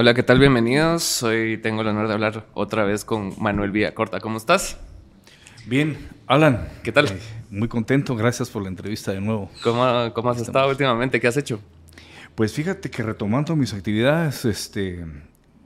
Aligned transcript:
Hola, 0.00 0.14
¿qué 0.14 0.22
tal? 0.22 0.38
Bienvenidos. 0.38 1.24
Hoy 1.24 1.58
tengo 1.58 1.80
el 1.80 1.88
honor 1.88 2.06
de 2.06 2.14
hablar 2.14 2.46
otra 2.54 2.84
vez 2.84 3.04
con 3.04 3.34
Manuel 3.36 3.72
Villacorta. 3.72 4.20
¿Cómo 4.20 4.36
estás? 4.36 4.78
Bien, 5.66 5.98
Alan. 6.28 6.68
¿Qué 6.84 6.92
tal? 6.92 7.06
Eh, 7.08 7.18
muy 7.50 7.66
contento, 7.66 8.14
gracias 8.14 8.48
por 8.48 8.62
la 8.62 8.68
entrevista 8.68 9.10
de 9.10 9.20
nuevo. 9.20 9.50
¿Cómo, 9.64 10.14
cómo 10.14 10.30
has 10.30 10.40
estado 10.40 10.68
últimamente? 10.70 11.18
¿Qué 11.18 11.26
has 11.26 11.36
hecho? 11.36 11.58
Pues 12.36 12.52
fíjate 12.52 12.92
que 12.92 13.02
retomando 13.02 13.56
mis 13.56 13.74
actividades, 13.74 14.44
este, 14.44 15.04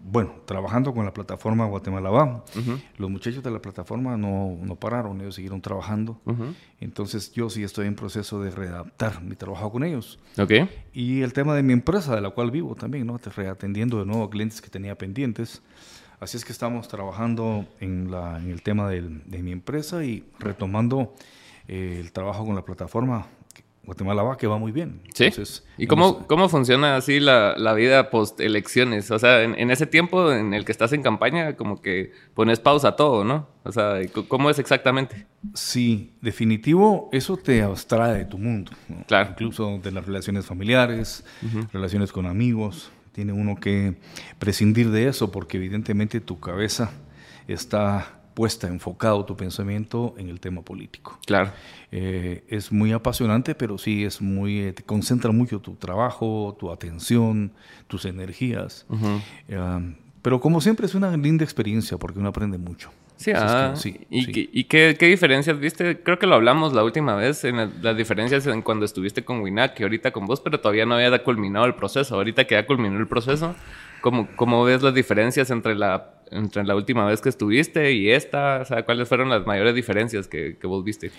bueno, 0.04 0.34
trabajando 0.46 0.92
con 0.92 1.04
la 1.04 1.14
plataforma 1.14 1.64
Guatemala 1.66 2.10
Va, 2.10 2.44
los 2.96 3.10
muchachos 3.10 3.42
de 3.42 3.50
la 3.50 3.60
plataforma 3.60 4.16
no, 4.16 4.58
no 4.60 4.76
pararon, 4.76 5.20
ellos 5.20 5.36
siguieron 5.36 5.60
trabajando. 5.60 6.20
Entonces 6.80 7.32
yo 7.32 7.48
sí 7.48 7.62
estoy 7.62 7.86
en 7.86 7.94
proceso 7.94 8.42
de 8.42 8.50
readaptar 8.50 9.22
mi 9.22 9.36
trabajo 9.36 9.70
con 9.70 9.84
ellos. 9.84 10.18
Ok. 10.38 10.52
Y 10.92 11.22
el 11.22 11.32
tema 11.32 11.54
de 11.54 11.62
mi 11.62 11.72
empresa, 11.72 12.14
de 12.14 12.20
la 12.20 12.30
cual 12.30 12.50
vivo 12.50 12.74
también, 12.74 13.06
¿no? 13.06 13.18
Reatendiendo 13.18 13.98
de 14.00 14.06
nuevo 14.06 14.24
a 14.24 14.30
clientes 14.30 14.60
que 14.60 14.70
tenía 14.70 14.96
pendientes. 14.96 15.62
Así 16.18 16.36
es 16.36 16.44
que 16.44 16.52
estamos 16.52 16.88
trabajando 16.88 17.66
en, 17.80 18.10
la, 18.10 18.38
en 18.38 18.50
el 18.50 18.62
tema 18.62 18.88
del, 18.88 19.22
de 19.26 19.42
mi 19.42 19.52
empresa 19.52 20.04
y 20.04 20.24
retomando 20.38 21.14
eh, 21.68 21.98
el 22.00 22.12
trabajo 22.12 22.44
con 22.44 22.54
la 22.54 22.64
plataforma 22.64 23.26
Guatemala 23.84 24.22
va, 24.22 24.36
que 24.36 24.46
va 24.46 24.58
muy 24.58 24.70
bien. 24.70 25.00
¿Sí? 25.12 25.28
¿Y 25.76 25.88
cómo, 25.88 26.26
cómo 26.28 26.48
funciona 26.48 26.96
así 26.96 27.18
la, 27.18 27.54
la 27.56 27.74
vida 27.74 28.10
post 28.10 28.38
elecciones? 28.40 29.10
O 29.10 29.18
sea, 29.18 29.42
en, 29.42 29.70
ese 29.72 29.86
tiempo 29.86 30.32
en 30.32 30.54
el 30.54 30.64
que 30.64 30.70
estás 30.70 30.92
en 30.92 31.02
campaña, 31.02 31.56
como 31.56 31.82
que 31.82 32.12
pones 32.34 32.60
pausa 32.60 32.88
a 32.88 32.96
todo, 32.96 33.24
¿no? 33.24 33.48
O 33.64 33.72
sea, 33.72 34.00
¿cómo 34.28 34.50
es 34.50 34.60
exactamente? 34.60 35.26
Sí, 35.54 36.14
definitivo, 36.20 37.08
eso 37.12 37.36
te 37.36 37.62
abstrae 37.62 38.18
de 38.18 38.24
tu 38.24 38.38
mundo. 38.38 38.70
Claro. 39.08 39.30
Incluso 39.30 39.80
de 39.82 39.90
las 39.90 40.06
relaciones 40.06 40.46
familiares, 40.46 41.24
relaciones 41.72 42.12
con 42.12 42.26
amigos. 42.26 42.92
Tiene 43.10 43.32
uno 43.32 43.56
que 43.56 43.96
prescindir 44.38 44.90
de 44.90 45.08
eso 45.08 45.30
porque 45.32 45.58
evidentemente 45.58 46.20
tu 46.20 46.38
cabeza 46.40 46.92
está 47.46 48.21
puesta, 48.34 48.68
enfocado 48.68 49.24
tu 49.24 49.36
pensamiento 49.36 50.14
en 50.18 50.28
el 50.28 50.40
tema 50.40 50.62
político. 50.62 51.18
Claro. 51.26 51.50
Eh, 51.90 52.44
es 52.48 52.72
muy 52.72 52.92
apasionante, 52.92 53.54
pero 53.54 53.78
sí 53.78 54.04
es 54.04 54.20
muy, 54.20 54.60
eh, 54.60 54.72
te 54.72 54.82
concentra 54.82 55.32
mucho 55.32 55.60
tu 55.60 55.74
trabajo, 55.74 56.56
tu 56.58 56.70
atención, 56.70 57.52
tus 57.88 58.04
energías. 58.04 58.86
Eh, 59.48 59.94
pero 60.22 60.40
como 60.40 60.60
siempre 60.60 60.86
es 60.86 60.94
una 60.94 61.16
linda 61.16 61.44
experiencia 61.44 61.98
porque 61.98 62.18
uno 62.18 62.28
aprende 62.28 62.58
mucho. 62.58 62.90
Sí, 63.16 63.30
ah, 63.34 63.74
¿Y, 64.10 64.64
Qué, 64.64 64.96
diferencias 65.00 65.58
viste? 65.58 66.02
Creo 66.02 66.18
que 66.18 66.26
lo 66.26 66.34
hablamos 66.34 66.72
la 66.72 66.82
última 66.82 67.14
vez, 67.14 67.44
en 67.44 67.70
las 67.80 67.96
diferencias 67.96 68.46
en 68.48 68.62
cuando 68.62 68.84
estuviste 68.84 69.24
con 69.24 69.40
Winac 69.40 69.78
y 69.78 69.84
ahorita 69.84 70.10
con 70.10 70.26
vos, 70.26 70.40
pero 70.40 70.58
todavía 70.58 70.86
no 70.86 70.94
había 70.96 71.22
culminado 71.22 71.64
el 71.66 71.74
proceso. 71.74 72.16
Ahorita 72.16 72.46
que 72.46 72.56
ya 72.56 72.66
culminó 72.66 72.98
el 72.98 73.06
proceso, 73.06 73.54
¿cómo, 74.00 74.28
cómo 74.34 74.64
ves 74.64 74.82
las 74.82 74.94
diferencias 74.94 75.50
entre 75.50 75.76
la 75.76 76.21
entre 76.32 76.64
la 76.64 76.74
última 76.74 77.04
vez 77.04 77.20
que 77.20 77.28
estuviste 77.28 77.92
y 77.92 78.10
esta? 78.10 78.60
O 78.62 78.64
sea, 78.64 78.84
¿cuáles 78.84 79.08
fueron 79.08 79.28
las 79.28 79.46
mayores 79.46 79.74
diferencias 79.74 80.26
que, 80.28 80.56
que 80.58 80.66
vos 80.66 80.84
viste? 80.84 81.10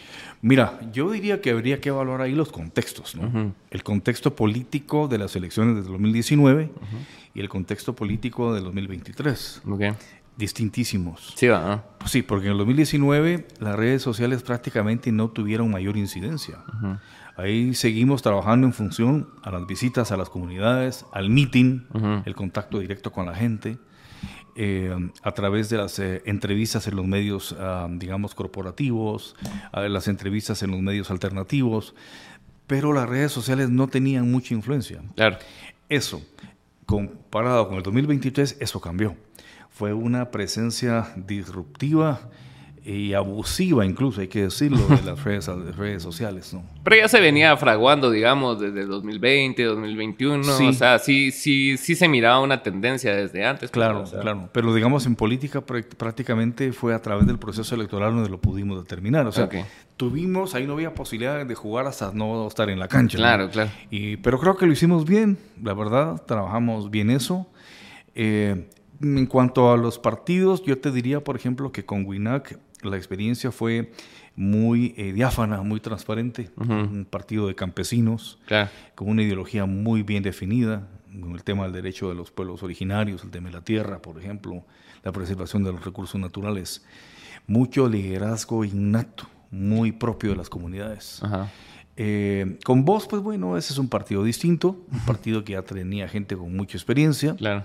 Mira, 0.42 0.80
yo 0.92 1.11
diría 1.11 1.42
que 1.42 1.52
habría 1.52 1.80
que 1.80 1.89
evaluar 1.89 2.22
ahí 2.22 2.33
los 2.33 2.52
contextos, 2.52 3.16
¿no? 3.16 3.53
El 3.72 3.84
contexto 3.84 4.36
político 4.36 5.08
de 5.08 5.17
las 5.17 5.36
elecciones 5.36 5.75
de 5.75 5.81
2019 5.91 6.69
y 7.34 7.39
el 7.39 7.50
contexto 7.50 7.95
político 7.95 8.53
de 8.53 8.61
2023. 8.61 9.61
Okay. 9.67 9.94
Distintísimos. 10.36 11.34
Sí, 11.36 11.47
¿no? 11.47 11.84
Pues 12.00 12.11
sí, 12.11 12.23
porque 12.23 12.47
en 12.47 12.53
el 12.53 12.58
2019 12.58 13.47
las 13.59 13.75
redes 13.75 14.02
sociales 14.02 14.41
prácticamente 14.41 15.11
no 15.11 15.30
tuvieron 15.30 15.69
mayor 15.69 15.95
incidencia. 15.95 16.58
Ahí 17.36 17.73
seguimos 17.73 18.22
trabajando 18.22 18.67
en 18.67 18.73
función 18.73 19.30
a 19.44 19.52
las 19.52 19.66
visitas 19.66 20.11
a 20.11 20.17
las 20.17 20.30
comunidades, 20.30 21.06
al 21.11 21.30
meeting, 21.30 21.81
el 22.25 22.36
contacto 22.36 22.80
directo 22.80 23.11
con 23.11 23.25
la 23.25 23.36
gente. 23.36 23.78
Eh, 24.56 24.96
a 25.23 25.32
través 25.32 25.70
de 25.70 25.78
las 25.78 25.98
eh, 25.98 26.22
entrevistas 26.26 26.88
en 26.88 26.96
los 26.96 27.06
medios, 27.08 27.56
ah, 27.59 27.88
digamos, 27.90 28.36
corporativos, 28.36 29.36
las 29.72 30.08
entrevistas 30.08 30.62
en 30.62 30.72
los 30.72 30.80
medios 30.80 31.09
alternativos, 31.09 31.96
pero 32.68 32.94
las 32.94 33.09
redes 33.09 33.31
sociales 33.31 33.69
no 33.69 33.88
tenían 33.88 34.31
mucha 34.31 34.53
influencia. 34.53 35.02
Claro. 35.16 35.38
Eso, 35.90 36.22
comparado 36.86 37.68
con 37.68 37.78
el 37.78 37.84
2023, 37.84 38.58
eso 38.59 38.80
cambió. 38.80 39.16
Fue 39.69 39.94
una 39.94 40.30
presencia 40.30 41.12
disruptiva 41.16 42.30
y 42.86 43.14
abusiva 43.14 43.86
incluso, 43.86 44.20
hay 44.20 44.28
que 44.28 44.44
decirlo, 44.44 44.78
de 44.88 45.02
las 45.04 45.24
redes, 45.24 45.48
redes 45.78 46.04
sociales, 46.04 46.54
¿no? 46.54 46.64
Pero 46.84 46.98
ya 46.98 47.08
se 47.08 47.22
venía 47.22 47.56
fraguando, 47.56 48.12
digamos, 48.12 48.60
desde 48.60 48.86
2020, 48.86 49.64
2021, 49.64 50.44
sí. 50.44 50.68
o 50.68 50.74
sea, 50.74 51.00
sí, 51.00 51.32
sí, 51.32 51.78
sí 51.78 51.96
se 51.96 52.10
miraba 52.10 52.42
una 52.42 52.62
tendencia 52.62 53.16
desde 53.16 53.46
antes. 53.46 53.70
Pues, 53.70 53.72
claro, 53.72 54.04
claro, 54.04 54.50
pero 54.52 54.74
digamos 54.74 55.06
en 55.06 55.16
política 55.16 55.62
prácticamente 55.62 56.74
fue 56.74 56.94
a 56.94 57.02
través 57.02 57.26
del 57.26 57.40
proceso 57.40 57.74
electoral 57.76 58.14
donde 58.14 58.30
lo 58.30 58.42
pudimos 58.42 58.82
determinar, 58.84 59.26
o 59.28 59.32
sea, 59.32 59.50
tuvimos, 59.96 60.54
ahí 60.54 60.68
no 60.68 60.74
había 60.74 60.94
posibilidad 60.94 61.46
de 61.46 61.56
jugar 61.56 61.88
hasta 61.88 62.12
no 62.12 62.46
estar 62.48 62.70
en 62.70 62.80
la 62.80 62.90
cancha. 62.90 63.18
Claro, 63.18 63.50
claro. 63.50 63.72
Y, 63.92 64.18
pero 64.18 64.40
creo 64.40 64.58
que 64.58 64.66
lo 64.66 64.74
hicimos 64.74 65.06
bien, 65.06 65.38
la 65.62 65.74
verdad, 65.74 66.22
trabajamos 66.26 66.92
bien 66.92 67.10
eso. 67.10 67.48
Eh, 68.16 68.68
en 69.02 69.26
cuanto 69.26 69.72
a 69.72 69.78
los 69.78 70.00
partidos, 70.00 70.64
yo 70.64 70.78
te 70.78 70.92
diría, 70.92 71.24
por 71.24 71.36
ejemplo, 71.36 71.72
que 71.72 71.86
con 71.86 72.06
WINAC 72.06 72.58
la 72.90 72.98
experiencia 72.98 73.52
fue 73.52 73.92
muy 74.36 74.94
eh, 74.98 75.14
diáfana, 75.14 75.62
muy 75.62 75.80
transparente, 75.80 76.50
un 76.58 77.06
partido 77.10 77.48
de 77.48 77.56
campesinos, 77.56 78.40
con 78.96 79.10
una 79.10 79.22
ideología 79.22 79.66
muy 79.66 80.04
bien 80.04 80.24
definida, 80.24 80.88
con 81.22 81.34
el 81.34 81.44
tema 81.44 81.64
del 81.64 81.74
derecho 81.74 82.10
de 82.10 82.16
los 82.16 82.32
pueblos 82.32 82.64
originarios, 82.64 83.24
el 83.24 83.30
tema 83.30 83.50
de 83.50 83.54
la 83.54 83.62
tierra, 83.64 84.02
por 84.02 84.20
ejemplo, 84.20 84.64
la 85.04 85.12
preservación 85.12 85.64
de 85.64 85.72
los 85.72 85.84
recursos 85.84 86.20
naturales, 86.20 86.86
mucho 87.46 87.88
liderazgo 87.88 88.64
innato, 88.64 89.28
muy 89.52 89.92
propio 89.92 90.32
de 90.32 90.38
las 90.38 90.50
comunidades. 90.50 91.22
Eh, 91.96 92.58
con 92.66 92.86
vos, 92.86 93.06
pues 93.08 93.22
bueno, 93.22 93.56
ese 93.56 93.74
es 93.74 93.80
un 93.80 93.88
partido 93.88 94.24
distinto, 94.24 94.84
un 94.92 95.00
partido 95.06 95.44
que 95.44 95.54
ya 95.54 95.62
tenía 95.62 96.08
gente 96.08 96.36
con 96.36 96.56
mucha 96.56 96.78
experiencia. 96.78 97.36
Claro. 97.36 97.64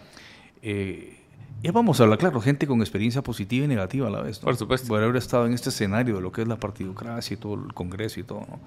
Eh, 0.61 1.18
ya 1.63 1.73
vamos 1.73 1.99
a 2.01 2.05
hablar, 2.05 2.19
claro, 2.19 2.41
gente 2.41 2.67
con 2.67 2.81
experiencia 2.81 3.23
positiva 3.23 3.65
y 3.65 3.69
negativa 3.69 4.07
a 4.07 4.11
la 4.11 4.23
vez. 4.23 4.39
Por 4.39 4.57
supuesto. 4.57 4.89
Por 4.89 5.03
haber 5.03 5.17
estado 5.17 5.47
en 5.47 5.55
este 5.55 5.71
escenario 5.71 6.17
de 6.17 6.21
lo 6.21 6.31
que 6.31 6.43
es 6.43 6.49
la 6.49 6.57
partidocracia 6.57 7.35
y 7.35 7.37
todo 7.37 7.55
el 7.55 7.75
Congreso 7.75 8.21
y 8.21 8.23
todo. 8.23 8.41
¿no? 8.49 8.61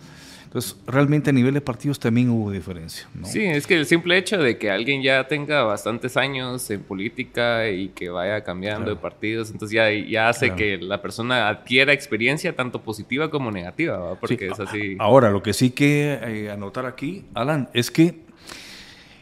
Entonces, 0.44 0.75
realmente 0.85 1.29
a 1.29 1.34
nivel 1.34 1.53
de 1.53 1.62
partidos 1.62 1.97
también 1.97 2.29
hubo 2.29 2.52
diferencia. 2.52 3.07
¿no? 3.13 3.25
Sí, 3.25 3.46
es 3.46 3.66
que 3.66 3.78
el 3.78 3.85
simple 3.85 4.18
hecho 4.18 4.38
de 4.38 4.57
que 4.57 4.69
alguien 4.69 5.02
ya 5.02 5.25
tenga 5.25 5.63
bastantes 5.63 6.18
años 6.18 6.69
en 6.69 6.81
política 6.81 7.69
y 7.69 7.90
que 7.90 8.09
vaya 8.09 8.44
cambiando 8.44 8.90
de 8.90 8.97
partidos, 8.97 9.52
entonces 9.52 9.73
ya, 9.73 9.90
ya 9.90 10.28
hace 10.28 10.53
que 10.56 10.78
la 10.78 11.02
persona 11.02 11.47
adquiera 11.47 11.94
experiencia 11.94 12.53
tanto 12.53 12.81
positiva 12.81 13.31
como 13.31 13.52
negativa, 13.52 14.16
porque 14.19 14.47
es 14.47 14.59
así. 14.59 14.97
Ahora, 15.00 15.31
lo 15.31 15.41
que 15.41 15.53
sí 15.53 15.72
que 15.72 16.19
eh, 16.22 16.52
anotar 16.52 16.85
aquí, 16.85 17.23
Alan, 17.34 17.69
es 17.73 17.90
que 17.90 18.31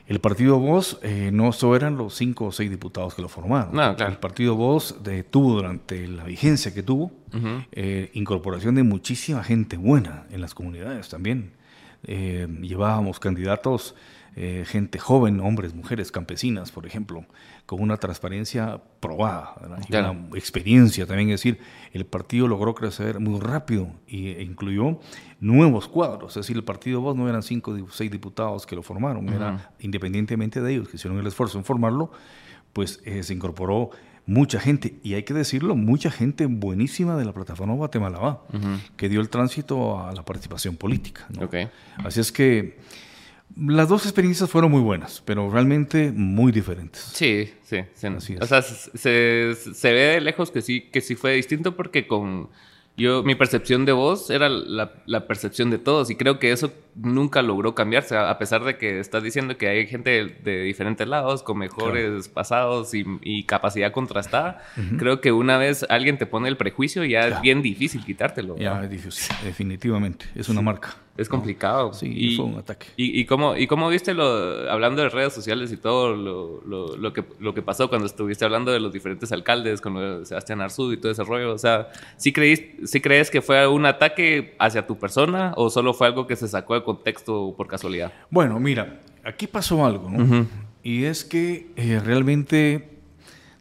el 0.09 0.19
partido 0.19 0.57
Voz 0.57 0.99
eh, 1.03 1.29
no 1.31 1.51
solo 1.51 1.75
eran 1.75 1.95
los 1.95 2.15
cinco 2.15 2.45
o 2.45 2.51
seis 2.51 2.71
diputados 2.71 3.13
que 3.13 3.21
lo 3.21 3.29
formaron. 3.29 3.75
El 3.79 4.17
partido 4.17 4.55
Voz 4.55 4.95
tuvo 5.29 5.53
durante 5.53 6.07
la 6.07 6.23
vigencia 6.23 6.73
que 6.73 6.81
tuvo 6.81 7.11
eh, 7.71 8.09
incorporación 8.15 8.73
de 8.73 8.81
muchísima 8.81 9.43
gente 9.43 9.77
buena 9.77 10.25
en 10.31 10.41
las 10.41 10.55
comunidades 10.55 11.09
también. 11.09 11.51
Eh, 12.05 12.47
llevábamos 12.59 13.19
candidatos, 13.19 13.93
gente 14.65 14.97
joven, 14.97 15.41
hombres, 15.41 15.75
mujeres, 15.75 16.11
campesinas, 16.11 16.71
por 16.71 16.87
ejemplo, 16.87 17.25
con 17.69 17.83
una 17.83 17.97
transparencia 17.97 18.81
probada, 18.99 19.53
una 19.61 19.77
experiencia 20.33 21.05
también. 21.05 21.29
Es 21.29 21.41
decir, 21.41 21.59
el 21.93 22.03
partido 22.03 22.47
logró 22.47 22.73
crecer 22.73 23.19
muy 23.19 23.39
rápido 23.39 23.91
e 24.07 24.41
incluyó 24.41 24.99
nuevos 25.39 25.87
cuadros. 25.87 26.31
Es 26.31 26.47
decir, 26.47 26.55
el 26.57 26.63
partido 26.63 26.99
Voz 26.99 27.15
no 27.15 27.29
eran 27.29 27.43
cinco 27.43 27.69
o 27.73 27.91
seis 27.91 28.09
diputados 28.09 28.65
que 28.65 28.75
lo 28.75 28.81
formaron, 28.81 29.29
era 29.29 29.71
independientemente 29.81 30.61
de 30.61 30.73
ellos 30.73 30.89
que 30.89 30.97
hicieron 30.97 31.19
el 31.19 31.27
esfuerzo 31.27 31.59
en 31.59 31.63
formarlo, 31.63 32.11
pues 32.73 33.01
eh, 33.05 33.21
se 33.21 33.35
incorporó 33.35 33.91
mucha 34.25 34.59
gente, 34.59 34.95
y 35.03 35.13
hay 35.13 35.21
que 35.21 35.35
decirlo, 35.35 35.75
mucha 35.75 36.09
gente 36.09 36.47
buenísima 36.47 37.17
de 37.17 37.25
la 37.25 37.33
plataforma 37.33 37.75
Guatemala 37.75 38.17
Va, 38.17 38.41
que 38.97 39.09
dio 39.09 39.21
el 39.21 39.29
tránsito 39.29 40.03
a 40.03 40.11
la 40.11 40.25
participación 40.25 40.75
política. 40.75 41.27
Así 42.03 42.19
es 42.19 42.31
que 42.31 42.79
las 43.55 43.89
dos 43.89 44.05
experiencias 44.05 44.49
fueron 44.49 44.71
muy 44.71 44.81
buenas, 44.81 45.21
pero 45.25 45.49
realmente 45.49 46.11
muy 46.11 46.51
diferentes. 46.51 47.01
Sí, 47.13 47.51
sí, 47.63 47.79
sí. 47.93 48.35
O 48.39 48.45
sea, 48.45 48.61
se, 48.61 49.55
se, 49.55 49.93
ve 49.93 49.99
de 49.99 50.21
lejos 50.21 50.51
que 50.51 50.61
sí, 50.61 50.81
que 50.81 51.01
sí 51.01 51.15
fue 51.15 51.33
distinto 51.33 51.75
porque 51.75 52.07
con 52.07 52.49
yo, 52.99 53.23
mi 53.23 53.33
percepción 53.33 53.85
de 53.85 53.93
vos 53.93 54.29
era 54.29 54.49
la, 54.49 54.91
la, 55.05 55.25
percepción 55.25 55.69
de 55.69 55.77
todos 55.77 56.09
y 56.09 56.15
creo 56.15 56.37
que 56.37 56.51
eso 56.51 56.73
nunca 56.95 57.41
logró 57.41 57.73
cambiarse, 57.73 58.17
a 58.17 58.37
pesar 58.37 58.65
de 58.65 58.77
que 58.77 58.99
estás 58.99 59.23
diciendo 59.23 59.57
que 59.57 59.69
hay 59.69 59.87
gente 59.87 60.37
de, 60.43 60.63
diferentes 60.63 61.07
lados 61.07 61.41
con 61.41 61.59
mejores 61.59 62.27
pasados 62.27 62.93
y, 62.93 63.05
y, 63.21 63.43
capacidad 63.43 63.93
contrastada. 63.93 64.61
Creo 64.97 65.21
que 65.21 65.31
una 65.31 65.57
vez 65.57 65.85
alguien 65.89 66.17
te 66.17 66.25
pone 66.25 66.49
el 66.49 66.57
prejuicio 66.57 67.05
ya 67.05 67.21
es 67.21 67.41
bien 67.41 67.61
difícil 67.61 68.03
quitártelo. 68.03 68.57
Ya 68.57 68.83
es 68.83 68.89
difícil, 68.89 69.33
definitivamente, 69.45 70.25
es 70.35 70.49
una 70.49 70.61
marca. 70.61 70.97
Es 71.19 71.27
complicado. 71.27 71.93
Sí, 71.93 72.11
y, 72.15 72.35
fue 72.35 72.45
un 72.45 72.57
ataque. 72.57 72.87
Y, 72.95 73.19
y, 73.19 73.25
cómo, 73.25 73.57
y 73.57 73.67
cómo 73.67 73.89
viste, 73.89 74.13
lo, 74.13 74.69
hablando 74.71 75.01
de 75.01 75.09
redes 75.09 75.33
sociales 75.33 75.71
y 75.71 75.77
todo 75.77 76.15
lo, 76.15 76.61
lo, 76.65 76.95
lo, 76.95 77.13
que, 77.13 77.25
lo 77.39 77.53
que 77.53 77.61
pasó 77.61 77.89
cuando 77.89 78.07
estuviste 78.07 78.45
hablando 78.45 78.71
de 78.71 78.79
los 78.79 78.93
diferentes 78.93 79.31
alcaldes, 79.31 79.81
con 79.81 80.25
Sebastián 80.25 80.61
Arzú 80.61 80.93
y 80.93 80.97
todo 80.97 81.11
ese 81.11 81.23
rollo? 81.23 81.53
O 81.53 81.57
sea, 81.57 81.89
¿sí, 82.15 82.33
¿sí 82.85 83.01
crees 83.01 83.29
que 83.29 83.41
fue 83.41 83.67
un 83.67 83.85
ataque 83.85 84.55
hacia 84.59 84.87
tu 84.87 84.97
persona 84.97 85.53
o 85.57 85.69
solo 85.69 85.93
fue 85.93 86.07
algo 86.07 86.25
que 86.25 86.35
se 86.35 86.47
sacó 86.47 86.75
de 86.75 86.83
contexto 86.83 87.53
por 87.57 87.67
casualidad? 87.67 88.13
Bueno, 88.29 88.59
mira, 88.59 89.01
aquí 89.23 89.45
pasó 89.45 89.85
algo, 89.85 90.09
¿no? 90.09 90.47
Y 90.81 91.03
es 91.03 91.25
que 91.25 91.67
eh, 91.75 91.99
realmente 91.99 92.99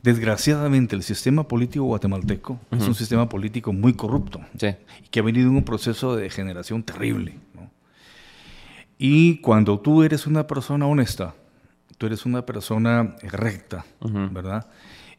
Desgraciadamente, 0.03 0.95
el 0.95 1.03
sistema 1.03 1.49
político 1.49 1.85
guatemalteco 1.85 2.59
es 2.71 2.87
un 2.87 2.95
sistema 2.95 3.29
político 3.29 3.73
muy 3.73 3.95
corrupto 3.95 4.41
y 4.55 5.09
que 5.11 5.21
ha 5.21 5.23
venido 5.23 5.51
en 5.51 5.57
un 5.57 5.65
proceso 5.65 6.15
de 6.15 6.23
degeneración 6.23 6.85
terrible. 6.85 7.35
Y 8.99 9.41
cuando 9.41 9.81
tú 9.81 10.03
eres 10.03 10.27
una 10.27 10.47
persona 10.47 10.87
honesta, 10.87 11.35
tú 11.97 12.07
eres 12.07 12.27
una 12.27 12.45
persona 12.45 13.17
recta, 13.23 13.87
¿verdad? 14.01 14.69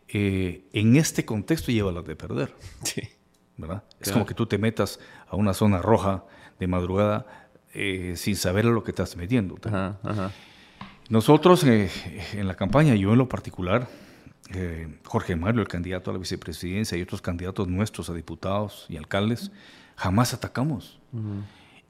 Eh, 0.08 0.68
en 0.74 0.96
este 0.98 1.24
contexto 1.26 1.72
llévalas 1.72 2.06
de 2.06 2.16
perder. 2.16 2.54
¿verdad? 3.60 3.84
Es 4.00 4.12
como 4.12 4.26
que 4.26 4.34
tú 4.34 4.46
te 4.46 4.58
metas 4.58 5.00
a 5.28 5.36
una 5.36 5.54
zona 5.54 5.81
roja 5.81 6.24
de 6.60 6.68
madrugada 6.68 7.50
eh, 7.74 8.14
sin 8.16 8.36
saber 8.36 8.66
a 8.66 8.70
lo 8.70 8.84
que 8.84 8.92
estás 8.92 9.16
metiendo. 9.16 9.58
Nosotros 11.10 11.64
eh, 11.66 11.90
en 12.34 12.48
la 12.48 12.56
campaña, 12.56 12.96
yo 12.96 13.12
en 13.12 13.18
lo 13.18 13.28
particular, 13.28 13.88
eh, 14.54 15.00
Jorge 15.06 15.36
Mario, 15.36 15.62
el 15.62 15.68
candidato 15.68 16.10
a 16.10 16.14
la 16.14 16.20
vicepresidencia, 16.20 16.98
y 16.98 17.02
otros 17.02 17.22
candidatos 17.22 17.68
nuestros 17.68 18.10
a 18.10 18.14
diputados 18.14 18.86
y 18.90 18.98
alcaldes, 18.98 19.52
jamás 19.96 20.34
atacamos. 20.34 21.00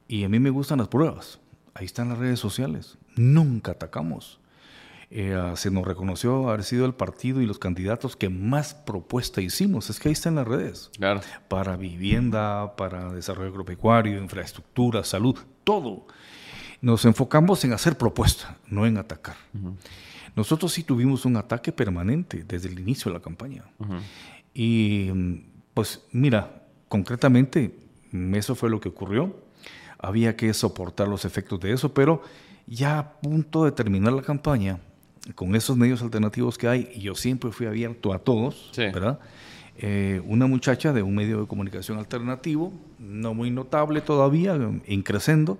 Y 0.07 0.23
a 0.23 0.29
mí 0.29 0.39
me 0.39 0.49
gustan 0.49 0.79
las 0.79 0.87
pruebas. 0.87 1.39
Ahí 1.79 1.85
están 1.85 2.09
las 2.09 2.17
redes 2.17 2.39
sociales. 2.39 2.97
Nunca 3.15 3.71
atacamos. 3.71 4.37
Eh, 5.11 5.33
ah, 5.33 5.55
se 5.55 5.71
nos 5.71 5.87
reconoció 5.87 6.49
haber 6.49 6.65
sido 6.65 6.85
el 6.85 6.93
partido 6.93 7.41
y 7.41 7.45
los 7.45 7.57
candidatos 7.57 8.17
que 8.17 8.27
más 8.27 8.73
propuesta 8.73 9.39
hicimos. 9.39 9.89
Es 9.89 9.97
que 9.97 10.09
ahí 10.09 10.13
están 10.13 10.35
las 10.35 10.45
redes. 10.45 10.91
Para 11.47 11.77
vivienda, 11.77 12.75
para 12.75 13.13
desarrollo 13.13 13.51
agropecuario, 13.51 14.21
infraestructura, 14.21 15.05
salud, 15.05 15.37
todo. 15.63 16.05
Nos 16.81 17.05
enfocamos 17.05 17.63
en 17.63 17.71
hacer 17.71 17.97
propuesta, 17.97 18.57
no 18.67 18.85
en 18.85 18.97
atacar. 18.97 19.37
Nosotros 20.35 20.73
sí 20.73 20.83
tuvimos 20.83 21.23
un 21.23 21.37
ataque 21.37 21.71
permanente 21.71 22.43
desde 22.45 22.67
el 22.67 22.77
inicio 22.77 23.09
de 23.09 23.19
la 23.19 23.23
campaña. 23.23 23.63
Y 24.53 25.11
pues 25.73 26.03
mira, 26.11 26.61
concretamente 26.89 27.73
eso 28.33 28.53
fue 28.53 28.69
lo 28.69 28.81
que 28.81 28.89
ocurrió. 28.89 29.47
Había 29.99 30.35
que 30.35 30.53
soportar 30.53 31.07
los 31.07 31.25
efectos 31.25 31.59
de 31.59 31.73
eso, 31.73 31.93
pero 31.93 32.23
ya 32.65 32.99
a 32.99 33.11
punto 33.19 33.65
de 33.65 33.71
terminar 33.71 34.13
la 34.13 34.21
campaña, 34.21 34.79
con 35.35 35.55
esos 35.55 35.77
medios 35.77 36.01
alternativos 36.01 36.57
que 36.57 36.67
hay, 36.67 36.89
y 36.95 37.01
yo 37.01 37.15
siempre 37.15 37.51
fui 37.51 37.67
abierto 37.67 38.13
a 38.13 38.19
todos, 38.19 38.71
¿verdad? 38.75 39.19
Eh, 39.77 40.21
una 40.25 40.47
muchacha 40.47 40.91
de 40.91 41.01
un 41.03 41.15
medio 41.15 41.41
de 41.41 41.47
comunicación 41.47 41.97
alternativo, 41.99 42.73
no 42.97 43.33
muy 43.33 43.51
notable 43.51 44.01
todavía, 44.01 44.57
increciendo, 44.87 45.57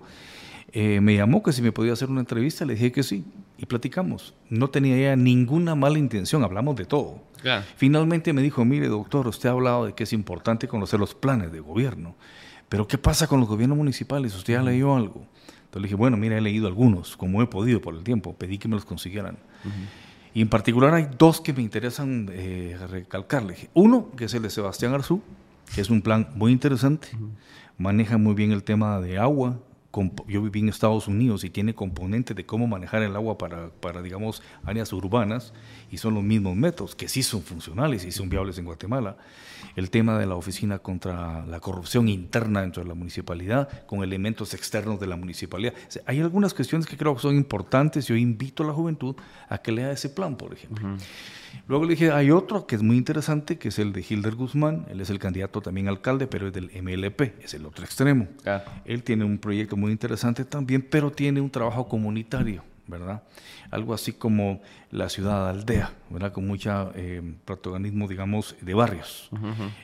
eh, 0.71 1.01
me 1.01 1.15
llamó 1.15 1.41
que 1.41 1.51
si 1.51 1.61
me 1.61 1.71
podía 1.71 1.93
hacer 1.93 2.09
una 2.09 2.19
entrevista, 2.19 2.65
le 2.65 2.73
dije 2.73 2.91
que 2.91 3.03
sí 3.03 3.23
y 3.57 3.65
platicamos. 3.65 4.33
No 4.49 4.69
tenía 4.69 4.97
ya 4.97 5.15
ninguna 5.15 5.75
mala 5.75 5.99
intención, 5.99 6.43
hablamos 6.43 6.75
de 6.75 6.85
todo. 6.85 7.21
Finalmente 7.77 8.33
me 8.33 8.41
dijo, 8.41 8.65
mire 8.65 8.87
doctor, 8.87 9.27
usted 9.27 9.49
ha 9.49 9.53
hablado 9.53 9.85
de 9.85 9.93
que 9.93 10.03
es 10.03 10.13
importante 10.13 10.67
conocer 10.67 10.99
los 10.99 11.15
planes 11.15 11.51
de 11.51 11.61
gobierno, 11.61 12.15
pero 12.69 12.87
¿qué 12.87 12.97
pasa 12.97 13.27
con 13.27 13.39
los 13.39 13.49
gobiernos 13.49 13.77
municipales? 13.77 14.35
¿Usted 14.35 14.53
ya 14.53 14.61
leyó 14.61 14.95
algo? 14.95 15.25
Entonces 15.69 15.81
le 15.81 15.87
dije, 15.87 15.95
bueno, 15.95 16.17
mira, 16.17 16.37
he 16.37 16.41
leído 16.41 16.67
algunos, 16.67 17.17
como 17.17 17.41
he 17.41 17.47
podido 17.47 17.81
por 17.81 17.95
el 17.95 18.03
tiempo, 18.03 18.33
pedí 18.33 18.57
que 18.57 18.67
me 18.67 18.75
los 18.75 18.85
consiguieran. 18.85 19.37
Y 20.33 20.41
en 20.41 20.47
particular 20.49 20.93
hay 20.93 21.07
dos 21.17 21.41
que 21.41 21.53
me 21.53 21.61
interesan 21.61 22.29
eh, 22.31 22.77
recalcarle. 22.89 23.69
Uno, 23.73 24.11
que 24.15 24.25
es 24.25 24.33
el 24.33 24.43
de 24.43 24.49
Sebastián 24.49 24.93
Arzú, 24.93 25.21
que 25.73 25.81
es 25.81 25.89
un 25.89 26.01
plan 26.01 26.29
muy 26.35 26.51
interesante, 26.51 27.09
maneja 27.77 28.17
muy 28.17 28.33
bien 28.33 28.51
el 28.51 28.63
tema 28.63 28.99
de 28.99 29.17
agua, 29.17 29.59
yo 30.27 30.41
viví 30.43 30.59
en 30.59 30.69
Estados 30.69 31.07
Unidos 31.07 31.43
y 31.43 31.49
tiene 31.49 31.73
componentes 31.73 32.35
de 32.35 32.45
cómo 32.45 32.67
manejar 32.67 33.01
el 33.01 33.15
agua 33.15 33.37
para, 33.37 33.69
para, 33.69 34.01
digamos, 34.01 34.43
áreas 34.63 34.93
urbanas 34.93 35.51
y 35.91 35.97
son 35.97 36.13
los 36.13 36.23
mismos 36.23 36.55
métodos 36.55 36.95
que 36.95 37.07
sí 37.07 37.23
son 37.23 37.41
funcionales 37.41 38.05
y 38.05 38.11
son 38.11 38.29
viables 38.29 38.57
en 38.59 38.65
Guatemala. 38.65 39.17
El 39.75 39.89
tema 39.89 40.19
de 40.19 40.27
la 40.27 40.35
oficina 40.35 40.79
contra 40.79 41.45
la 41.45 41.59
corrupción 41.59 42.07
interna 42.07 42.61
dentro 42.61 42.83
de 42.83 42.89
la 42.89 42.95
municipalidad 42.95 43.85
con 43.87 44.03
elementos 44.03 44.53
externos 44.53 44.99
de 44.99 45.07
la 45.07 45.15
municipalidad. 45.15 45.73
hay 46.05 46.19
algunas 46.19 46.53
cuestiones 46.53 46.85
que 46.85 46.95
creo 46.95 47.15
que 47.15 47.21
son 47.21 47.35
importantes. 47.35 48.07
Yo 48.07 48.15
invito 48.15 48.63
a 48.63 48.67
la 48.67 48.73
juventud 48.73 49.15
a 49.47 49.57
que 49.57 49.71
lea 49.71 49.91
ese 49.91 50.09
plan, 50.09 50.35
por 50.35 50.53
ejemplo. 50.53 50.97
Luego 51.67 51.85
le 51.85 51.91
dije, 51.91 52.11
hay 52.11 52.31
otro 52.31 52.65
que 52.65 52.75
es 52.75 52.81
muy 52.81 52.97
interesante, 52.97 53.57
que 53.57 53.67
es 53.67 53.79
el 53.79 53.93
de 53.93 54.03
Hilder 54.07 54.35
Guzmán. 54.35 54.85
Él 54.89 55.01
es 55.01 55.09
el 55.09 55.19
candidato 55.19 55.61
también 55.61 55.87
alcalde, 55.87 56.27
pero 56.27 56.47
es 56.47 56.53
del 56.53 56.71
MLP, 56.81 57.43
es 57.43 57.53
el 57.53 57.65
otro 57.65 57.85
extremo. 57.85 58.27
Él 58.85 59.03
tiene 59.03 59.23
un 59.23 59.37
proyecto 59.37 59.77
muy 59.77 59.91
interesante 59.91 60.45
también, 60.45 60.81
pero 60.81 61.11
tiene 61.11 61.41
un 61.41 61.49
trabajo 61.49 61.87
comunitario, 61.87 62.63
¿verdad? 62.87 63.23
Algo 63.71 63.93
así 63.93 64.13
como 64.13 64.61
la 64.89 65.09
ciudad 65.09 65.47
aldea, 65.47 65.93
¿verdad? 66.09 66.31
Con 66.31 66.47
mucho 66.47 66.91
eh, 66.95 67.21
protagonismo, 67.45 68.07
digamos, 68.07 68.55
de 68.61 68.73
barrios, 68.73 69.29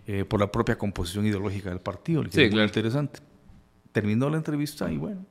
eh, 0.08 0.26
por 0.26 0.40
la 0.40 0.52
propia 0.52 0.78
composición 0.78 1.26
ideológica 1.26 1.70
del 1.70 1.82
partido. 1.82 2.24
Sí, 2.32 2.42
es 2.42 2.52
muy 2.52 2.64
interesante. 2.64 3.20
Terminó 3.92 4.30
la 4.30 4.38
entrevista 4.38 4.92
y 4.92 4.98
bueno, 4.98 5.26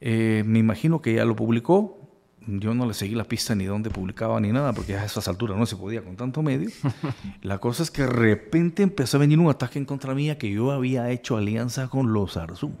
eh, 0.00 0.42
me 0.44 0.58
imagino 0.58 1.00
que 1.00 1.14
ya 1.14 1.24
lo 1.24 1.34
publicó, 1.34 2.03
yo 2.46 2.74
no 2.74 2.86
le 2.86 2.94
seguí 2.94 3.14
la 3.14 3.24
pista 3.24 3.54
ni 3.54 3.64
dónde 3.64 3.90
publicaba 3.90 4.40
ni 4.40 4.52
nada, 4.52 4.72
porque 4.72 4.96
a 4.96 5.04
esas 5.04 5.28
alturas 5.28 5.56
no 5.56 5.66
se 5.66 5.76
podía 5.76 6.02
con 6.02 6.16
tanto 6.16 6.42
medio. 6.42 6.70
la 7.42 7.58
cosa 7.58 7.82
es 7.82 7.90
que 7.90 8.02
de 8.02 8.08
repente 8.08 8.82
empezó 8.82 9.16
a 9.16 9.20
venir 9.20 9.38
un 9.38 9.50
ataque 9.50 9.78
en 9.78 9.84
contra 9.84 10.14
mía 10.14 10.38
que 10.38 10.50
yo 10.50 10.70
había 10.70 11.10
hecho 11.10 11.36
alianza 11.36 11.88
con 11.88 12.12
los 12.12 12.36
Arzú. 12.36 12.72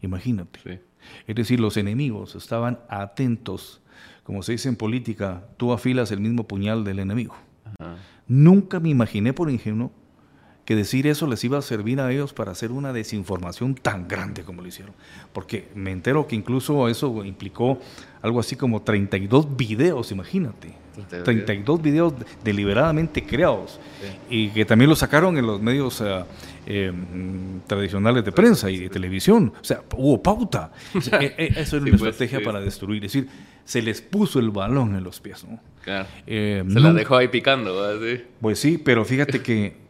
Imagínate. 0.00 0.82
Es 1.26 1.34
decir, 1.34 1.60
los 1.60 1.76
enemigos 1.76 2.34
estaban 2.34 2.80
atentos. 2.88 3.80
Como 4.22 4.42
se 4.42 4.52
dice 4.52 4.68
en 4.68 4.76
política, 4.76 5.44
tú 5.56 5.72
afilas 5.72 6.12
el 6.12 6.20
mismo 6.20 6.46
puñal 6.46 6.84
del 6.84 7.00
enemigo. 7.00 7.34
Nunca 8.28 8.80
me 8.80 8.88
imaginé 8.88 9.32
por 9.32 9.50
ingenuo 9.50 9.92
que 10.64 10.76
decir 10.76 11.06
eso 11.06 11.26
les 11.26 11.42
iba 11.44 11.58
a 11.58 11.62
servir 11.62 12.00
a 12.00 12.12
ellos 12.12 12.32
para 12.32 12.52
hacer 12.52 12.70
una 12.70 12.92
desinformación 12.92 13.74
tan 13.74 14.06
grande 14.06 14.44
como 14.44 14.62
lo 14.62 14.68
hicieron. 14.68 14.94
Porque 15.32 15.68
me 15.74 15.90
entero 15.90 16.26
que 16.26 16.36
incluso 16.36 16.88
eso 16.88 17.24
implicó 17.24 17.80
algo 18.22 18.38
así 18.38 18.54
como 18.56 18.82
32 18.82 19.56
videos, 19.56 20.12
imagínate. 20.12 20.82
32 21.24 21.80
videos 21.80 22.12
deliberadamente 22.44 23.24
creados 23.24 23.80
y 24.28 24.50
que 24.50 24.66
también 24.66 24.90
lo 24.90 24.96
sacaron 24.96 25.38
en 25.38 25.46
los 25.46 25.60
medios 25.60 26.02
eh, 26.02 26.22
eh, 26.66 26.92
tradicionales 27.66 28.22
de 28.24 28.30
prensa 28.30 28.70
y 28.70 28.78
de 28.78 28.90
televisión. 28.90 29.54
O 29.58 29.64
sea, 29.64 29.82
hubo 29.96 30.22
pauta. 30.22 30.72
Eh, 31.12 31.54
eso 31.56 31.76
era 31.76 31.86
una 31.86 31.96
pues, 31.96 32.10
estrategia 32.10 32.44
para 32.44 32.60
destruir. 32.60 33.04
Es 33.04 33.12
decir, 33.12 33.30
se 33.64 33.80
les 33.80 34.00
puso 34.00 34.38
el 34.38 34.50
balón 34.50 34.94
en 34.96 35.04
los 35.04 35.20
pies. 35.20 35.44
¿no? 35.44 35.60
se 35.84 36.64
la 36.64 36.92
dejó 36.92 37.16
ahí 37.16 37.28
picando. 37.28 37.74
Pues 38.40 38.58
sí, 38.58 38.78
pero 38.78 39.04
fíjate 39.04 39.40
que 39.40 39.81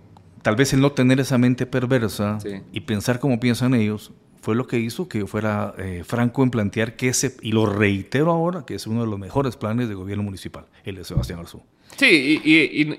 tal 0.43 0.57
vez 0.57 0.73
el 0.73 0.81
no 0.81 0.93
tener 0.93 1.21
esa 1.21 1.39
mente 1.39 1.67
perversa 1.67 2.39
y 2.73 2.81
pensar 2.81 3.19
como 3.19 3.41
piensan 3.41 3.75
ellos 3.75 4.13
fue 4.43 4.57
lo 4.57 4.67
que 4.67 4.79
hizo 4.79 5.09
que 5.09 5.25
fuera 5.27 5.73
eh, 5.79 6.03
franco 6.05 6.43
en 6.43 6.51
plantear 6.51 6.97
que 6.97 7.09
ese, 7.09 7.37
y 7.43 7.53
lo 7.53 7.65
reitero 7.65 8.33
ahora, 8.33 8.65
que 8.67 8.75
es 8.75 8.89
uno 8.89 9.03
de 9.05 9.07
los 9.07 9.19
mejores 9.19 9.57
planes 9.57 9.89
de 9.89 9.95
gobierno 9.95 10.25
municipal, 10.25 10.67
el 10.85 10.97
de 10.97 11.05
Sebastián 11.05 11.39
Arzú. 11.39 11.63
Sí, 11.97 12.41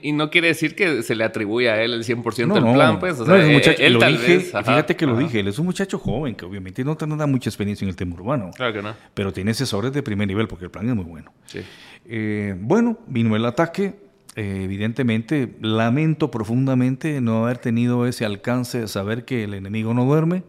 y, 0.02 0.12
no 0.14 0.30
quiere 0.30 0.50
decir 0.50 0.76
que 0.76 1.04
se 1.04 1.16
le 1.16 1.24
atribuya 1.24 1.74
a 1.74 1.82
él 1.82 1.94
el 1.94 2.04
100% 2.04 2.54
del 2.54 2.74
plan, 2.74 3.00
pues. 3.00 3.20
O 3.20 3.26
sea, 3.26 3.38
no, 3.38 3.52
muchacho, 3.52 3.82
él, 3.82 3.98
tal 3.98 4.18
vez, 4.18 4.52
fíjate 4.52 4.96
que 4.96 5.06
lo 5.06 5.18
dije, 5.18 5.40
él 5.40 5.48
es 5.48 5.58
un 5.60 5.66
muchacho 5.66 5.98
joven 5.98 6.36
que 6.36 6.46
obviamente 6.46 6.84
no 6.84 6.96
tiene 6.96 7.26
mucha 7.26 7.50
experiencia 7.50 7.86
en 7.86 7.90
el 7.90 7.96
tema 7.96 8.14
urbano. 8.16 8.52
Claro 8.56 8.72
que 8.72 8.82
no. 8.82 8.94
Pero 9.14 9.34
tiene 9.34 9.52
asesores 9.52 9.92
de 9.94 10.04
primer 10.04 10.28
nivel 10.28 10.48
porque 10.48 10.66
el 10.66 10.72
plan 10.72 10.88
es 10.88 10.96
muy 10.96 11.06
bueno. 11.06 11.34
Sí. 11.46 11.62
Eh, 12.06 12.56
bueno, 12.58 13.00
vino 13.08 13.36
el 13.36 13.46
ataque, 13.46 13.96
eh, 14.36 14.62
evidentemente 14.64 15.56
lamento 15.62 16.32
profundamente 16.32 17.22
no 17.22 17.44
haber 17.44 17.60
tenido 17.60 18.08
ese 18.08 18.26
alcance 18.26 18.82
de 18.82 18.88
saber 18.88 19.26
que 19.26 19.44
el 19.44 19.54
enemigo 19.54 19.94
no 19.94 20.06
duerme. 20.06 20.44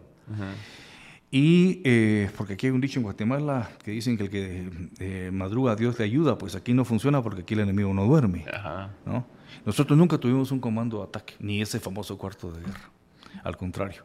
Y 1.29 1.81
eh, 1.83 2.31
porque 2.35 2.53
aquí 2.53 2.67
hay 2.67 2.71
un 2.71 2.81
dicho 2.81 2.99
en 2.99 3.03
Guatemala 3.03 3.69
que 3.83 3.91
dicen 3.91 4.17
que 4.17 4.23
el 4.23 4.29
que 4.29 4.69
eh, 4.99 5.29
madruga 5.31 5.73
a 5.73 5.75
Dios 5.75 5.99
le 5.99 6.05
ayuda, 6.05 6.37
pues 6.37 6.55
aquí 6.55 6.73
no 6.73 6.85
funciona 6.85 7.21
porque 7.21 7.41
aquí 7.41 7.53
el 7.53 7.59
enemigo 7.59 7.93
no 7.93 8.05
duerme. 8.05 8.45
¿no? 9.05 9.27
Nosotros 9.65 9.97
nunca 9.97 10.17
tuvimos 10.17 10.51
un 10.51 10.59
comando 10.59 10.99
de 10.99 11.03
ataque, 11.03 11.35
ni 11.39 11.61
ese 11.61 11.79
famoso 11.79 12.17
cuarto 12.17 12.51
de 12.51 12.61
guerra. 12.61 12.89
Al 13.43 13.57
contrario. 13.57 14.03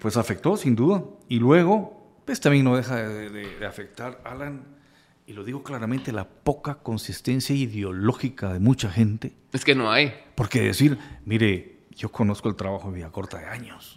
pues 0.00 0.16
afectó, 0.16 0.56
sin 0.56 0.76
duda. 0.76 1.02
Y 1.28 1.40
luego, 1.40 2.20
pues 2.24 2.38
también 2.38 2.64
no 2.64 2.76
deja 2.76 2.96
de, 2.96 3.30
de 3.30 3.66
afectar, 3.66 4.20
Alan, 4.24 4.62
y 5.30 5.32
lo 5.32 5.44
digo 5.44 5.62
claramente, 5.62 6.10
la 6.10 6.28
poca 6.28 6.74
consistencia 6.74 7.54
ideológica 7.54 8.52
de 8.52 8.58
mucha 8.58 8.90
gente. 8.90 9.32
Es 9.52 9.64
que 9.64 9.76
no 9.76 9.88
hay. 9.92 10.12
Porque 10.34 10.60
decir, 10.60 10.98
mire, 11.24 11.82
yo 11.94 12.10
conozco 12.10 12.48
el 12.48 12.56
trabajo 12.56 12.88
de 12.88 12.96
Villacorta 12.96 13.38
de 13.38 13.46
años. 13.46 13.96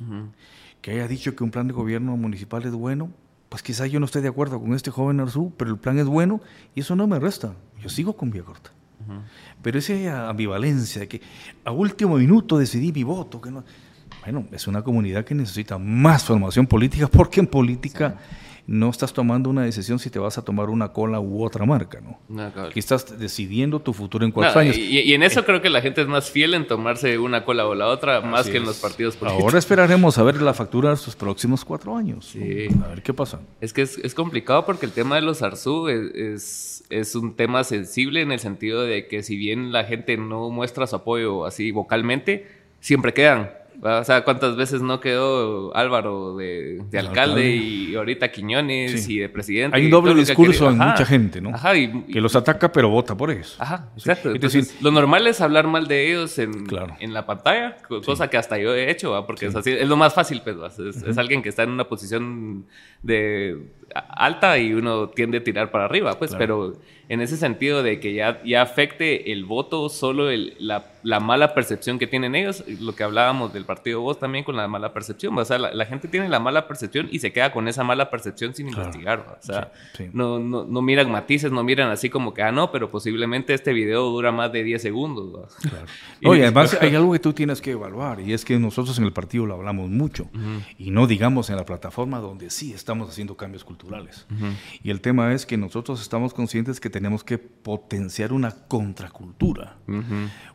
que 0.80 0.92
haya 0.92 1.08
dicho 1.08 1.36
que 1.36 1.44
un 1.44 1.50
plan 1.50 1.66
de 1.66 1.74
gobierno 1.74 2.16
municipal 2.18 2.62
es 2.64 2.72
bueno, 2.72 3.10
pues 3.50 3.64
quizá 3.64 3.88
yo 3.88 4.00
no 4.00 4.06
esté 4.06 4.22
de 4.22 4.28
acuerdo 4.28 4.60
con 4.60 4.76
este 4.76 4.92
joven 4.92 5.20
Arzú, 5.22 5.52
pero 5.58 5.72
el 5.72 5.78
plan 5.78 5.98
es 5.98 6.06
bueno 6.06 6.40
y 6.76 6.82
eso 6.82 6.96
no 6.96 7.08
me 7.08 7.18
resta. 7.18 7.56
Yo 7.82 7.90
sigo 7.90 8.16
con 8.16 8.30
Vía 8.30 8.44
Corta. 8.44 8.72
Pero 9.64 9.80
esa 9.80 10.30
ambivalencia 10.30 11.02
de 11.02 11.08
que 11.08 11.22
a 11.66 11.72
último 11.72 12.18
minuto 12.18 12.60
decidí 12.60 12.92
mi 12.92 13.02
voto, 13.02 13.42
que 13.42 13.50
no, 13.50 13.64
bueno, 14.22 14.46
es 14.52 14.68
una 14.68 14.84
comunidad 14.84 15.26
que 15.26 15.34
necesita 15.34 15.80
más 15.80 16.26
formación 16.26 16.68
política 16.68 17.08
porque 17.12 17.40
en 17.40 17.48
política 17.48 18.20
no 18.66 18.90
estás 18.90 19.12
tomando 19.12 19.50
una 19.50 19.64
decisión 19.64 20.00
si 20.00 20.10
te 20.10 20.20
vas 20.20 20.38
a 20.38 20.42
tomar 20.42 20.70
una 20.70 20.94
cola 20.94 21.20
u 21.20 21.44
otra 21.44 21.66
marca, 21.66 22.00
¿no? 22.00 22.20
Aquí 22.64 22.80
estás 22.80 23.20
decidiendo 23.20 23.82
tu 23.82 23.94
futuro 23.94 24.26
en 24.26 24.32
cuatro 24.32 24.62
años. 24.62 24.78
Y, 24.78 25.14
en 25.14 25.22
eso 25.22 25.42
eh, 25.42 25.46
creo 25.46 25.62
que 25.62 25.70
la 25.70 25.82
gente 25.82 26.02
es 26.02 26.08
más 26.08 26.32
fiel 26.32 26.54
en 26.54 26.66
tomarse 26.66 27.18
una 27.20 27.44
cola 27.44 27.68
o 27.68 27.76
la 27.76 27.88
otra, 27.88 28.22
más 28.22 28.48
que 28.48 28.58
en 28.58 28.64
los 28.64 28.78
partidos 28.78 29.18
políticos. 29.18 29.44
Ahora 29.44 29.60
esperaremos 29.60 30.18
a 30.18 30.24
ver 30.24 30.42
la 30.42 30.54
factura 30.54 30.90
de 30.90 30.96
estos 30.96 31.16
próximos 31.16 31.66
cuatro 31.66 31.98
años. 31.98 32.28
Sí. 32.28 32.68
A 32.84 32.88
ver 32.88 33.04
qué 33.04 33.14
pasa. 33.14 33.42
Es 33.60 33.74
que 33.74 33.82
es, 33.82 34.14
complicado 34.14 34.66
porque 34.66 34.86
el 34.86 34.94
tema 34.94 35.16
de 35.16 35.24
los 35.24 35.42
Arzú 35.42 35.90
es, 35.90 36.84
es, 36.90 37.16
un 37.16 37.36
tema 37.36 37.64
sensible 37.66 38.22
en 38.22 38.32
el 38.32 38.40
sentido 38.40 38.84
de 38.84 39.08
que 39.08 39.24
si 39.24 39.36
bien 39.36 39.72
la 39.74 39.84
gente 39.84 40.16
no 40.16 40.50
muestra 40.50 40.88
su 40.88 40.96
apoyo 40.96 41.46
así 41.46 41.72
vocalmente, 41.72 42.48
siempre 42.80 43.14
quedan. 43.14 43.52
O 43.82 44.04
sea, 44.04 44.24
¿cuántas 44.24 44.56
veces 44.56 44.82
no 44.82 45.00
quedó 45.00 45.76
Álvaro 45.76 46.36
de, 46.38 46.82
alcalde, 46.98 47.56
y 47.56 47.96
ahorita 47.96 48.32
Quiñones 48.32 49.08
y 49.10 49.20
de 49.20 49.30
presidente? 49.30 49.76
Hay 49.76 49.86
un 49.86 49.92
doble 49.92 50.16
discurso 50.16 50.70
en 50.70 50.78
mucha 50.78 51.06
gente, 51.06 51.42
¿no? 51.42 51.50
Ajá, 51.50 51.74
que 51.74 52.22
los 52.22 52.36
ataca 52.36 52.72
pero 52.72 52.90
vota 52.90 53.16
por 53.16 53.32
ellos. 53.32 53.56
Ajá, 53.60 53.90
exacto. 53.96 54.32
Entonces, 54.32 54.82
lo 54.82 54.92
normal 54.92 55.28
es 55.28 55.42
hablar 55.42 55.68
mal 55.68 55.88
de 55.88 56.10
ellos 56.10 56.40
en, 56.40 56.66
en 57.00 57.14
la 57.14 57.26
pantalla, 57.26 57.78
cosa 58.06 58.30
que 58.30 58.38
hasta 58.38 58.58
yo 58.58 58.74
he 58.74 58.90
hecho, 58.90 59.24
porque 59.26 59.48
es, 59.48 59.56
así, 59.56 59.72
es 59.72 59.88
lo 59.88 59.98
más 59.98 60.14
fácil, 60.14 60.42
pues, 60.44 60.80
es, 60.80 61.18
alguien 61.18 61.42
que 61.42 61.50
está 61.50 61.64
en 61.64 61.72
una 61.72 61.86
posición 61.86 62.66
de 63.04 63.58
alta 63.94 64.58
y 64.58 64.74
uno 64.74 65.10
tiende 65.10 65.38
a 65.38 65.44
tirar 65.44 65.72
para 65.72 65.86
arriba, 65.86 66.18
pues, 66.18 66.34
pero 66.36 66.74
en 67.10 67.22
ese 67.22 67.38
sentido 67.38 67.84
de 67.84 68.00
que 68.00 68.14
ya, 68.14 68.42
ya 68.44 68.62
afecte 68.62 69.32
el 69.32 69.46
voto 69.46 69.90
solo 69.90 70.30
el, 70.30 70.56
la, 70.58 70.86
la, 71.04 71.20
mala 71.20 71.54
percepción 71.54 72.00
que 72.00 72.08
tienen 72.08 72.34
ellos, 72.34 72.64
lo 72.80 72.96
que 72.96 73.04
hablábamos 73.04 73.54
del 73.54 73.66
partido 73.66 74.02
vos 74.02 74.20
también 74.20 74.44
con 74.46 74.56
la 74.56 74.68
mala 74.68 74.94
percepción, 74.94 75.38
o 75.38 75.46
sea, 75.46 75.58
la, 75.58 75.86
gente 75.86 76.08
tiene 76.08 76.30
la 76.30 76.40
mala 76.40 76.68
percepción 76.68 77.10
y 77.12 77.20
se 77.20 77.34
queda 77.34 77.52
con 77.52 77.68
esa 77.68 77.84
mala 77.84 78.10
percepción 78.10 78.56
sin 78.56 78.70
investigar, 78.70 79.38
o 79.40 79.46
sea, 79.46 79.72
No, 80.14 80.40
no, 80.40 80.64
no, 80.64 80.82
miran 80.82 81.12
matices, 81.12 81.52
no 81.52 81.64
miran 81.64 81.90
así 81.90 82.10
como 82.10 82.34
que, 82.34 82.42
ah, 82.42 82.52
no, 82.52 82.72
pero 82.72 82.90
posiblemente 82.90 83.54
este 83.54 83.74
video 83.74 84.10
dura 84.10 84.32
más 84.32 84.52
de 84.52 84.64
10 84.64 84.82
segundos. 84.82 85.56
Claro. 85.62 85.86
Oye, 86.26 86.44
además 86.44 86.78
hay 86.80 86.96
algo 86.96 87.12
que 87.14 87.20
tú 87.20 87.34
tienes 87.34 87.62
que 87.62 87.72
evaluar 87.72 88.22
y 88.22 88.34
es 88.34 88.46
que 88.46 88.58
nosotros 88.58 88.98
en 88.98 89.04
el 89.04 89.12
partido 89.12 89.46
lo 89.46 89.56
hablamos 89.56 89.90
mucho 89.90 90.30
y 90.78 90.92
no 90.92 91.06
digamos 91.06 91.50
en 91.50 91.58
la 91.58 91.66
plataforma 91.66 92.20
donde 92.20 92.50
sí 92.50 92.74
estamos 92.94 93.10
haciendo 93.10 93.36
cambios 93.36 93.64
culturales. 93.64 94.28
Y 94.84 94.92
el 94.92 95.02
tema 95.02 95.34
es 95.34 95.48
que 95.48 95.58
nosotros 95.58 96.00
estamos 96.00 96.34
conscientes 96.34 96.80
que 96.80 96.92
tenemos 96.92 97.24
que 97.24 97.40
potenciar 97.40 98.32
una 98.32 98.52
contracultura, 98.52 99.78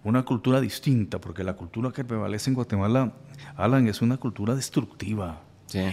una 0.04 0.24
cultura 0.24 0.60
distinta, 0.60 1.20
porque 1.20 1.42
la 1.42 1.54
cultura 1.54 1.90
que 1.90 2.04
prevalece 2.04 2.50
en 2.50 2.54
Guatemala, 2.54 3.12
Alan, 3.56 3.88
es 3.88 4.02
una 4.02 4.18
cultura 4.18 4.54
destructiva. 4.54 5.42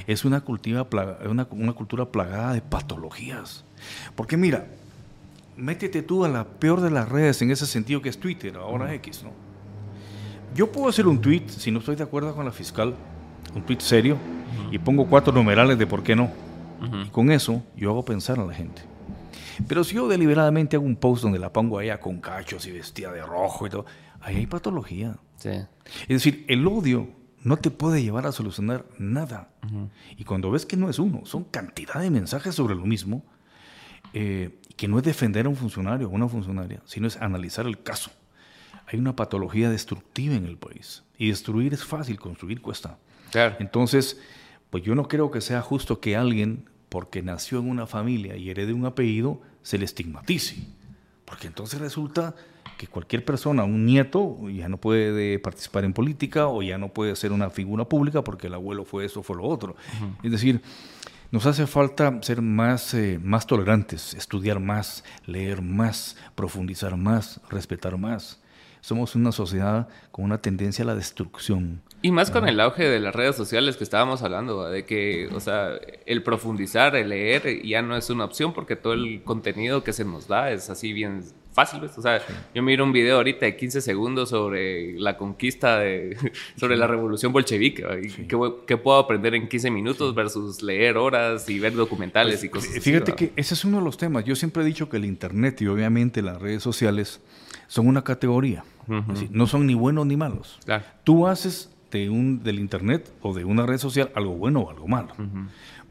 Es 0.06 0.24
una 0.24 0.42
cultura, 0.42 0.88
una, 1.28 1.48
una 1.50 1.74
cultura 1.74 2.06
plagada 2.12 2.54
de 2.54 2.62
patologías. 2.62 3.66
Porque 4.16 4.38
mira, 4.38 4.68
métete 5.58 6.04
tú 6.04 6.25
a 6.25 6.30
la 6.30 6.46
peor 6.46 6.80
de 6.82 6.92
las 6.92 7.10
redes 7.10 7.42
en 7.42 7.50
ese 7.50 7.66
sentido 7.66 8.04
que 8.04 8.10
es 8.10 8.20
Twitter, 8.20 8.56
ahora 8.56 8.94
X, 8.94 9.24
¿no? 9.24 9.32
Yo 10.54 10.72
puedo 10.72 10.88
hacer 10.88 11.08
un 11.08 11.20
tweet, 11.20 11.50
si 11.50 11.72
no 11.72 11.80
estoy 11.80 11.96
de 11.96 12.04
acuerdo 12.04 12.34
con 12.36 12.46
la 12.46 12.52
fiscal, 12.52 12.96
un 13.55 13.63
tweet 13.63 13.79
serio, 13.79 14.17
y 14.71 14.77
pongo 14.77 15.07
cuatro 15.07 15.33
numerales 15.33 15.77
de 15.77 15.88
por 15.88 16.03
qué 16.03 16.15
no. 16.15 16.29
Y 17.05 17.09
con 17.09 17.31
eso 17.31 17.63
yo 17.75 17.89
hago 17.89 18.05
pensar 18.05 18.39
a 18.39 18.45
la 18.45 18.53
gente. 18.53 18.83
Pero 19.67 19.83
si 19.83 19.95
yo 19.95 20.07
deliberadamente 20.07 20.75
hago 20.75 20.85
un 20.85 20.97
post 20.97 21.24
donde 21.24 21.39
la 21.39 21.51
pongo 21.51 21.79
allá 21.79 22.00
con 22.00 22.19
cachos 22.19 22.67
y 22.67 22.71
vestida 22.71 23.12
de 23.12 23.21
rojo 23.21 23.65
y 23.65 23.69
todo, 23.69 23.85
ahí 24.21 24.35
hay 24.38 24.45
patología. 24.47 25.17
Es 26.01 26.07
decir, 26.07 26.45
el 26.47 26.67
odio 26.67 27.09
no 27.41 27.57
te 27.57 27.71
puede 27.71 28.03
llevar 28.03 28.25
a 28.27 28.31
solucionar 28.31 28.85
nada. 28.97 29.50
Y 30.17 30.25
cuando 30.25 30.51
ves 30.51 30.65
que 30.65 30.77
no 30.77 30.89
es 30.89 31.00
uno, 31.00 31.25
son 31.25 31.45
cantidad 31.45 32.01
de 32.01 32.09
mensajes 32.12 32.55
sobre 32.55 32.75
lo 32.75 32.85
mismo, 32.85 33.24
eh, 34.13 34.59
que 34.75 34.88
no 34.88 34.97
es 34.97 35.03
defender 35.03 35.45
a 35.45 35.50
un 35.50 35.55
funcionario 35.55 36.07
o 36.07 36.12
una 36.12 36.27
funcionaria, 36.27 36.81
sino 36.85 37.07
es 37.07 37.17
analizar 37.17 37.65
el 37.65 37.81
caso. 37.81 38.12
Hay 38.88 39.00
una 39.00 39.15
patología 39.15 39.69
destructiva 39.69 40.35
en 40.35 40.45
el 40.45 40.57
país. 40.57 41.03
Y 41.17 41.29
destruir 41.29 41.74
es 41.74 41.83
fácil, 41.83 42.19
construir 42.19 42.62
cuesta. 42.62 43.00
Entonces, 43.60 44.20
pues 44.70 44.84
yo 44.84 44.96
no 44.96 45.08
creo 45.08 45.32
que 45.32 45.42
sea 45.42 45.62
justo 45.62 46.00
que 46.00 46.15
alguien 46.15 46.70
porque 46.89 47.22
nació 47.22 47.60
en 47.60 47.70
una 47.70 47.88
familia 47.88 48.38
y 48.38 48.50
herede 48.50 48.74
un 48.74 48.86
apellido, 48.86 49.42
se 49.63 49.77
le 49.77 49.86
estigmatice. 49.86 50.56
Porque 51.25 51.48
entonces 51.48 51.80
resulta 51.80 52.36
que 52.77 52.88
cualquier 52.88 53.25
persona, 53.25 53.63
un 53.63 53.86
nieto, 53.86 54.50
ya 54.50 54.70
no 54.70 54.77
puede 54.77 55.39
participar 55.39 55.86
en 55.86 55.94
política 55.94 56.48
o 56.48 56.62
ya 56.62 56.77
no 56.77 56.89
puede 56.89 57.15
ser 57.15 57.32
una 57.32 57.50
figura 57.50 57.86
pública 57.86 58.24
porque 58.24 58.48
el 58.48 58.54
abuelo 58.54 58.86
fue 58.86 59.06
eso, 59.06 59.24
fue 59.24 59.38
lo 59.38 59.44
otro. 59.44 59.75
Es 60.24 60.32
decir, 60.32 60.62
nos 61.32 61.46
hace 61.46 61.68
falta 61.68 62.20
ser 62.22 62.42
más, 62.42 62.94
eh, 62.94 63.20
más 63.22 63.48
tolerantes, 63.48 64.13
estudiar 64.13 64.60
más, 64.60 65.04
leer 65.25 65.62
más, 65.62 66.15
profundizar 66.36 66.96
más, 66.96 67.42
respetar 67.50 67.98
más. 67.98 68.42
Somos 68.82 69.15
una 69.15 69.32
sociedad 69.32 69.88
con 70.12 70.25
una 70.25 70.38
tendencia 70.38 70.84
a 70.84 70.86
la 70.86 70.96
destrucción. 70.96 71.82
Y 72.05 72.12
más 72.12 72.29
con 72.29 72.47
el 72.47 72.59
auge 72.59 72.88
de 72.88 73.00
las 73.00 73.15
redes 73.15 73.35
sociales 73.35 73.77
que 73.77 73.83
estábamos 73.83 74.21
hablando, 74.21 74.69
de 74.69 74.85
que, 74.85 75.27
o 75.33 75.39
sea, 75.39 75.71
el 76.05 76.21
profundizar, 76.21 76.95
el 76.95 77.09
leer, 77.09 77.63
ya 77.65 77.81
no 77.81 77.97
es 77.97 78.12
una 78.12 78.25
opción 78.25 78.53
porque 78.53 78.75
todo 78.75 78.93
el 78.93 79.24
contenido 79.24 79.83
que 79.83 79.91
se 79.91 80.05
nos 80.05 80.27
da 80.27 80.51
es 80.51 80.69
así 80.69 80.93
bien 80.93 81.24
fácil, 81.51 81.81
¿ves? 81.81 81.97
O 81.97 82.03
sea, 82.03 82.21
yo 82.53 82.62
miro 82.62 82.83
un 82.83 82.91
video 82.91 83.15
ahorita 83.15 83.47
de 83.47 83.57
15 83.57 83.81
segundos 83.81 84.29
sobre 84.29 84.93
la 85.00 85.17
conquista 85.17 85.79
de, 85.79 86.15
sobre 86.57 86.77
la 86.77 86.85
revolución 86.85 87.33
bolchevique, 87.33 87.83
y 88.03 88.27
¿qué, 88.27 88.77
puedo 88.77 89.00
aprender 89.00 89.33
en 89.33 89.50
15 89.50 89.71
minutos 89.71 90.13
versus 90.13 90.62
leer 90.62 90.97
horas 90.97 91.50
y 91.50 91.57
ver 91.57 91.74
documentales 91.74 92.43
y 92.43 92.50
pues, 92.50 92.67
cosas 92.67 92.83
fíjate 92.83 93.13
así? 93.13 93.13
Fíjate 93.13 93.15
que 93.15 93.41
ese 93.41 93.55
es 93.55 93.65
uno 93.65 93.79
de 93.79 93.83
los 93.83 93.97
temas. 93.97 94.25
Yo 94.25 94.35
siempre 94.35 94.62
he 94.62 94.65
dicho 94.67 94.89
que 94.89 94.97
el 94.97 95.05
Internet 95.05 95.59
y 95.63 95.65
obviamente 95.65 96.21
las 96.21 96.39
redes 96.39 96.62
sociales 96.62 97.19
son 97.65 97.88
una 97.88 98.03
categoría. 98.03 98.63
no 99.31 99.47
son 99.47 99.65
ni 99.65 99.74
buenos 99.74 100.05
ni 100.05 100.17
malos. 100.17 100.59
Tú 101.03 101.25
haces 101.25 101.71
de 101.96 102.10
un, 102.10 102.44
del 102.44 102.60
Internet 102.60 103.10
o 103.22 103.34
de 103.34 103.46
una 103.46 103.66
red 103.66 103.78
social 103.78 104.12
algo 104.16 104.36
bueno 104.36 104.62
o 104.62 104.70
algo 104.70 104.88
malo. 104.88 105.14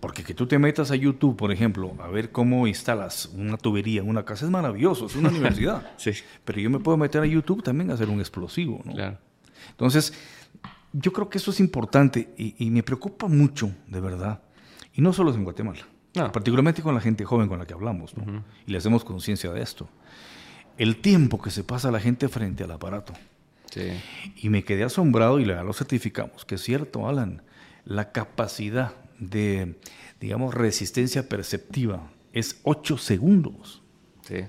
Porque 0.01 0.23
que 0.23 0.35
tú 0.35 0.47
te 0.47 0.59
metas 0.59 0.91
a 0.91 0.97
YouTube, 0.97 1.35
por 1.35 1.51
ejemplo, 1.51 1.95
a 1.99 2.09
ver 2.09 2.31
cómo 2.31 2.67
instalas 2.67 3.31
una 3.35 3.57
tubería 3.57 4.03
en 4.03 4.09
una 4.09 4.27
casa 4.27 4.45
es 4.45 4.51
maravilloso, 4.51 5.07
es 5.07 5.17
una 5.17 5.29
universidad. 5.35 5.95
sí. 5.97 6.13
Pero 6.45 6.61
yo 6.61 6.69
me 6.69 6.79
puedo 6.79 6.99
meter 6.99 7.23
a 7.23 7.27
YouTube 7.27 7.63
también 7.63 7.91
a 7.91 7.95
hacer 7.95 8.11
un 8.11 8.21
explosivo. 8.21 8.83
¿no? 8.85 8.93
Claro. 8.93 9.17
Entonces, 9.71 10.13
yo 10.93 11.11
creo 11.13 11.31
que 11.31 11.39
eso 11.39 11.51
es 11.53 11.59
importante 11.59 12.35
y, 12.37 12.71
me 12.71 12.83
preocupa 12.83 13.29
mucho, 13.29 13.73
de 13.89 14.01
verdad. 14.01 14.43
Y 14.93 15.01
no 15.01 15.15
solo 15.15 15.35
en 15.35 15.43
Guatemala, 15.43 15.87
particularmente 16.13 16.83
con 16.83 16.95
la 16.95 17.01
gente 17.01 17.25
joven 17.25 17.49
con 17.49 17.59
la 17.59 17.67
que 17.67 17.73
hablamos, 17.73 18.15
¿no? 18.15 18.45
y 18.67 18.73
le 18.73 18.77
hacemos 18.77 19.05
conciencia 19.05 19.53
de 19.53 19.63
esto. 19.63 19.89
El 20.77 20.97
tiempo 20.97 21.41
que 21.41 21.51
se 21.51 21.65
pasa 21.65 21.91
la 21.91 22.01
gente 22.01 22.29
frente 22.29 22.63
al 22.65 22.73
aparato. 22.73 23.15
Y 24.37 24.49
me 24.49 24.65
quedé 24.65 24.85
asombrado 24.85 25.41
y 25.41 25.45
lo 25.45 25.73
certificamos, 25.73 26.45
que 26.45 26.57
es 26.57 26.63
cierto, 26.63 27.09
Alan, 27.09 27.43
la 27.85 28.13
capacidad 28.13 28.93
de, 29.19 29.75
digamos, 30.21 30.55
resistencia 30.55 31.29
perceptiva 31.29 32.11
es 32.33 32.61
8 32.63 32.99
segundos. 32.99 33.83
Sí. 34.23 34.45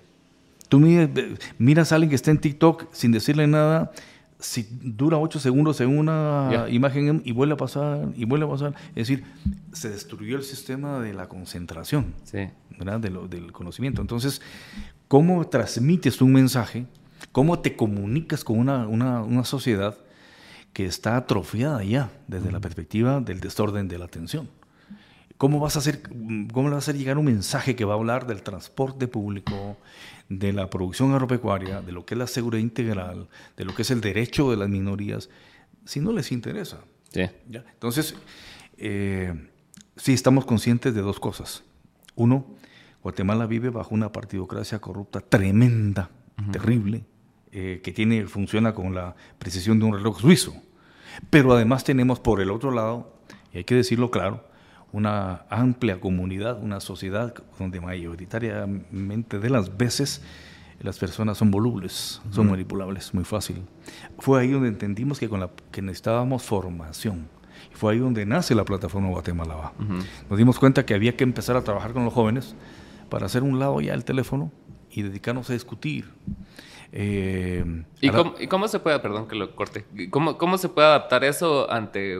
Tú 0.68 0.80
miras 0.80 1.92
a 1.92 1.96
alguien 1.96 2.10
que 2.10 2.16
está 2.16 2.32
en 2.32 2.40
TikTok 2.40 2.92
sin 2.92 3.12
decirle 3.12 3.46
nada, 3.46 3.92
si 4.40 4.68
dura 4.82 5.18
8 5.18 5.40
segundos 5.40 5.80
en 5.82 5.98
una 5.98 6.66
imagen 6.70 7.22
y 7.24 7.32
vuelve 7.32 7.54
a 7.54 7.58
pasar, 7.58 8.10
y 8.16 8.26
vuelve 8.26 8.46
a 8.46 8.50
pasar, 8.50 8.76
es 8.90 9.08
decir, 9.08 9.24
se 9.72 9.90
destruyó 9.90 10.38
el 10.38 10.44
sistema 10.44 11.00
de 11.00 11.14
la 11.14 11.30
concentración, 11.30 12.14
sí. 12.24 12.50
¿verdad? 12.78 13.00
del 13.00 13.52
conocimiento. 13.52 14.02
Entonces, 14.02 14.42
¿cómo 15.08 15.48
transmites 15.48 16.22
un 16.22 16.34
mensaje? 16.34 16.86
¿Cómo 17.32 17.60
te 17.60 17.76
comunicas 17.76 18.44
con 18.44 18.60
una, 18.60 18.88
una, 18.88 19.22
una 19.24 19.44
sociedad 19.44 19.98
que 20.74 20.86
está 20.86 21.18
atrofiada 21.18 21.84
ya 21.84 22.12
desde 22.28 22.52
la 22.52 22.60
perspectiva 22.60 23.22
del 23.22 23.40
desorden 23.40 23.88
de 23.88 23.98
la 23.98 24.06
atención? 24.06 24.50
¿Cómo 25.38 25.60
vas 25.60 25.76
a 25.76 25.80
hacer, 25.80 26.02
cómo 26.02 26.70
le 26.70 26.76
vas 26.76 26.88
a 26.88 26.92
hacer 26.92 26.98
llegar 26.98 27.18
un 27.18 27.26
mensaje 27.26 27.76
que 27.76 27.84
va 27.84 27.94
a 27.94 27.98
hablar 27.98 28.26
del 28.26 28.42
transporte 28.42 29.08
público, 29.08 29.78
de 30.30 30.54
la 30.54 30.70
producción 30.70 31.12
agropecuaria, 31.12 31.82
de 31.82 31.92
lo 31.92 32.06
que 32.06 32.14
es 32.14 32.18
la 32.18 32.28
seguridad 32.28 32.62
integral, 32.62 33.28
de 33.58 33.66
lo 33.66 33.76
que 33.76 33.82
es 33.82 33.92
el 33.92 34.00
derecho 34.00 34.50
de 34.50 34.58
las 34.58 34.70
minorías, 34.70 35.30
si 35.84 36.00
no 36.00 36.14
les 36.14 36.32
interesa? 36.32 36.80
Sí. 37.12 37.24
¿Ya? 37.50 37.66
Entonces, 37.74 38.16
eh, 38.78 39.50
sí 39.98 40.14
estamos 40.14 40.46
conscientes 40.46 40.96
de 40.96 41.02
dos 41.02 41.20
cosas. 41.20 41.64
Uno, 42.16 42.46
Guatemala 43.04 43.46
vive 43.46 43.70
bajo 43.70 43.94
una 43.94 44.12
partidocracia 44.14 44.80
corrupta 44.80 45.20
tremenda, 45.20 46.10
terrible, 46.52 47.06
eh, 47.52 47.82
que 47.84 47.92
tiene, 47.92 48.26
funciona 48.28 48.74
con 48.74 48.94
la 48.94 49.16
precisión 49.40 49.80
de 49.80 49.86
un 49.86 49.94
reloj 49.94 50.20
suizo. 50.20 50.54
Pero 51.30 51.54
además 51.54 51.84
tenemos 51.84 52.20
por 52.20 52.42
el 52.42 52.52
otro 52.52 52.72
lado 52.72 53.16
y 53.54 53.60
hay 53.60 53.64
que 53.64 53.76
decirlo 53.76 54.12
claro, 54.12 54.46
una 54.92 55.46
amplia 55.50 56.00
comunidad, 56.00 56.62
una 56.62 56.80
sociedad 56.80 57.34
donde 57.60 57.80
mayoritariamente 57.80 59.40
de 59.40 59.50
las 59.50 59.78
veces 59.78 60.22
las 60.82 61.00
personas 61.00 61.38
son 61.38 61.52
volubles, 61.52 62.22
son 62.32 62.50
manipulables, 62.50 63.14
muy 63.14 63.24
fácil. 63.24 63.64
Fue 64.20 64.42
ahí 64.42 64.52
donde 64.52 64.68
entendimos 64.68 65.20
que, 65.20 65.30
con 65.30 65.40
la, 65.40 65.50
que 65.72 65.82
necesitábamos 65.82 66.44
formación. 66.44 67.28
Fue 67.74 67.94
ahí 67.94 68.00
donde 68.00 68.26
nace 68.26 68.56
la 68.56 68.64
plataforma 68.64 69.10
Guatemala 69.10 69.74
Nos 70.30 70.38
dimos 70.38 70.60
cuenta 70.60 70.86
que 70.86 70.94
había 70.94 71.16
que 71.16 71.24
empezar 71.24 71.56
a 71.56 71.64
trabajar 71.64 71.94
con 71.94 72.06
los 72.06 72.14
jóvenes 72.14 72.56
para 73.10 73.26
hacer 73.26 73.44
un 73.44 73.60
lado 73.60 73.82
ya 73.82 73.94
el 73.94 74.04
teléfono 74.04 74.52
y 74.96 75.04
dedicarnos 75.04 75.50
a 75.50 75.54
discutir. 75.54 76.06
Eh, 76.92 77.84
¿Y, 78.00 78.10
cómo, 78.48 78.68
se 78.70 78.80
puede, 78.80 78.98
perdón 79.00 79.28
que 79.28 79.36
lo 79.36 79.54
corte, 79.54 79.84
cómo, 80.10 80.38
cómo 80.38 80.58
se 80.58 80.70
puede 80.70 80.88
adaptar 80.88 81.26
eso 81.26 81.70
ante, 81.70 82.18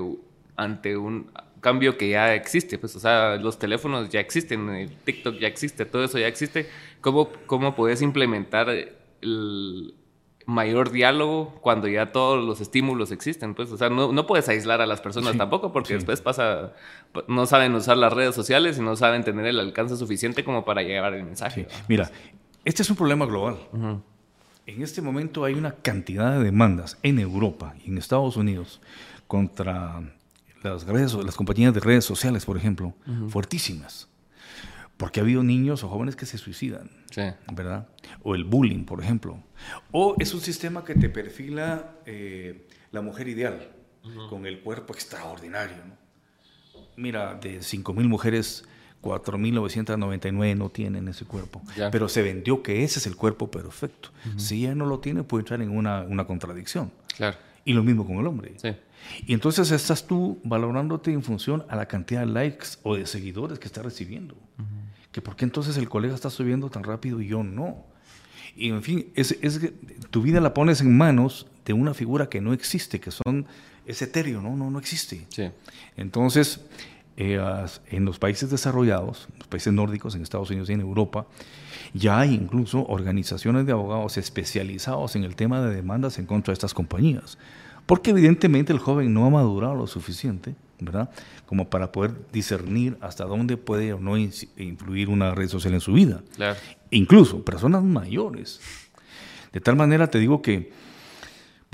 ante 0.58 0.98
un 0.98 1.32
cambio 1.62 1.98
que 1.98 2.10
ya 2.10 2.36
existe? 2.36 2.78
Pues, 2.78 2.94
o 2.98 3.00
sea, 3.00 3.38
los 3.38 3.58
teléfonos 3.58 4.10
ya 4.10 4.20
existen, 4.20 4.70
el 4.70 4.92
TikTok 4.92 5.40
ya 5.40 5.48
existe, 5.48 5.86
todo 5.86 6.04
eso 6.04 6.20
ya 6.20 6.28
existe. 6.28 6.70
¿Cómo, 7.00 7.30
cómo 7.46 7.74
puedes 7.76 8.02
implementar 8.02 8.70
el 8.70 9.94
mayor 10.46 10.92
diálogo 10.92 11.58
cuando 11.62 11.88
ya 11.88 12.12
todos 12.12 12.44
los 12.44 12.60
estímulos 12.60 13.12
existen? 13.12 13.56
Pues, 13.56 13.72
o 13.72 13.78
sea, 13.78 13.90
no, 13.90 14.12
no 14.12 14.28
puedes 14.28 14.50
aislar 14.50 14.82
a 14.82 14.86
las 14.86 15.00
personas 15.00 15.38
tampoco 15.38 15.72
porque 15.72 15.94
después 15.94 16.20
pasa, 16.20 16.74
no 17.30 17.46
saben 17.46 17.74
usar 17.76 17.96
las 17.96 18.12
redes 18.12 18.36
sociales 18.36 18.78
y 18.78 18.82
no 18.82 18.98
saben 18.98 19.24
tener 19.24 19.46
el 19.46 19.60
alcance 19.60 19.96
suficiente 19.96 20.44
como 20.44 20.66
para 20.66 20.84
llevar 20.84 21.14
el 21.14 21.24
mensaje. 21.24 21.68
Mira, 21.88 22.12
este 22.66 22.82
es 22.82 22.90
un 22.90 22.96
problema 22.96 23.26
global. 23.26 23.58
En 24.66 24.82
este 24.82 25.02
momento 25.02 25.46
hay 25.46 25.54
una 25.54 25.76
cantidad 25.76 26.38
de 26.38 26.44
demandas 26.44 26.98
en 27.04 27.20
Europa 27.20 27.76
y 27.86 27.90
en 27.90 28.00
Estados 28.00 28.36
Unidos 28.36 28.82
contra 29.28 30.02
las, 30.64 30.86
redes, 30.86 31.14
las 31.14 31.36
compañías 31.36 31.74
de 31.74 31.80
redes 31.80 32.04
sociales, 32.04 32.46
por 32.46 32.58
ejemplo, 32.58 32.96
fuertísimas. 33.30 34.10
Porque 34.98 35.20
ha 35.20 35.24
habido 35.24 35.44
niños 35.44 35.84
o 35.84 35.90
jóvenes 35.90 36.16
que 36.16 36.26
se 36.26 36.38
suicidan, 36.38 36.90
¿verdad? 37.52 37.88
O 38.24 38.34
el 38.34 38.44
bullying, 38.44 38.86
por 38.86 39.02
ejemplo. 39.02 39.44
O 39.92 40.16
es 40.20 40.34
un 40.34 40.42
sistema 40.42 40.84
que 40.84 40.96
te 40.96 41.10
perfila 41.10 41.96
eh, 42.06 42.68
la 42.92 43.02
mujer 43.02 43.28
ideal, 43.28 43.72
con 44.30 44.46
el 44.46 44.62
cuerpo 44.62 44.94
extraordinario. 44.94 45.78
Mira, 46.96 47.36
de 47.36 47.60
5.000 47.60 48.08
mujeres 48.08 48.66
4.999 49.06 50.58
no 50.58 50.70
tienen 50.70 51.08
ese 51.08 51.26
cuerpo. 51.26 51.62
Pero 51.92 52.10
se 52.10 52.24
vendió 52.24 52.64
que 52.64 52.84
ese 52.84 53.00
es 53.00 53.06
el 53.06 53.16
cuerpo 53.16 53.52
perfecto. 53.52 54.10
Si 54.38 54.66
ella 54.66 54.74
no 54.74 54.88
lo 54.88 55.00
tiene, 55.00 55.24
puede 55.24 55.42
entrar 55.42 55.62
en 55.62 55.70
una, 55.70 56.02
una 56.02 56.26
contradicción. 56.26 56.92
Claro. 57.16 57.38
Y 57.64 57.74
lo 57.74 57.84
mismo 57.84 58.06
con 58.06 58.18
el 58.18 58.26
hombre. 58.26 58.54
Sí. 58.58 58.76
Y 59.28 59.34
entonces 59.34 59.70
estás 59.72 60.08
tú 60.08 60.40
valorándote 60.44 61.12
en 61.12 61.22
función 61.22 61.66
a 61.70 61.76
la 61.76 61.88
cantidad 61.88 62.22
de 62.22 62.26
likes 62.28 62.68
o 62.82 62.96
de 62.96 63.06
seguidores 63.06 63.60
que 63.60 63.68
estás 63.68 63.86
recibiendo. 63.86 64.36
Que 65.12 65.22
por 65.22 65.36
qué 65.36 65.46
entonces 65.46 65.78
el 65.78 65.88
colega 65.88 66.16
está 66.16 66.30
subiendo 66.30 66.70
tan 66.70 66.84
rápido 66.84 67.22
y 67.22 67.28
yo 67.28 67.44
no. 67.44 67.86
Y 68.56 68.70
en 68.70 68.82
fin, 68.82 69.12
es, 69.16 69.38
es 69.42 69.60
tu 70.10 70.22
vida 70.22 70.42
la 70.42 70.54
pones 70.54 70.82
en 70.82 70.98
manos 70.98 71.46
de 71.66 71.74
una 71.74 71.94
figura 71.94 72.28
que 72.30 72.42
no 72.42 72.54
existe, 72.54 73.00
que 73.00 73.12
son, 73.12 73.46
es 73.86 74.02
etéreo, 74.02 74.42
no, 74.42 74.56
no, 74.56 74.72
no 74.72 74.80
existe. 74.80 75.26
Sí. 75.30 75.50
Entonces, 75.96 76.62
eh, 77.18 77.40
en 77.92 78.06
los 78.06 78.20
países 78.20 78.50
desarrollados, 78.50 79.28
los 79.38 79.48
países 79.48 79.72
nórdicos, 79.72 80.16
en 80.16 80.22
Estados 80.22 80.50
Unidos 80.50 80.70
y 80.70 80.74
en 80.74 80.82
Europa, 80.82 81.26
ya 81.94 82.20
hay 82.20 82.34
incluso 82.34 82.86
organizaciones 82.88 83.66
de 83.66 83.72
abogados 83.72 84.18
especializados 84.18 85.16
en 85.16 85.24
el 85.24 85.36
tema 85.36 85.62
de 85.62 85.74
demandas 85.74 86.20
en 86.20 86.26
contra 86.26 86.52
de 86.52 86.56
estas 86.56 86.74
compañías. 86.74 87.38
Porque 87.86 88.10
evidentemente 88.12 88.74
el 88.74 88.80
joven 88.80 89.14
no 89.14 89.26
ha 89.26 89.30
madurado 89.30 89.76
lo 89.76 89.88
suficiente, 89.88 90.56
¿verdad? 90.80 91.10
Como 91.46 91.70
para 91.70 91.92
poder 91.92 92.14
discernir 92.34 92.98
hasta 93.00 93.26
dónde 93.26 93.58
puede 93.58 93.94
o 93.94 94.00
no 94.00 94.18
influir 94.18 95.10
una 95.10 95.34
red 95.34 95.48
social 95.48 95.74
en 95.74 95.82
su 95.82 95.94
vida. 95.94 96.22
Incluso 96.90 97.46
personas 97.46 97.84
mayores. 97.84 98.60
De 99.54 99.62
tal 99.62 99.76
manera 99.76 100.08
te 100.08 100.20
digo 100.20 100.42
que 100.42 100.74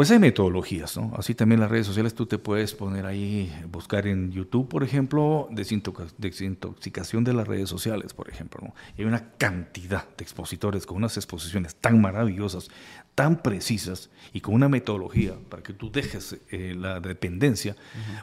pues 0.02 0.10
hay 0.10 0.18
metodologías, 0.18 0.98
¿no? 0.98 1.14
Así 1.16 1.36
también 1.36 1.62
las 1.62 1.70
redes 1.70 1.86
sociales 1.86 2.16
tú 2.16 2.26
te 2.26 2.40
puedes 2.40 2.74
poner 2.74 3.06
ahí, 3.06 3.54
buscar 3.72 4.08
en 4.08 4.32
YouTube, 4.32 4.68
por 4.68 4.84
ejemplo, 4.84 5.48
desintoxicación 5.52 7.24
de 7.24 7.34
las 7.34 7.48
redes 7.48 7.70
sociales, 7.70 8.12
por 8.16 8.28
ejemplo, 8.28 8.62
¿no? 8.64 8.74
hay 8.98 9.06
una 9.06 9.30
cantidad 9.38 10.08
de 10.18 10.24
expositores 10.24 10.88
con 10.88 10.98
unas 10.98 11.18
exposiciones 11.18 11.76
tan 11.76 12.02
maravillosas, 12.02 12.70
tan 13.14 13.44
precisas 13.44 14.10
y 14.34 14.42
con 14.42 14.56
una 14.56 14.70
metodología 14.70 15.36
para 15.50 15.62
que 15.62 15.74
tú 15.74 15.92
dejes 15.92 16.36
eh, 16.50 16.74
la 16.76 17.00
dependencia, 17.00 17.76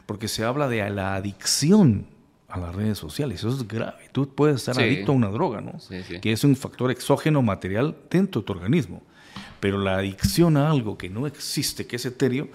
porque 0.05 0.27
se 0.27 0.43
habla 0.43 0.67
de 0.67 0.89
la 0.89 1.15
adicción 1.15 2.07
a 2.49 2.59
las 2.59 2.75
redes 2.75 2.97
sociales. 2.97 3.39
Eso 3.39 3.55
es 3.55 3.65
grave. 3.65 4.09
Tú 4.11 4.27
puedes 4.27 4.57
estar 4.57 4.77
adicto 4.77 5.13
a 5.13 5.15
una 5.15 5.29
droga, 5.29 5.61
¿no? 5.61 5.77
Que 6.21 6.33
es 6.33 6.43
un 6.43 6.57
factor 6.57 6.91
exógeno 6.91 7.41
material 7.41 7.95
dentro 8.09 8.41
de 8.41 8.47
tu 8.47 8.51
organismo. 8.51 9.01
Pero 9.59 9.77
la 9.77 9.97
adicción 9.97 10.57
a 10.57 10.69
algo 10.69 10.97
que 10.97 11.09
no 11.09 11.27
existe, 11.27 11.85
que 11.85 11.97
es 11.97 12.05
etéreo, 12.05 12.49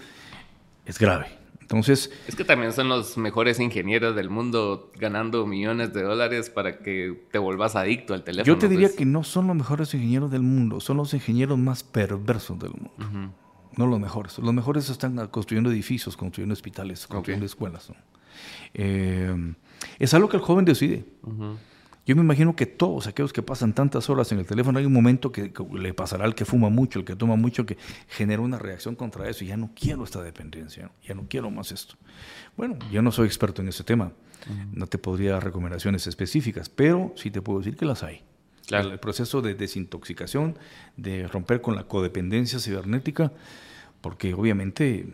es 0.87 0.99
grave. 0.99 1.45
Entonces, 1.64 2.12
es 2.29 2.37
que 2.37 2.45
también 2.45 2.73
son 2.73 2.90
los 2.90 3.17
mejores 3.17 3.59
ingenieros 3.59 4.14
del 4.14 4.29
mundo 4.29 4.93
ganando 4.97 5.47
millones 5.47 5.95
de 5.95 6.03
dólares 6.03 6.51
para 6.51 6.79
que 6.79 7.27
te 7.33 7.38
vuelvas 7.38 7.75
adicto 7.75 8.12
al 8.12 8.23
teléfono. 8.23 8.55
Yo 8.55 8.59
te 8.59 8.69
diría 8.69 8.88
pues. 8.88 8.99
que 8.99 9.07
no 9.07 9.25
son 9.25 9.47
los 9.47 9.57
mejores 9.57 9.95
ingenieros 9.95 10.31
del 10.31 10.43
mundo, 10.43 10.81
son 10.81 10.99
los 10.99 11.14
ingenieros 11.14 11.59
más 11.59 11.83
perversos 11.83 12.59
del 12.59 12.73
mundo. 12.73 13.33
No 13.77 13.87
los 13.87 13.99
mejores. 13.99 14.38
Los 14.38 14.53
mejores 14.53 14.90
están 14.90 15.17
construyendo 15.29 15.71
edificios, 15.71 16.17
construyendo 16.19 16.53
hospitales, 16.53 17.07
construyendo 17.07 17.47
escuelas. 17.47 17.90
Eh, 18.75 19.55
es 19.99 20.12
algo 20.12 20.29
que 20.29 20.37
el 20.37 20.43
joven 20.43 20.67
decide. 20.67 21.07
Yo 22.07 22.14
me 22.17 22.23
imagino 22.23 22.55
que 22.55 22.67
todos 22.67 23.07
aquellos 23.07 23.33
que 23.33 23.43
pasan 23.43 23.73
tantas 23.73 24.11
horas 24.11 24.31
en 24.31 24.38
el 24.38 24.47
teléfono, 24.47 24.79
hay 24.79 24.85
un 24.85 24.93
momento 24.93 25.33
que, 25.33 25.53
le 25.73 25.95
pasará 25.95 26.25
al 26.25 26.35
que 26.35 26.45
fuma 26.45 26.69
mucho, 26.69 26.99
el 26.99 27.05
que 27.05 27.17
toma 27.17 27.37
mucho, 27.37 27.64
que 27.64 27.79
genera 28.09 28.43
una 28.43 28.59
reacción 28.59 28.95
contra 28.95 29.29
eso 29.29 29.45
y 29.45 29.49
ya 29.49 29.57
no 29.57 29.71
quiero 29.75 30.05
esta 30.05 30.23
dependencia, 30.23 30.90
ya 31.03 31.14
no 31.14 31.25
quiero 31.29 31.51
más 31.51 31.73
esto. 31.73 31.97
Bueno, 32.57 32.77
yo 32.93 33.01
no 33.01 33.11
soy 33.11 33.27
experto 33.27 33.62
en 33.62 33.69
ese 33.69 33.85
tema, 33.85 34.12
no 34.73 34.87
te 34.87 34.99
podría 34.99 35.33
dar 35.33 35.45
recomendaciones 35.45 36.07
específicas, 36.07 36.69
pero 36.69 37.14
sí 37.17 37.31
te 37.31 37.40
puedo 37.40 37.61
decir 37.61 37.77
que 37.77 37.87
las 37.87 38.03
hay. 38.03 38.23
Claro. 38.67 38.93
El 38.93 38.99
proceso 38.99 39.40
de 39.40 39.55
desintoxicación, 39.55 40.59
de 40.97 41.27
romper 41.29 41.62
con 41.62 41.75
la 41.75 41.85
codependencia 41.85 42.59
cibernética, 42.59 43.33
porque 44.03 44.35
obviamente, 44.35 45.07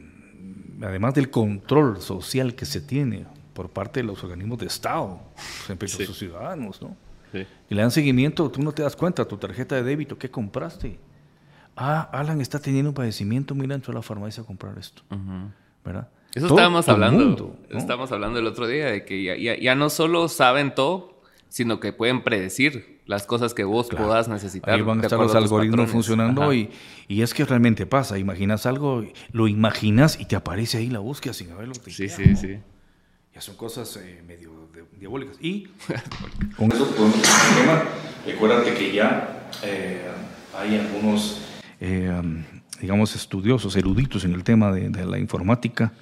además 0.82 1.14
del 1.14 1.30
control 1.30 2.00
social 2.00 2.56
que 2.56 2.66
se 2.66 2.80
tiene, 2.80 3.26
por 3.52 3.70
parte 3.70 4.00
de 4.00 4.04
los 4.04 4.22
organismos 4.22 4.58
de 4.58 4.66
Estado, 4.66 5.20
siempre 5.66 5.88
sí. 5.88 6.04
sus 6.04 6.18
ciudadanos, 6.18 6.80
¿no? 6.80 6.96
Y 7.32 7.74
le 7.74 7.82
dan 7.82 7.90
seguimiento, 7.90 8.50
tú 8.50 8.62
no 8.62 8.72
te 8.72 8.82
das 8.82 8.96
cuenta, 8.96 9.24
tu 9.26 9.36
tarjeta 9.36 9.76
de 9.76 9.82
débito, 9.82 10.18
¿qué 10.18 10.30
compraste? 10.30 10.98
Ah, 11.76 12.08
Alan 12.12 12.40
está 12.40 12.58
teniendo 12.58 12.90
un 12.90 12.94
padecimiento, 12.94 13.54
mira, 13.54 13.74
entró 13.74 13.92
a 13.92 13.94
la 13.94 14.02
farmacia 14.02 14.42
a 14.42 14.46
comprar 14.46 14.76
esto, 14.78 15.02
¿verdad? 15.84 16.08
Eso 16.34 16.46
estábamos 16.46 16.88
hablando, 16.88 17.56
estábamos 17.70 18.12
hablando 18.12 18.38
el 18.38 18.46
otro 18.46 18.66
día, 18.66 18.86
de 18.86 19.04
que 19.04 19.22
ya, 19.22 19.56
ya, 19.56 19.74
no 19.74 19.90
solo 19.90 20.28
saben 20.28 20.74
todo, 20.74 21.20
sino 21.48 21.80
que 21.80 21.92
pueden 21.92 22.22
predecir 22.22 23.00
las 23.06 23.26
cosas 23.26 23.54
que 23.54 23.64
vos 23.64 23.88
puedas 23.88 24.28
necesitar. 24.28 24.74
Ahí 24.74 24.82
van 24.82 25.00
a 25.00 25.02
estar 25.02 25.18
los 25.18 25.34
algoritmos 25.34 25.90
funcionando 25.90 26.52
y, 26.54 26.70
y, 27.08 27.22
es 27.22 27.34
que 27.34 27.44
realmente 27.44 27.86
pasa. 27.86 28.18
Imaginas 28.18 28.66
algo, 28.66 29.04
lo 29.32 29.48
imaginas 29.48 30.20
y 30.20 30.26
te 30.26 30.36
aparece 30.36 30.78
ahí 30.78 30.88
la 30.88 31.00
búsqueda 31.00 31.32
sin 31.32 31.50
haberlo. 31.50 31.74
Sí, 31.74 32.08
sí, 32.08 32.36
sí 32.36 32.60
son 33.38 33.56
cosas 33.56 33.96
eh, 33.96 34.22
medio 34.26 34.50
diabólicas. 34.98 35.36
Y 35.40 35.68
con 36.56 36.70
eso 36.72 36.86
podemos 36.90 37.16
el 37.16 37.60
tema. 37.60 37.84
Recuérdate 38.26 38.74
que 38.74 38.92
ya 38.92 39.50
eh, 39.62 40.02
hay 40.58 40.76
algunos, 40.76 41.40
eh, 41.80 42.12
digamos, 42.80 43.14
estudiosos, 43.16 43.76
eruditos 43.76 44.24
en 44.24 44.34
el 44.34 44.44
tema 44.44 44.72
de, 44.72 45.06
la 45.06 45.18
informática, 45.18 45.92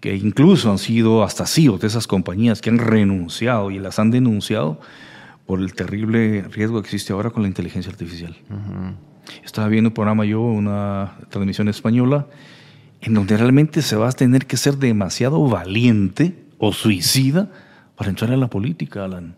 que 0.00 0.14
incluso 0.14 0.70
han 0.70 0.78
sido 0.78 1.22
hasta 1.22 1.46
CEOs 1.46 1.80
de 1.80 1.86
esas 1.86 2.06
compañías 2.06 2.60
que 2.60 2.70
han 2.70 2.78
renunciado 2.78 3.70
y 3.70 3.78
las 3.78 3.98
han 3.98 4.10
denunciado 4.10 4.80
por 5.46 5.60
el 5.60 5.74
terrible 5.74 6.42
riesgo 6.42 6.82
que 6.82 6.86
existe 6.86 7.12
ahora 7.12 7.30
con 7.30 7.42
la 7.42 7.48
inteligencia 7.48 7.90
artificial. 7.90 8.36
Estaba 9.42 9.68
viendo 9.68 9.88
un 9.88 9.94
programa 9.94 10.26
yo, 10.26 10.42
una 10.42 11.16
transmisión 11.30 11.68
española, 11.68 12.26
en 13.00 13.14
donde 13.14 13.36
realmente 13.36 13.80
se 13.80 13.96
va 13.96 14.08
a 14.08 14.12
tener 14.12 14.46
que 14.46 14.56
ser 14.58 14.76
demasiado 14.76 15.48
valiente 15.48 16.47
o 16.58 16.72
suicida 16.72 17.48
para 17.96 18.10
entrar 18.10 18.30
en 18.32 18.40
la 18.40 18.48
política, 18.48 19.04
Alan. 19.04 19.36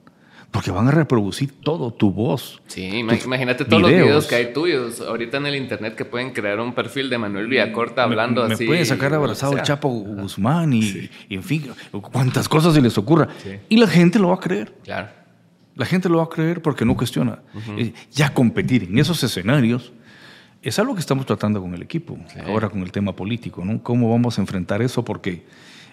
Porque 0.50 0.72
van 0.72 0.88
a 0.88 0.90
reproducir 0.90 1.52
todo, 1.60 1.92
tu 1.92 2.10
voz. 2.10 2.60
Sí, 2.66 2.82
imagínate 2.84 3.64
todos 3.64 3.82
los 3.82 3.90
videos 3.90 4.26
que 4.26 4.34
hay 4.34 4.52
tuyos 4.52 5.00
ahorita 5.00 5.36
en 5.36 5.46
el 5.46 5.54
internet 5.54 5.94
que 5.94 6.04
pueden 6.04 6.32
crear 6.32 6.58
un 6.58 6.74
perfil 6.74 7.08
de 7.08 7.18
Manuel 7.18 7.46
Villacorta 7.46 8.02
hablando 8.02 8.42
así. 8.42 8.64
Me 8.64 8.66
pueden 8.66 8.84
sacar 8.84 9.14
abrazado 9.14 9.56
el 9.56 9.62
Chapo 9.62 9.88
Guzmán 9.88 10.72
y, 10.72 11.08
en 11.28 11.42
fin, 11.44 11.70
cuántas 12.12 12.48
cosas 12.48 12.74
se 12.74 12.80
les 12.80 12.98
ocurra. 12.98 13.28
Y 13.68 13.76
la 13.76 13.86
gente 13.86 14.18
lo 14.18 14.28
va 14.28 14.34
a 14.34 14.40
creer. 14.40 14.74
Claro. 14.82 15.08
La 15.76 15.86
gente 15.86 16.08
lo 16.08 16.18
va 16.18 16.24
a 16.24 16.28
creer 16.28 16.60
porque 16.60 16.84
no 16.84 16.96
cuestiona. 16.96 17.38
Eh, 17.78 17.94
ya 18.10 18.34
competir 18.34 18.84
en 18.84 18.98
esos 18.98 19.22
escenarios 19.22 19.92
es 20.62 20.78
algo 20.80 20.94
que 20.94 21.00
estamos 21.00 21.26
tratando 21.26 21.60
con 21.60 21.74
el 21.74 21.82
equipo, 21.82 22.18
ahora 22.44 22.68
con 22.68 22.82
el 22.82 22.90
tema 22.90 23.14
político, 23.14 23.64
¿no? 23.64 23.82
¿Cómo 23.82 24.10
vamos 24.10 24.36
a 24.36 24.40
enfrentar 24.40 24.82
eso? 24.82 25.04
Porque 25.04 25.44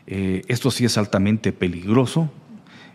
Eh, 0.07 0.41
esto 0.47 0.71
sí 0.71 0.85
es 0.85 0.97
altamente 0.97 1.51
peligroso 1.51 2.31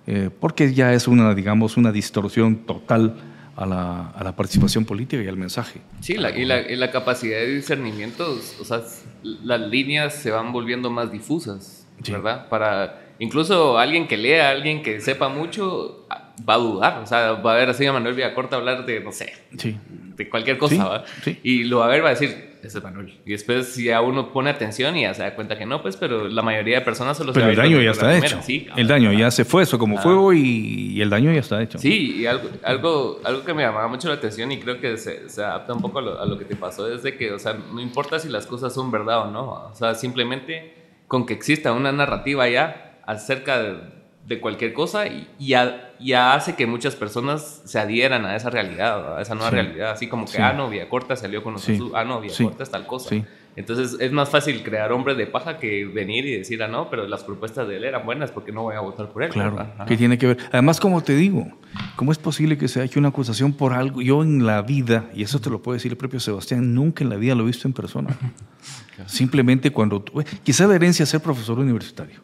eh, 0.07 0.31
porque 0.41 0.73
ya 0.75 0.93
es 0.95 1.07
una, 1.07 1.35
digamos, 1.35 1.77
una 1.77 1.93
distorsión 1.93 2.67
total 2.67 3.15
a 3.55 3.67
la, 3.67 4.11
a 4.11 4.25
la, 4.25 4.35
participación 4.35 4.85
política 4.85 5.23
y 5.23 5.29
al 5.29 5.37
mensaje. 5.37 5.81
Sí, 6.01 6.15
la, 6.15 6.31
y, 6.31 6.45
la, 6.45 6.61
y, 6.61 6.75
la, 6.75 6.91
capacidad 6.91 7.39
de 7.39 7.55
discernimiento, 7.55 8.39
o 8.61 8.65
sea, 8.65 8.83
las 9.23 9.61
líneas 9.61 10.15
se 10.15 10.31
van 10.31 10.53
volviendo 10.53 10.91
más 10.91 11.13
difusas, 11.13 11.87
¿verdad? 12.09 12.49
Para 12.49 13.13
incluso 13.19 13.79
alguien 13.79 14.09
que 14.09 14.17
lea, 14.17 14.51
alguien 14.51 14.83
que 14.83 15.01
sepa 15.01 15.29
mucho, 15.29 16.07
va 16.49 16.55
a 16.55 16.59
dudar, 16.59 16.99
o 16.99 17.07
sea, 17.07 17.33
va 17.33 17.53
a 17.53 17.57
ver 17.57 17.69
así 17.69 17.87
a 17.87 17.93
Manuel 17.93 18.15
Villacorta 18.15 18.57
hablar 18.57 18.87
de, 18.87 19.01
no 19.01 19.13
sé, 19.13 19.35
de 19.53 20.29
cualquier 20.29 20.59
cosa, 20.59 20.85
¿va? 20.85 21.05
Y 21.45 21.65
lo 21.65 21.79
va 21.79 21.85
a 21.85 21.89
ver, 21.89 22.03
va 22.03 22.09
a 22.09 22.15
decir, 22.15 22.52
ese 22.63 22.79
es 22.79 22.85
Manuel. 22.85 23.19
Y 23.25 23.33
después 23.33 23.77
ya 23.77 24.01
uno 24.01 24.33
pone 24.33 24.51
atención 24.51 24.97
y 24.97 25.03
ya 25.03 25.15
se 25.15 25.23
da 25.23 25.35
cuenta 25.35 25.59
que 25.59 25.67
no, 25.67 25.83
pues, 25.83 25.97
pero 25.97 26.29
la 26.29 26.43
mayoría 26.43 26.79
de 26.79 26.85
personas 26.85 27.17
solo 27.17 27.33
Pero 27.33 27.49
el 27.49 27.57
daño 27.57 27.81
ya 27.81 27.91
está 27.91 28.17
hecho. 28.17 28.41
el 28.77 28.87
daño 28.87 29.13
ya 29.13 29.31
se 29.31 29.45
fue, 29.45 29.65
eso 29.65 29.79
como 29.79 29.99
fuego 29.99 30.33
y, 30.33 31.01
el 31.01 31.11
daño 31.11 31.33
ya 31.33 31.41
está 31.41 31.63
hecho. 31.63 31.79
Sí, 31.79 32.21
y 32.21 32.27
algo, 32.27 32.49
algo, 32.63 33.21
algo 33.25 33.45
que 33.45 33.55
me 33.55 33.63
llamaba 33.63 33.89
mucho 33.89 34.09
la 34.09 34.15
atención 34.15 34.53
y 34.53 34.59
creo 34.59 34.81
que 34.81 34.97
se, 34.97 35.29
se 35.29 35.43
adapta 35.43 35.73
un 35.73 35.83
poco 35.83 35.99
a 35.99 36.03
lo, 36.03 36.21
a 36.21 36.27
lo, 36.27 36.39
que 36.39 36.45
te 36.45 36.57
pasó 36.57 36.93
es 36.93 37.03
de 37.03 37.17
que, 37.17 37.33
o 37.33 37.39
sea, 37.39 37.55
no 37.55 37.81
importa 37.81 38.19
si 38.19 38.29
las 38.29 38.47
cosas 38.47 38.73
son 38.73 38.91
verdad 38.91 39.29
o 39.29 39.31
no, 39.31 39.51
o 39.51 39.75
sea, 39.75 39.95
simplemente 39.95 40.75
con 41.09 41.27
que 41.27 41.35
exista 41.35 41.73
una 41.73 41.93
narrativa 41.93 42.49
ya 42.49 43.01
acerca 43.07 43.63
de 43.63 44.02
de 44.27 44.41
cualquier 44.41 44.73
cosa 44.73 45.07
y 45.07 45.27
ya, 45.39 46.35
hace 46.35 46.55
que 46.55 46.67
muchas 46.67 46.95
personas 46.95 47.63
se 47.65 47.79
adhieran 47.79 48.25
a 48.25 48.37
esa 48.37 48.51
realidad, 48.51 49.19
a 49.19 49.23
esa 49.23 49.35
nueva 49.35 49.51
realidad, 49.51 49.91
así 49.91 50.07
como 50.07 50.27
que, 50.27 50.39
ah, 50.39 50.53
no, 50.53 50.71
Corta 50.89 51.17
salió 51.17 51.43
con 51.43 51.55
nosotros, 51.55 51.91
ah, 51.95 52.05
no, 52.05 52.21
Corta 52.21 52.63
es 52.63 52.71
tal 52.71 52.87
cosa. 52.87 53.15
Entonces 53.55 54.01
es 54.01 54.11
más 54.13 54.31
fácil 54.31 54.63
crear 54.63 54.93
hombres 54.93 55.19
de 55.19 55.27
paja 55.27 55.59
que 55.59 55.85
venir 55.85 56.25
y 56.25 56.39
decir, 56.39 56.63
ah, 56.63 56.69
no, 56.69 56.89
pero 56.89 57.07
las 57.07 57.23
propuestas 57.23 57.69
de 57.69 57.77
él 57.77 57.85
eran 57.85 58.07
buenas 58.07 58.31
porque 58.31 58.51
no 58.51 58.63
voy 58.63 58.77
a 58.77 58.81
votar 58.81 59.09
por 59.11 59.25
él. 59.25 59.31
Claro, 59.31 59.67
¿qué 59.87 59.97
tiene 59.97 60.17
que 60.17 60.29
ver? 60.29 60.39
Además, 60.53 60.81
como 60.81 61.03
te 61.03 61.15
digo, 61.15 61.49
¿cómo 61.97 62.13
es 62.13 62.19
posible 62.19 62.57
que 62.57 62.69
se 62.69 62.81
haya 62.81 62.87
hecho 62.87 62.99
una 62.99 63.09
acusación 63.09 63.53
por 63.53 63.75
algo? 63.75 64.01
Yo 64.01 64.23
en 64.23 64.47
la 64.47 64.63
vida, 64.63 65.11
y 65.15 65.23
eso 65.23 65.41
te 65.41 65.51
lo 65.51 65.61
puede 65.61 65.77
decir 65.77 65.93
el 65.93 65.99
propio 65.99 66.21
Sebastián, 66.21 66.75
nunca 66.75 67.05
en 67.05 67.11
la 67.11 67.17
vida 67.17 67.35
lo 67.35 67.43
he 67.43 67.47
visto 67.47 67.69
en 67.69 67.75
persona. 67.75 68.17
Simplemente 69.07 69.71
cuando, 69.71 70.03
quizá 70.43 70.67
de 70.67 70.77
herencia 70.77 71.05
ser 71.05 71.21
profesor 71.21 71.59
universitario, 71.59 72.21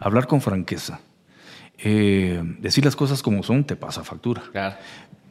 hablar 0.00 0.26
con 0.26 0.40
franqueza 0.40 1.00
eh, 1.78 2.42
decir 2.60 2.84
las 2.84 2.96
cosas 2.96 3.22
como 3.22 3.42
son 3.42 3.64
te 3.64 3.76
pasa 3.76 4.04
factura. 4.04 4.42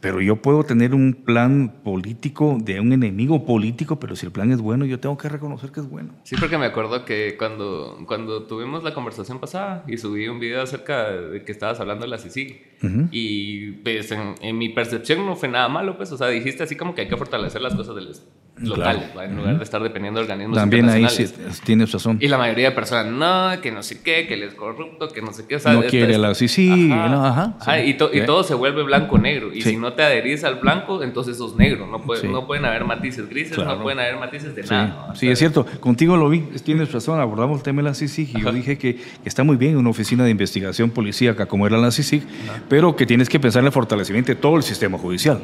Pero 0.01 0.21
yo 0.21 0.35
puedo 0.35 0.63
tener 0.63 0.93
un 0.93 1.23
plan 1.25 1.81
político 1.83 2.57
de 2.61 2.79
un 2.79 2.93
enemigo 2.93 3.43
político, 3.43 3.99
pero 3.99 4.15
si 4.15 4.27
el 4.27 4.31
plan 4.31 4.51
es 4.51 4.61
bueno, 4.61 4.85
yo 4.85 4.99
tengo 4.99 5.17
que 5.17 5.29
reconocer 5.29 5.71
que 5.71 5.79
es 5.79 5.89
bueno. 5.89 6.13
Sí, 6.23 6.35
porque 6.39 6.59
me 6.59 6.65
acuerdo 6.65 7.05
que 7.05 7.35
cuando, 7.39 7.97
cuando 8.05 8.43
tuvimos 8.43 8.83
la 8.83 8.93
conversación 8.93 9.39
pasada 9.39 9.83
y 9.87 9.97
subí 9.97 10.27
un 10.27 10.39
video 10.39 10.61
acerca 10.61 11.09
de 11.11 11.43
que 11.43 11.51
estabas 11.51 11.79
hablando 11.79 12.05
de 12.05 12.09
la 12.11 12.19
CICIG, 12.19 12.75
y 13.09 13.71
pues 13.71 14.11
en, 14.11 14.57
mi 14.59 14.69
percepción 14.69 15.25
no 15.25 15.35
fue 15.35 15.49
nada 15.49 15.69
malo, 15.69 15.97
pues, 15.97 16.11
o 16.11 16.17
sea, 16.17 16.27
dijiste 16.27 16.61
así 16.61 16.75
como 16.75 16.93
que 16.93 17.01
hay 17.01 17.07
que 17.07 17.17
fortalecer 17.17 17.61
las 17.61 17.73
cosas 17.73 17.95
del, 17.95 18.13
locales, 18.57 19.03
en 19.21 19.35
lugar 19.35 19.57
de 19.57 19.63
estar 19.63 19.81
dependiendo 19.81 20.19
de 20.19 20.23
organismos 20.23 20.57
También 20.57 20.89
ahí 20.89 21.07
sí, 21.09 21.25
tiene 21.63 21.85
razón. 21.85 22.17
Y 22.21 22.27
la 22.27 22.37
mayoría 22.37 22.69
de 22.69 22.75
personas, 22.75 23.07
no, 23.07 23.61
que 23.61 23.71
no 23.71 23.83
sé 23.83 24.01
qué, 24.01 24.27
que 24.27 24.35
él 24.35 24.43
es 24.43 24.53
corrupto, 24.53 25.09
que 25.09 25.21
no 25.21 25.33
sé 25.33 25.45
qué. 25.45 25.57
O 25.57 25.59
sea, 25.59 25.73
no 25.73 25.83
quiere 25.83 26.17
la 26.17 26.33
sí, 26.35 26.47
sí, 26.47 26.89
ajá, 26.91 27.79
y, 27.83 27.91
y, 27.91 28.25
todo 28.25 28.43
se 28.43 28.53
vuelve 28.53 28.83
blanco-negro. 28.83 29.53
Y 29.53 29.61
si 29.61 29.75
no 29.77 29.93
te 29.93 30.03
adherís 30.03 30.43
al 30.43 30.55
blanco, 30.55 31.03
entonces 31.03 31.37
sos 31.37 31.55
negro. 31.55 31.87
No, 31.87 32.01
puede, 32.01 32.27
no 32.27 32.47
pueden 32.47 32.65
haber 32.65 32.85
matices 32.85 33.29
grises, 33.29 33.57
no 33.57 33.81
pueden 33.81 33.99
haber 33.99 34.17
matices 34.17 34.55
de 34.55 34.63
nada. 34.63 35.13
Sí, 35.15 35.27
es 35.27 35.39
cierto. 35.39 35.65
Contigo 35.79 36.17
lo 36.17 36.29
vi, 36.29 36.39
tienes 36.63 36.91
razón. 36.91 37.19
Abordamos 37.19 37.57
el 37.57 37.63
tema 37.63 37.81
de 37.81 37.89
la 37.89 37.93
CICIG 37.93 38.37
y 38.37 38.41
yo 38.41 38.51
dije 38.51 38.77
que, 38.77 38.97
está 39.25 39.43
muy 39.43 39.57
bien 39.57 39.77
una 39.77 39.89
oficina 39.89 40.23
de 40.23 40.31
investigación 40.31 40.89
policíaca 40.91 41.45
como 41.45 41.67
era 41.67 41.77
la 41.77 41.91
CICIG, 41.91 42.23
pero 42.69 42.95
que 42.95 43.05
tienes 43.05 43.29
que 43.29 43.39
pensar 43.39 43.61
en 43.61 43.67
el 43.67 43.71
fortalecimiento 43.71 44.31
de 44.31 44.35
todo 44.35 44.55
el 44.57 44.63
sistema 44.63 44.97
judicial 44.97 45.41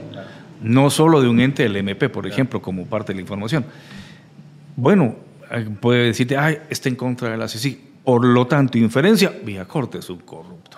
no 0.62 0.90
solo 0.90 1.22
de 1.22 1.28
un 1.28 1.40
ente 1.40 1.64
del 1.64 1.76
MP, 1.76 2.10
por 2.10 2.28
ejemplo, 2.28 2.62
como 2.62 2.86
parte 2.86 3.14
de 3.14 3.16
la 3.18 3.22
información. 3.22 3.66
Bueno, 4.76 5.16
eh, 5.52 5.68
puede 5.80 6.06
decirte, 6.06 6.38
ay, 6.38 6.58
está 6.70 6.90
en 6.90 6.96
contra 6.96 7.30
de 7.30 7.38
la 7.38 7.48
CICI. 7.48 7.90
Por 8.04 8.26
lo 8.26 8.48
tanto, 8.48 8.78
inferencia, 8.78 9.32
vía 9.44 9.66
corte 9.66 10.00
es 10.00 10.10
un 10.10 10.20
corrupto. 10.20 10.78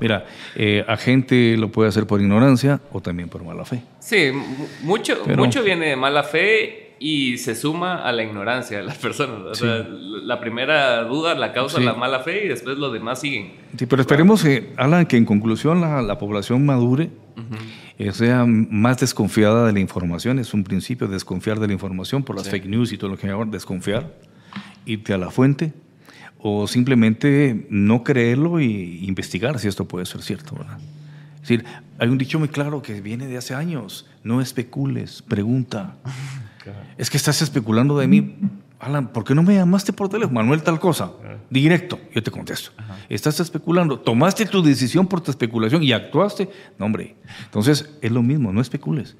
Mira, 0.00 0.24
eh, 0.54 0.84
a 0.86 0.96
gente 0.96 1.56
lo 1.56 1.72
puede 1.72 1.88
hacer 1.88 2.06
por 2.06 2.20
ignorancia 2.20 2.80
o 2.92 3.00
también 3.00 3.28
por 3.28 3.42
mala 3.44 3.64
fe. 3.64 3.82
Sí, 3.98 4.30
mucho, 4.82 5.22
mucho 5.36 5.62
viene 5.62 5.88
de 5.88 5.96
mala 5.96 6.22
fe 6.22 6.86
y 6.98 7.38
se 7.38 7.54
suma 7.54 7.96
a 7.96 8.12
la 8.12 8.22
ignorancia 8.22 8.78
de 8.78 8.84
las 8.84 8.96
personas. 8.98 9.60
la 9.60 10.40
primera 10.40 11.02
duda 11.04 11.34
la 11.34 11.52
causa 11.52 11.80
la 11.80 11.94
mala 11.94 12.20
fe 12.20 12.44
y 12.44 12.48
después 12.48 12.78
los 12.78 12.92
demás 12.92 13.20
siguen. 13.20 13.52
Sí, 13.76 13.86
pero 13.86 14.02
esperemos, 14.02 14.42
que, 14.42 14.72
Alan, 14.76 15.06
que 15.06 15.16
en 15.16 15.24
conclusión 15.24 15.80
la, 15.80 16.18
población 16.18 16.64
madure 16.64 17.10
sea 18.12 18.44
más 18.46 18.98
desconfiada 18.98 19.66
de 19.66 19.72
la 19.72 19.80
información. 19.80 20.38
Es 20.38 20.54
un 20.54 20.64
principio 20.64 21.08
desconfiar 21.08 21.60
de 21.60 21.66
la 21.66 21.72
información 21.72 22.22
por 22.22 22.36
las 22.36 22.48
fake 22.48 22.66
news 22.66 22.92
y 22.92 22.98
todo 22.98 23.10
lo 23.10 23.16
que 23.16 23.26
llaman 23.26 23.50
desconfiar, 23.50 24.14
irte 24.84 25.12
a 25.12 25.18
la 25.18 25.30
fuente 25.30 25.72
o 26.38 26.66
simplemente 26.66 27.66
no 27.70 28.04
creerlo 28.04 28.60
y 28.60 29.04
investigar 29.06 29.58
si 29.58 29.68
esto 29.68 29.86
puede 29.86 30.06
ser 30.06 30.22
cierto. 30.22 30.54
¿verdad? 30.56 30.78
Es 31.36 31.48
decir, 31.48 31.64
hay 31.98 32.08
un 32.08 32.18
dicho 32.18 32.38
muy 32.38 32.48
claro 32.48 32.82
que 32.82 33.00
viene 33.00 33.26
de 33.26 33.36
hace 33.36 33.54
años, 33.54 34.06
no 34.22 34.40
especules, 34.40 35.22
pregunta. 35.22 35.96
Es 36.98 37.10
que 37.10 37.16
estás 37.16 37.42
especulando 37.42 37.96
de 37.96 38.08
mí. 38.08 38.34
Alan, 38.78 39.08
¿por 39.08 39.24
qué 39.24 39.34
no 39.34 39.42
me 39.42 39.54
llamaste 39.54 39.92
por 39.92 40.08
teléfono? 40.08 40.34
Manuel, 40.34 40.62
tal 40.62 40.78
cosa. 40.78 41.12
Ah. 41.24 41.36
Directo, 41.48 41.98
yo 42.14 42.22
te 42.22 42.30
contesto. 42.30 42.72
Estás 43.08 43.40
especulando. 43.40 43.98
Tomaste 43.98 44.44
tu 44.46 44.62
decisión 44.62 45.06
por 45.06 45.20
tu 45.20 45.30
especulación 45.30 45.82
y 45.82 45.92
actuaste. 45.92 46.50
No, 46.78 46.86
hombre. 46.86 47.16
Entonces, 47.44 47.96
es 48.02 48.12
lo 48.12 48.22
mismo, 48.22 48.52
no 48.52 48.60
especules. 48.60 49.16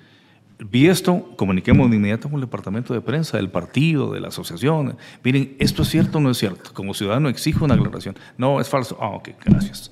Vi 0.59 0.89
esto, 0.89 1.35
comuniquemos 1.37 1.91
de 1.91 1.97
inmediato 1.97 2.29
con 2.31 2.37
el 2.37 2.47
departamento 2.47 2.95
de 2.95 3.03
prensa, 3.03 3.37
del 3.37 3.51
partido, 3.51 4.13
de 4.13 4.21
la 4.21 4.29
asociación. 4.29 4.97
Miren, 5.23 5.55
¿esto 5.59 5.83
es 5.83 5.89
cierto 5.89 6.19
o 6.19 6.21
no 6.21 6.31
es 6.31 6.39
cierto? 6.39 6.73
Como 6.73 6.95
ciudadano 6.95 7.29
exijo 7.29 7.65
una 7.65 7.75
aclaración. 7.75 8.17
No, 8.39 8.61
es 8.61 8.69
falso. 8.69 8.97
Ah, 9.01 9.11
ok, 9.11 9.31
gracias. 9.45 9.91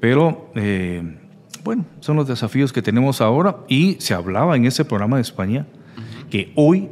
Pero, 0.00 0.50
eh, 0.54 1.18
bueno, 1.64 1.84
son 2.00 2.16
los 2.16 2.26
desafíos 2.26 2.72
que 2.72 2.80
tenemos 2.80 3.20
ahora 3.20 3.58
y 3.68 3.96
se 4.00 4.14
hablaba 4.14 4.56
en 4.56 4.64
ese 4.64 4.84
programa 4.84 5.16
de 5.16 5.22
España 5.22 5.66
que 6.30 6.52
hoy, 6.56 6.88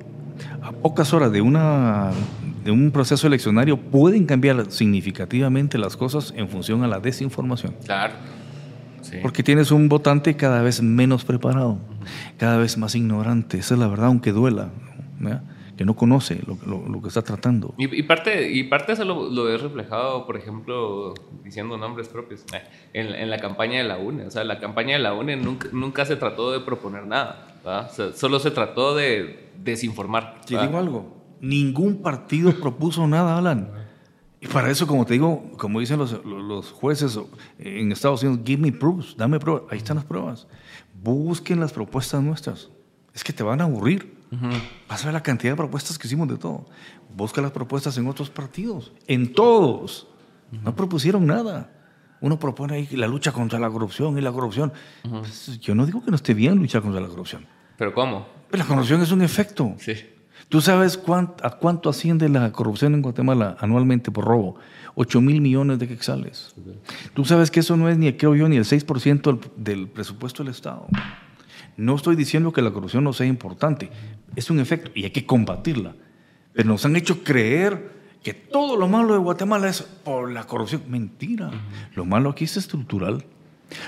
a 0.63 0.73
pocas 0.73 1.13
horas 1.13 1.33
de, 1.33 1.41
una, 1.41 2.11
de 2.65 2.71
un 2.71 2.91
proceso 2.91 3.27
eleccionario, 3.27 3.77
pueden 3.77 4.27
cambiar 4.27 4.71
significativamente 4.71 5.79
las 5.79 5.97
cosas 5.97 6.33
en 6.37 6.49
función 6.49 6.83
a 6.85 6.89
la 6.89 7.01
desinformación. 7.01 7.75
Claro. 7.85 8.15
Porque 9.23 9.43
tienes 9.43 9.71
un 9.71 9.89
votante 9.89 10.37
cada 10.37 10.63
vez 10.63 10.83
menos 10.83 11.25
preparado, 11.25 11.79
cada 12.39 12.57
vez 12.57 12.77
más 12.77 12.95
ignorante. 12.95 13.59
Esa 13.59 13.75
es 13.75 13.81
la 13.81 13.87
verdad, 13.87 14.07
aunque 14.07 14.33
duela. 14.33 14.71
que 15.77 15.85
no 15.85 15.95
conoce 15.95 16.41
lo, 16.47 17.03
que 17.03 17.09
está 17.09 17.23
tratando. 17.23 17.75
Y, 17.79 18.03
parte, 18.03 18.51
y 18.51 18.65
parte 18.65 18.93
eso 18.93 19.05
lo, 19.05 19.49
he 19.49 19.59
reflejado, 19.59 20.27
por 20.27 20.37
ejemplo, 20.37 21.15
diciendo 21.45 21.77
nombres 21.77 22.09
propios, 22.09 22.45
eh, 22.53 22.63
en, 22.95 23.31
la 23.31 23.39
campaña 23.39 23.79
de 23.79 23.85
la 23.85 23.99
UNE. 23.99 24.27
O 24.27 24.31
sea, 24.31 24.43
la 24.43 24.59
campaña 24.59 24.97
de 24.97 25.03
la 25.03 25.15
UNE 25.15 25.37
nunca, 25.37 25.69
nunca 25.73 26.05
se 26.05 26.17
trató 26.17 26.51
de 26.51 26.61
proponer 26.61 27.07
nada 27.07 27.57
solo 28.15 28.39
se 28.39 28.51
trató 28.51 28.95
de 28.95 29.46
desinformar. 29.73 30.41
Te 30.47 30.59
digo 30.59 30.79
algo, 30.79 31.37
ningún 31.41 32.03
partido 32.03 32.53
propuso 32.61 33.07
nada, 33.07 33.39
Alan. 33.39 33.71
Y 34.41 34.47
para 34.49 34.71
eso, 34.71 34.87
como 34.87 35.05
te 35.07 35.15
digo, 35.15 35.51
como 35.57 35.81
dicen 35.81 35.99
los, 35.99 36.25
los 36.25 36.71
jueces 36.71 37.19
en 37.59 37.91
Estados 37.91 38.23
Unidos, 38.23 38.41
give 38.45 38.63
me 38.63 38.71
proofs, 38.71 39.17
dame 39.17 39.41
pruebas. 39.41 39.65
Ahí 39.71 39.79
están 39.79 39.97
las 39.97 40.05
pruebas. 40.05 40.47
Busquen 41.03 41.59
las 41.59 41.73
propuestas 41.73 42.23
nuestras. 42.23 42.71
Es 43.15 43.25
que 43.25 43.33
te 43.33 43.43
van 43.43 43.61
a 43.61 43.65
aburrir. 43.65 44.15
Vas 44.89 45.03
a 45.03 45.07
ver 45.07 45.15
la 45.15 45.23
cantidad 45.23 45.53
de 45.53 45.57
propuestas 45.57 45.99
que 45.99 46.07
hicimos 46.07 46.29
de 46.29 46.37
todo. 46.37 46.67
Busca 47.15 47.41
las 47.41 47.53
propuestas 47.53 47.97
en 47.97 48.07
otros 48.07 48.29
partidos, 48.29 48.93
en 49.07 49.33
todos. 49.33 50.09
No 50.51 50.75
propusieron 50.77 51.27
nada. 51.27 51.73
Uno 52.21 52.39
propone 52.39 52.75
ahí 52.75 52.89
la 52.93 53.07
lucha 53.07 53.33
contra 53.33 53.59
la 53.59 53.71
corrupción 53.71 54.19
y 54.19 54.21
la 54.21 54.33
corrupción. 54.33 54.73
Pues, 55.09 55.59
yo 55.61 55.75
no 55.75 55.87
digo 55.87 56.05
que 56.05 56.11
no 56.11 56.17
esté 56.17 56.35
bien 56.35 56.57
luchar 56.57 56.83
contra 56.83 57.01
la 57.01 57.09
corrupción. 57.09 57.47
¿Pero 57.79 57.95
cómo? 57.95 58.27
Pues 58.51 58.61
la 58.61 58.67
corrupción 58.67 59.03
es 59.03 59.13
un 59.13 59.23
efecto. 59.23 59.75
Sí. 59.79 59.95
¿Tú 60.49 60.61
sabes 60.61 61.01
a 61.43 61.51
cuánto 61.51 61.91
asciende 61.91 62.29
la 62.29 62.53
corrupción 62.53 62.95
en 62.95 63.03
Guatemala 63.03 63.57
anualmente 63.59 64.13
por 64.13 64.25
robo? 64.25 64.57
8 64.95 65.21
mil 65.21 65.41
millones 65.41 65.79
de 65.79 65.89
quexales. 65.89 66.55
Tú 67.15 67.25
sabes 67.25 67.51
que 67.51 67.61
eso 67.61 67.77
no 67.77 67.89
es 67.89 67.99
ni, 67.99 68.13
creo 68.13 68.35
yo, 68.37 68.49
ni 68.49 68.57
el 68.57 68.65
6% 68.65 69.41
del, 69.57 69.89
presupuesto 69.89 70.45
del 70.45 70.53
Estado. 70.53 70.87
No 71.77 71.97
estoy 71.97 72.17
diciendo 72.17 72.53
que 72.53 72.63
la 72.63 72.71
corrupción 72.71 73.05
no 73.05 73.13
sea 73.13 73.27
importante, 73.27 73.91
es 74.37 74.49
un 74.49 74.61
efecto 74.61 74.91
y 74.95 75.05
hay 75.05 75.11
que 75.11 75.27
combatirla. 75.27 75.95
Pero 76.55 76.69
nos 76.69 76.85
han 76.87 76.97
hecho 76.97 77.23
creer 77.25 77.97
que 78.23 78.33
todo 78.33 78.77
lo 78.77 78.89
malo 78.89 79.13
de 79.13 79.19
Guatemala 79.19 79.69
es 79.69 79.83
por 79.83 80.31
la 80.31 80.45
corrupción. 80.45 80.83
Mentira. 80.89 81.51
Lo 81.95 82.05
malo 82.05 82.31
aquí 82.31 82.45
es 82.45 82.57
estructural. 82.57 83.25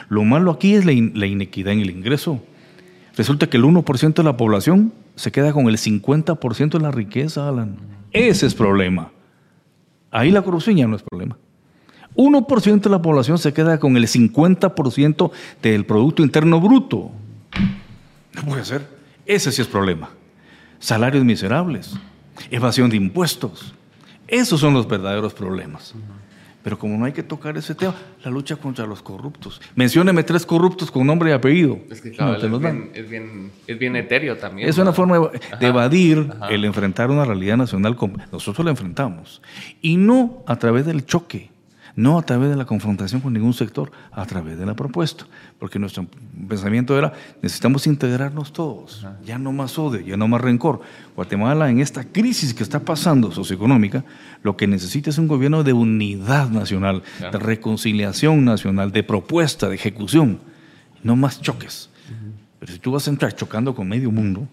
Lo 0.08 0.24
malo 0.24 0.50
aquí 0.50 0.74
es 0.74 0.84
la 0.84 0.92
inequidad 0.92 1.72
en 1.72 1.80
el 1.80 1.90
ingreso. 1.90 2.42
Resulta 3.18 3.50
que 3.50 3.57
el 3.57 3.64
1% 3.64 4.14
de 4.14 4.22
la 4.22 4.37
población 4.37 4.92
se 5.16 5.33
queda 5.33 5.52
con 5.52 5.66
el 5.66 5.76
50% 5.76 6.70
de 6.70 6.78
la 6.78 6.92
riqueza, 6.92 7.48
Alan. 7.48 7.76
Ese 8.12 8.46
es 8.46 8.54
problema. 8.54 9.11
Ahí 10.12 10.31
la 10.31 10.42
corrupción 10.42 10.76
ya 10.76 10.87
no 10.87 10.94
es 10.94 11.02
problema. 11.02 11.37
1% 12.14 12.81
de 12.81 12.90
la 12.90 13.02
población 13.02 13.37
se 13.38 13.52
queda 13.52 13.81
con 13.81 13.96
el 13.96 14.07
50% 14.07 15.33
del 15.61 15.85
Producto 15.85 16.22
Interno 16.22 16.61
Bruto. 16.61 17.11
No 18.35 18.42
puede 18.42 18.64
ser. 18.64 18.87
Ese 19.26 19.50
sí 19.50 19.62
es 19.62 19.68
problema. 19.68 20.11
Salarios 20.78 21.24
miserables, 21.24 21.98
evasión 22.52 22.88
de 22.88 22.98
impuestos. 22.98 23.74
Esos 24.28 24.61
son 24.61 24.74
los 24.74 24.87
verdaderos 24.87 25.35
problemas. 25.35 25.92
Pero 26.68 26.78
como 26.78 26.98
no 26.98 27.07
hay 27.07 27.12
que 27.12 27.22
tocar 27.22 27.57
ese 27.57 27.74
tema, 27.74 27.94
la 28.22 28.31
lucha 28.31 28.57
contra 28.57 28.85
los 28.85 29.00
corruptos. 29.00 29.59
Mencióneme 29.74 30.22
tres 30.22 30.44
corruptos 30.44 30.90
con 30.90 31.07
nombre 31.07 31.31
y 31.31 31.33
apellido. 31.33 31.78
Es 31.90 32.02
que 32.02 32.11
claro, 32.11 32.37
es, 32.37 32.61
bien, 33.09 33.50
es, 33.66 33.78
bien, 33.78 33.96
etéreo 33.96 34.37
también. 34.37 34.68
Es 34.68 34.76
una 34.76 34.92
forma 34.92 35.18
de, 35.18 35.66
evadir 35.66 36.28
el 36.50 36.66
enfrentar 36.66 37.11
una 37.11 37.24
realidad 37.24 37.57
nacional. 37.57 37.96
Nosotros 38.31 38.66
la 38.66 38.72
enfrentamos. 38.72 39.40
Y 39.81 39.96
no 39.96 40.44
a 40.46 40.57
través 40.57 40.85
del 40.85 41.07
choque 41.07 41.48
no 41.98 42.16
a 42.16 42.22
través 42.22 42.48
de 42.48 42.54
la 42.54 42.64
confrontación 42.64 43.20
con 43.20 43.32
ningún 43.32 43.52
sector, 43.52 43.90
a 44.12 44.24
través 44.24 44.56
de 44.56 44.64
la 44.64 44.74
propuesta, 44.74 45.26
porque 45.58 45.80
nuestro 45.80 46.06
pensamiento 46.48 46.96
era, 46.96 47.12
necesitamos 47.42 47.88
integrarnos 47.88 48.52
todos, 48.52 49.04
ya 49.26 49.37
no 49.37 49.50
más 49.50 49.76
odio, 49.80 49.98
ya 50.02 50.16
no 50.16 50.28
más 50.28 50.40
rencor. 50.40 50.80
Guatemala 51.16 51.68
en 51.68 51.80
esta 51.80 52.04
crisis 52.04 52.54
que 52.54 52.62
está 52.62 52.78
pasando 52.78 53.32
socioeconómica, 53.32 54.04
lo 54.44 54.56
que 54.56 54.68
necesita 54.68 55.11
es 55.11 55.18
un 55.18 55.26
gobierno 55.26 55.64
de 55.64 55.72
unidad 55.72 56.50
nacional, 56.50 57.02
de 57.18 57.37
reconciliación 57.37 58.44
nacional, 58.44 58.92
de 58.92 59.02
propuesta, 59.02 59.68
de 59.68 59.74
ejecución, 59.74 60.38
no 61.02 61.16
más 61.16 61.40
choques. 61.40 61.90
Pero 62.61 62.72
si 62.72 62.78
tú 62.78 62.92
vas 62.92 63.08
a 63.08 63.11
entrar 63.11 63.34
chocando 63.34 63.74
con 63.74 63.88
medio 63.88 64.12
mundo, 64.12 64.46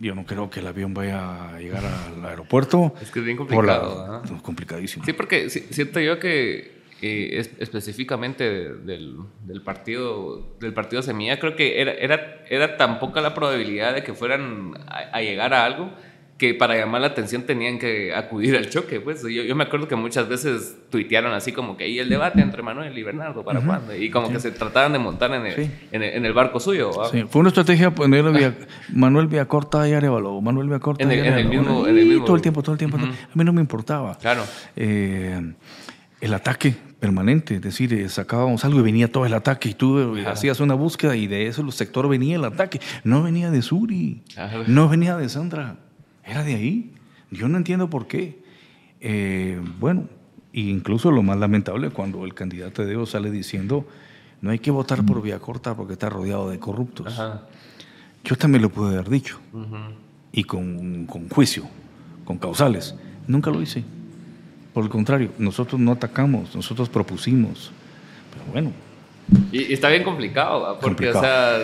yo 0.00 0.14
no 0.14 0.24
creo 0.24 0.48
que 0.48 0.60
el 0.60 0.66
avión 0.66 0.94
vaya 0.94 1.54
a 1.54 1.58
llegar 1.58 1.84
al 1.84 2.24
aeropuerto. 2.24 2.94
Es 3.02 3.10
que 3.10 3.18
es 3.18 3.24
bien 3.24 3.36
complicado. 3.36 4.22
Es 4.24 4.42
complicadísimo. 4.42 5.04
Sí, 5.04 5.12
porque 5.12 5.50
siento 5.50 6.00
yo 6.00 6.18
que 6.18 6.80
eh, 7.02 7.46
específicamente 7.58 8.72
del, 8.74 9.26
partido 9.62 10.56
del 10.58 10.72
partido 10.72 11.02
Semilla, 11.02 11.38
creo 11.38 11.54
que 11.54 11.80
era, 11.80 11.92
era, 11.92 12.44
era 12.48 12.76
tan 12.76 12.98
poca 12.98 13.20
la 13.20 13.34
probabilidad 13.34 13.94
de 13.94 14.02
que 14.02 14.14
fueran 14.14 14.72
a 14.86 15.20
llegar 15.20 15.52
a 15.52 15.64
algo 15.64 15.90
que 16.40 16.54
para 16.54 16.74
llamar 16.74 17.02
la 17.02 17.08
atención 17.08 17.42
tenían 17.42 17.78
que 17.78 18.14
acudir 18.14 18.56
al 18.56 18.70
choque. 18.70 18.98
Pues 18.98 19.22
yo, 19.22 19.54
me 19.54 19.64
acuerdo 19.64 19.86
que 19.86 19.94
muchas 19.94 20.26
veces 20.26 20.74
tuitearon 20.88 21.34
así 21.34 21.52
como 21.52 21.76
que 21.76 21.84
ahí 21.84 21.98
el 21.98 22.08
debate 22.08 22.40
entre 22.40 22.62
Manuel 22.62 22.96
y 22.96 23.02
Bernardo, 23.02 23.44
¿para 23.44 23.60
cuándo? 23.60 23.94
Y 23.94 24.08
como 24.08 24.32
que 24.32 24.40
se 24.40 24.50
trataban 24.50 24.94
de 24.94 24.98
montar 24.98 25.34
en 25.34 25.44
el, 25.44 25.70
en 25.92 26.24
el, 26.24 26.32
barco 26.32 26.58
suyo. 26.58 26.92
Sí, 27.12 27.24
fue 27.28 27.40
una 27.40 27.50
estrategia 27.50 27.90
ponerlo 27.90 28.32
vía, 28.32 28.54
Manuel 28.88 29.26
Villacorta 29.26 29.86
y 29.86 29.92
Arevalo, 29.92 30.40
Manuel 30.40 30.68
Villacorta 30.68 31.04
en 31.04 31.10
el, 31.10 31.18
en 31.26 31.34
el 31.34 31.44
mismo, 31.44 31.86
en 31.86 31.98
el 31.98 32.06
mismo... 32.06 32.24
Todo 32.24 32.36
el 32.36 32.42
tiempo, 32.42 32.62
todo 32.62 32.72
el 32.72 32.78
tiempo. 32.78 32.96
A 32.96 33.00
mí 33.34 33.44
no 33.44 33.52
me 33.52 33.60
importaba. 33.60 34.16
Claro. 34.16 34.42
Eh, 34.76 35.52
el 36.22 36.32
ataque 36.32 36.74
permanente, 36.98 37.56
es 37.56 37.60
decir, 37.60 37.92
eh, 37.92 38.08
sacábamos 38.08 38.64
algo 38.64 38.80
y 38.80 38.82
venía 38.82 39.12
todo 39.12 39.26
el 39.26 39.34
ataque 39.34 39.68
y 39.68 39.74
tú 39.74 40.16
eh, 40.16 40.26
hacías 40.26 40.60
una 40.60 40.72
búsqueda 40.72 41.16
y 41.16 41.26
de 41.26 41.48
eso 41.48 41.60
el 41.60 41.70
sector 41.72 42.08
venía 42.08 42.36
el 42.36 42.46
ataque. 42.46 42.80
No 43.04 43.22
venía 43.22 43.50
de 43.50 43.60
Suri, 43.60 44.22
no 44.66 44.88
venía 44.88 45.18
de 45.18 45.28
Sandra. 45.28 45.76
Era 46.30 46.44
de 46.44 46.54
ahí. 46.54 46.92
Yo 47.32 47.48
no 47.48 47.58
entiendo 47.58 47.90
por 47.90 48.06
qué. 48.06 48.38
Eh, 49.00 49.60
bueno, 49.80 50.08
incluso 50.52 51.10
lo 51.10 51.22
más 51.22 51.38
lamentable 51.38 51.90
cuando 51.90 52.24
el 52.24 52.34
candidato 52.34 52.82
de 52.82 52.90
Dios 52.90 53.10
sale 53.10 53.30
diciendo 53.30 53.86
no 54.40 54.50
hay 54.50 54.58
que 54.58 54.70
votar 54.70 55.04
por 55.04 55.20
vía 55.22 55.38
corta 55.38 55.74
porque 55.74 55.94
está 55.94 56.08
rodeado 56.08 56.48
de 56.48 56.58
corruptos. 56.58 57.20
Yo 58.24 58.36
también 58.36 58.62
lo 58.62 58.70
pude 58.70 58.94
haber 58.94 59.08
dicho. 59.10 59.40
Y 60.32 60.44
con, 60.44 61.06
con, 61.06 61.28
juicio, 61.28 61.64
con 62.24 62.38
causales. 62.38 62.94
Nunca 63.26 63.50
lo 63.50 63.60
hice. 63.60 63.82
Por 64.72 64.84
el 64.84 64.90
contrario, 64.90 65.32
nosotros 65.38 65.80
no 65.80 65.92
atacamos, 65.92 66.54
nosotros 66.54 66.88
propusimos. 66.88 67.72
Pero 68.32 68.52
bueno. 68.52 68.72
Y, 69.50 69.72
está 69.72 69.88
bien 69.88 70.04
complicado, 70.04 70.78
porque, 70.80 71.10
o 71.10 71.20
sea, 71.20 71.58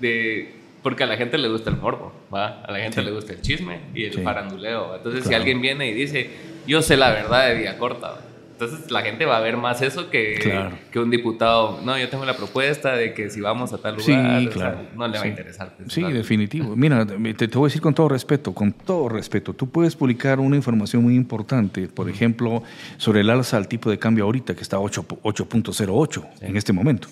de 0.00 0.59
porque 0.82 1.04
a 1.04 1.06
la 1.06 1.16
gente 1.16 1.38
le 1.38 1.48
gusta 1.48 1.70
el 1.70 1.76
morbo, 1.76 2.12
¿va? 2.32 2.62
A 2.62 2.72
la 2.72 2.78
gente 2.78 3.02
le 3.02 3.10
gusta 3.10 3.32
el 3.32 3.42
chisme 3.42 3.80
y 3.94 4.04
el 4.04 4.22
paranduleo. 4.22 4.96
Entonces, 4.96 5.24
si 5.24 5.34
alguien 5.34 5.60
viene 5.60 5.88
y 5.88 5.94
dice, 5.94 6.30
yo 6.66 6.82
sé 6.82 6.96
la 6.96 7.10
verdad 7.10 7.48
de 7.48 7.54
Vía 7.54 7.78
Corta, 7.78 8.18
entonces 8.52 8.90
la 8.90 9.00
gente 9.00 9.24
va 9.24 9.38
a 9.38 9.40
ver 9.40 9.56
más 9.56 9.80
eso 9.80 10.10
que, 10.10 10.68
que 10.90 10.98
un 10.98 11.10
diputado. 11.10 11.80
No, 11.82 11.98
yo 11.98 12.08
tengo 12.10 12.26
la 12.26 12.36
propuesta 12.36 12.94
de 12.94 13.14
que 13.14 13.30
si 13.30 13.40
vamos 13.40 13.72
a 13.72 13.78
tal 13.78 13.96
lugar, 13.96 14.48
claro. 14.50 14.78
no 14.94 15.08
le 15.08 15.18
va 15.18 15.24
a 15.24 15.28
interesar. 15.28 15.74
Pues, 15.76 15.92
sí, 15.92 16.02
definitivo. 16.02 16.76
Mira, 16.76 17.06
te, 17.06 17.48
te, 17.48 17.58
voy 17.58 17.66
a 17.66 17.68
decir 17.68 17.80
con 17.80 17.94
todo 17.94 18.10
respeto, 18.10 18.52
con 18.52 18.72
todo 18.72 19.08
respeto, 19.08 19.54
tú 19.54 19.70
puedes 19.70 19.96
publicar 19.96 20.40
una 20.40 20.56
información 20.56 21.02
muy 21.02 21.14
importante, 21.14 21.88
por 21.88 22.10
ejemplo, 22.10 22.62
sobre 22.98 23.20
el 23.20 23.30
alza 23.30 23.56
al 23.56 23.66
tipo 23.66 23.88
de 23.90 23.98
cambio 23.98 24.24
ahorita, 24.24 24.54
que 24.54 24.62
está 24.62 24.76
8.08 24.76 26.26
en 26.42 26.56
este 26.58 26.74
momento. 26.74 27.08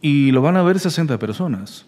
Y 0.00 0.30
lo 0.32 0.40
van 0.40 0.56
a 0.56 0.62
ver 0.62 0.78
60 0.78 1.18
personas 1.18 1.86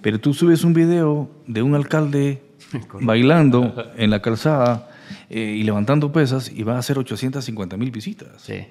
pero 0.00 0.20
tú 0.20 0.34
subes 0.34 0.64
un 0.64 0.74
video 0.74 1.30
de 1.46 1.62
un 1.62 1.74
alcalde 1.74 2.42
bailando 3.00 3.74
en 3.96 4.10
la 4.10 4.20
calzada 4.20 4.90
eh, 5.30 5.56
y 5.58 5.62
levantando 5.62 6.12
pesas 6.12 6.50
y 6.50 6.62
va 6.62 6.76
a 6.76 6.78
hacer 6.78 6.98
850 6.98 7.76
mil 7.76 7.90
visitas. 7.90 8.42
Sí. 8.42 8.66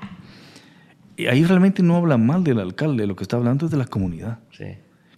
Y 1.15 1.28
ahí 1.28 1.43
realmente 1.43 1.82
no 1.82 1.96
habla 1.96 2.17
mal 2.17 2.43
del 2.43 2.60
alcalde, 2.60 3.08
lo 3.08 3.15
que 3.15 3.24
está 3.24 3.38
hablando 3.38 3.65
es 3.65 3.72
de 3.72 3.78
la 3.78 3.86
comunidad, 3.86 4.39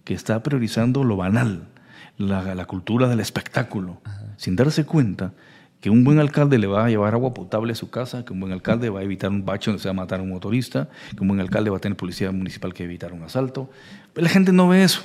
que 0.04 0.14
está 0.14 0.42
priorizando 0.42 1.04
lo 1.04 1.16
banal, 1.16 1.68
la, 2.16 2.64
cultura 2.64 3.06
del 3.06 3.20
espectáculo, 3.20 4.00
sin 4.38 4.56
darse 4.56 4.86
cuenta 4.86 5.34
que 5.80 5.90
un 5.90 6.02
buen 6.04 6.18
alcalde 6.18 6.58
le 6.58 6.66
va 6.66 6.86
a 6.86 6.88
llevar 6.88 7.12
agua 7.12 7.34
potable 7.34 7.72
a 7.72 7.74
su 7.74 7.90
casa, 7.90 8.24
que 8.24 8.32
un 8.32 8.40
buen 8.40 8.52
alcalde 8.52 8.88
va 8.88 9.00
a 9.00 9.02
evitar 9.02 9.30
un 9.30 9.44
bache 9.44 9.70
donde 9.70 9.82
se 9.82 9.88
va 9.88 9.92
a 9.92 9.94
matar 9.94 10.20
a 10.20 10.22
un 10.22 10.30
motorista, 10.30 10.88
que 11.14 11.20
un 11.20 11.28
buen 11.28 11.40
alcalde 11.40 11.70
va 11.70 11.76
a 11.76 11.80
tener 11.80 11.96
policía 11.96 12.32
municipal 12.32 12.72
que 12.72 12.84
evitar 12.84 13.12
un 13.12 13.22
asalto. 13.22 13.70
Pero 14.14 14.24
la 14.24 14.30
gente 14.30 14.52
no 14.52 14.68
ve 14.68 14.84
eso. 14.84 15.02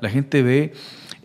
La 0.00 0.10
gente 0.10 0.42
ve 0.42 0.72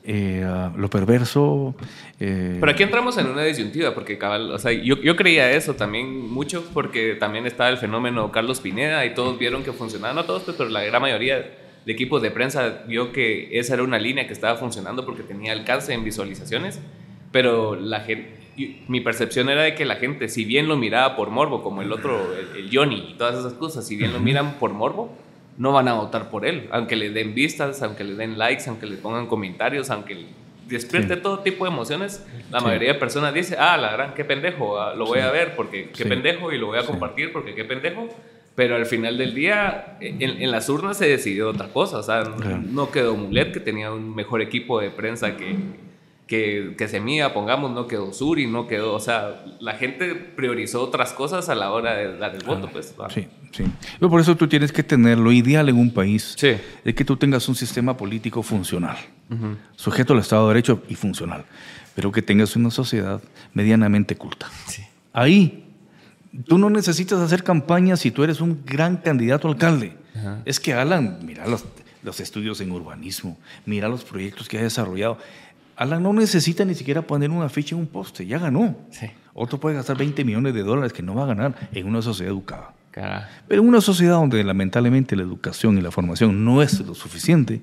eh, 0.09 0.41
lo 0.77 0.89
perverso. 0.89 1.75
Eh, 2.17 2.57
Pero 2.61 2.71
aquí 2.71 2.81
entramos 2.81 3.17
en 3.17 3.27
una 3.27 3.43
disyuntiva, 3.43 3.93
porque 3.93 4.17
cabal, 4.17 4.51
o 4.51 4.57
sea, 4.57 4.71
yo, 4.71 4.95
yo, 5.01 5.17
creía 5.17 5.51
eso 5.51 5.73
también 5.73 6.29
mucho, 6.31 6.63
porque 6.73 7.15
también 7.15 7.45
estaba 7.45 7.69
el 7.69 7.77
fenómeno 7.77 8.31
Carlos 8.31 8.61
Pineda 8.61 9.05
y 9.05 9.13
todos 9.13 9.37
vieron 9.37 9.63
que 9.63 9.73
funcionaba, 9.73 10.13
no 10.13 10.23
todos, 10.23 10.43
pues, 10.43 10.55
pero 10.55 10.69
la 10.69 10.81
gran 10.83 11.01
mayoría 11.01 11.45
de 11.85 11.91
equipos 11.91 12.21
de 12.21 12.31
prensa 12.31 12.83
vio 12.87 13.11
que 13.11 13.59
esa 13.59 13.73
era 13.73 13.83
una 13.83 13.99
línea 13.99 14.27
que 14.27 14.33
estaba 14.33 14.55
funcionando 14.57 15.05
porque 15.05 15.23
tenía 15.23 15.51
alcance 15.51 15.93
en 15.93 16.05
visualizaciones, 16.05 16.79
pero 17.33 17.75
la 17.75 17.99
gente, 17.99 18.29
mi 18.87 19.01
percepción 19.01 19.49
era 19.49 19.63
de 19.63 19.75
que 19.75 19.83
la 19.83 19.97
gente, 19.97 20.29
si 20.29 20.45
bien 20.45 20.69
lo 20.69 20.77
miraba 20.77 21.17
por 21.17 21.31
morbo, 21.31 21.61
como 21.61 21.81
el 21.81 21.91
otro, 21.91 22.33
el, 22.33 22.63
el 22.63 22.69
Johnny 22.71 23.09
y 23.11 23.17
todas 23.17 23.37
esas 23.37 23.53
cosas, 23.53 23.85
si 23.85 23.97
bien 23.97 24.13
lo 24.13 24.21
miran 24.21 24.53
por 24.53 24.71
morbo, 24.71 25.13
no 25.57 25.71
van 25.71 25.87
a 25.87 25.93
votar 25.93 26.29
por 26.29 26.45
él, 26.45 26.67
aunque 26.71 26.95
le 26.95 27.09
den 27.09 27.33
vistas, 27.33 27.81
aunque 27.81 28.03
le 28.03 28.15
den 28.15 28.37
likes, 28.37 28.63
aunque 28.67 28.85
le 28.85 28.97
pongan 28.97 29.27
comentarios, 29.27 29.89
aunque 29.89 30.25
despierte 30.67 31.17
todo 31.17 31.39
tipo 31.39 31.65
de 31.65 31.71
emociones, 31.71 32.25
la 32.51 32.59
mayoría 32.59 32.93
de 32.93 32.99
personas 32.99 33.33
dice, 33.33 33.55
ah, 33.57 33.77
la 33.77 33.91
gran, 33.93 34.13
qué 34.13 34.23
pendejo, 34.23 34.79
ah, 34.79 34.93
lo 34.93 35.05
voy 35.05 35.19
a 35.19 35.31
ver 35.31 35.55
porque 35.55 35.89
qué 35.89 36.05
pendejo 36.05 36.51
y 36.51 36.57
lo 36.57 36.67
voy 36.67 36.79
a 36.79 36.85
compartir 36.85 37.31
porque 37.31 37.55
qué 37.55 37.65
pendejo. 37.65 38.07
Pero 38.55 38.75
al 38.75 38.87
final 38.87 39.19
del 39.19 39.35
día, 39.35 39.97
en, 40.01 40.49
las 40.49 40.67
urnas 40.67 40.97
se 40.97 41.07
decidió 41.07 41.49
otra 41.49 41.67
cosa. 41.67 41.99
O 41.99 42.03
sea, 42.03 42.23
no 42.23 42.89
quedó 42.89 43.15
Mulet, 43.15 43.53
que 43.53 43.59
tenía 43.59 43.93
un 43.93 44.15
mejor 44.15 44.41
equipo 44.41 44.81
de 44.81 44.89
prensa 44.89 45.37
que, 45.37 45.55
que, 46.27 46.75
que 46.77 46.87
Semilla, 46.89 47.33
pongamos, 47.33 47.71
no 47.71 47.87
quedó 47.87 48.13
Suri, 48.13 48.47
no 48.47 48.67
quedó, 48.67 48.93
o 48.93 48.99
sea, 48.99 49.45
la 49.59 49.75
gente 49.75 50.13
priorizó 50.13 50.83
otras 50.83 51.13
cosas 51.13 51.47
a 51.47 51.55
la 51.55 51.71
hora 51.71 51.95
de 51.95 52.17
dar 52.17 52.35
el 52.35 52.43
voto, 52.43 52.69
pues. 52.71 52.93
Sí, 53.09 53.27
sí. 53.51 53.63
Pero 53.97 54.09
por 54.09 54.19
eso 54.19 54.35
tú 54.35 54.47
tienes 54.47 54.73
que 54.73 54.83
tener 54.83 55.17
lo 55.17 55.31
ideal 55.31 55.69
en 55.69 55.77
un 55.77 55.91
país, 55.91 56.35
es 56.43 56.95
que 56.95 57.05
tú 57.05 57.15
tengas 57.15 57.47
un 57.47 57.55
sistema 57.55 57.95
político 57.95 58.43
funcional, 58.43 58.97
sujeto 59.75 60.13
al 60.13 60.19
Estado 60.19 60.47
de 60.47 60.55
Derecho 60.55 60.83
y 60.89 60.95
funcional, 60.95 61.45
pero 61.95 62.11
que 62.11 62.21
tengas 62.21 62.55
una 62.57 62.71
sociedad 62.71 63.21
medianamente 63.53 64.17
culta. 64.17 64.49
Ahí, 65.13 65.63
tú 66.45 66.57
no 66.57 66.69
necesitas 66.69 67.19
hacer 67.19 67.43
campaña 67.43 67.95
si 67.95 68.11
tú 68.11 68.25
eres 68.25 68.41
un 68.41 68.63
gran 68.65 68.97
candidato 68.97 69.47
alcalde. 69.47 69.95
Es 70.43 70.59
que 70.59 70.73
Alan, 70.73 71.19
mira 71.23 71.47
los, 71.47 71.63
los 72.03 72.19
estudios 72.19 72.59
en 72.59 72.71
urbanismo, 72.71 73.37
mira 73.65 73.87
los 73.87 74.03
proyectos 74.03 74.49
que 74.49 74.57
ha 74.57 74.63
desarrollado 74.63 75.19
Alan 75.77 76.01
no 76.01 76.11
necesita 76.11 76.65
ni 76.65 76.73
siquiera 76.73 77.03
poner 77.03 77.29
una 77.29 77.49
ficha 77.49 77.75
en 77.75 77.81
un 77.81 77.87
poste, 77.87 78.25
ya 78.25 78.39
ganó. 78.39 78.75
Otro 79.35 79.59
puede 79.59 79.75
gastar 79.75 79.95
20 79.95 80.25
millones 80.25 80.55
de 80.55 80.63
dólares 80.63 80.91
que 80.91 81.03
no 81.03 81.13
va 81.13 81.23
a 81.23 81.27
ganar 81.27 81.69
en 81.71 81.85
una 81.85 82.01
sociedad 82.01 82.33
educada. 82.33 82.73
Pero 83.47 83.61
en 83.61 83.67
una 83.67 83.79
sociedad 83.79 84.15
donde 84.15 84.43
lamentablemente 84.43 85.15
la 85.15 85.21
educación 85.21 85.77
y 85.77 85.81
la 85.81 85.91
formación 85.91 86.43
no 86.43 86.63
es 86.63 86.79
lo 86.79 86.95
suficiente, 86.95 87.61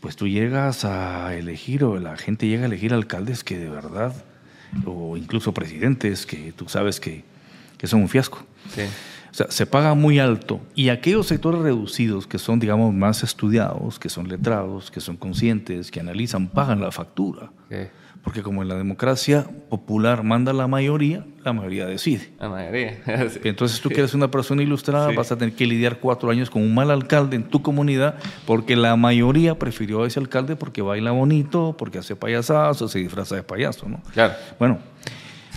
pues 0.00 0.14
tú 0.14 0.28
llegas 0.28 0.84
a 0.84 1.34
elegir 1.34 1.82
o 1.82 1.98
la 1.98 2.16
gente 2.16 2.46
llega 2.46 2.62
a 2.62 2.66
elegir 2.66 2.94
alcaldes 2.94 3.42
que 3.42 3.58
de 3.58 3.68
verdad, 3.68 4.14
o 4.86 5.16
incluso 5.16 5.52
presidentes 5.52 6.26
que 6.26 6.52
tú 6.52 6.68
sabes 6.68 7.00
que, 7.00 7.24
que 7.76 7.88
son 7.88 8.02
un 8.02 8.08
fiasco. 8.08 8.46
O 9.30 9.34
sea, 9.34 9.50
se 9.50 9.66
paga 9.66 9.94
muy 9.94 10.18
alto. 10.18 10.60
Y 10.74 10.88
aquellos 10.88 11.26
sectores 11.26 11.60
reducidos 11.60 12.26
que 12.26 12.38
son, 12.38 12.58
digamos, 12.58 12.92
más 12.92 13.22
estudiados, 13.22 13.98
que 13.98 14.08
son 14.08 14.28
letrados, 14.28 14.90
que 14.90 15.00
son 15.00 15.16
conscientes, 15.16 15.90
que 15.90 16.00
analizan, 16.00 16.48
pagan 16.48 16.80
la 16.80 16.90
factura. 16.90 17.50
Porque 18.22 18.42
como 18.42 18.60
en 18.62 18.68
la 18.68 18.74
democracia 18.74 19.46
popular 19.70 20.24
manda 20.24 20.52
la 20.52 20.66
mayoría, 20.66 21.24
la 21.42 21.54
mayoría 21.54 21.86
decide. 21.86 22.30
La 22.38 22.50
mayoría. 22.50 22.98
Entonces 23.44 23.80
tú 23.80 23.88
que 23.88 24.00
eres 24.00 24.12
una 24.12 24.30
persona 24.30 24.62
ilustrada 24.62 25.10
vas 25.12 25.32
a 25.32 25.38
tener 25.38 25.54
que 25.54 25.66
lidiar 25.66 26.00
cuatro 26.00 26.28
años 26.30 26.50
con 26.50 26.60
un 26.60 26.74
mal 26.74 26.90
alcalde 26.90 27.36
en 27.36 27.44
tu 27.44 27.62
comunidad 27.62 28.16
porque 28.46 28.76
la 28.76 28.94
mayoría 28.96 29.58
prefirió 29.58 30.02
a 30.02 30.06
ese 30.06 30.20
alcalde 30.20 30.54
porque 30.54 30.82
baila 30.82 31.12
bonito, 31.12 31.74
porque 31.78 31.98
hace 31.98 32.14
payasazo, 32.14 32.88
se 32.88 32.98
disfraza 32.98 33.36
de 33.36 33.42
payaso, 33.42 33.88
¿no? 33.88 34.02
Claro. 34.12 34.34
Bueno, 34.58 34.80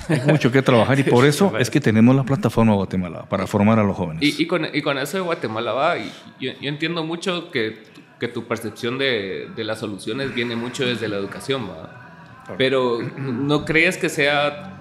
hay 0.10 0.22
mucho 0.26 0.52
que 0.52 0.62
trabajar 0.62 1.00
y 1.00 1.04
por 1.16 1.26
eso 1.26 1.58
es 1.58 1.70
que 1.70 1.80
tenemos 1.80 2.16
la 2.16 2.24
plataforma 2.24 2.74
Guatemala 2.74 3.26
para 3.26 3.48
formar 3.48 3.80
a 3.80 3.84
los 3.84 3.96
jóvenes. 3.96 4.39
Y, 4.39 4.46
con, 4.48 4.68
y 4.74 4.82
con, 4.82 4.98
eso 4.98 5.18
de 5.18 5.24
Guatemala 5.24 5.74
va, 5.74 5.98
y 5.98 6.12
yo, 6.39 6.52
entiendo 6.62 7.04
mucho 7.04 7.52
que, 7.52 7.84
que 8.20 8.28
tu 8.28 8.46
percepción 8.46 8.98
de, 8.98 9.50
de, 9.56 9.63
las 9.63 9.80
soluciones 9.80 10.34
viene 10.34 10.56
mucho 10.56 10.86
desde 10.86 11.08
la 11.08 11.18
educación, 11.18 11.70
¿va? 11.70 12.00
Pero 12.58 13.00
¿no 13.18 13.63
crees 13.63 13.98
que 13.98 14.10
sea 14.10 14.72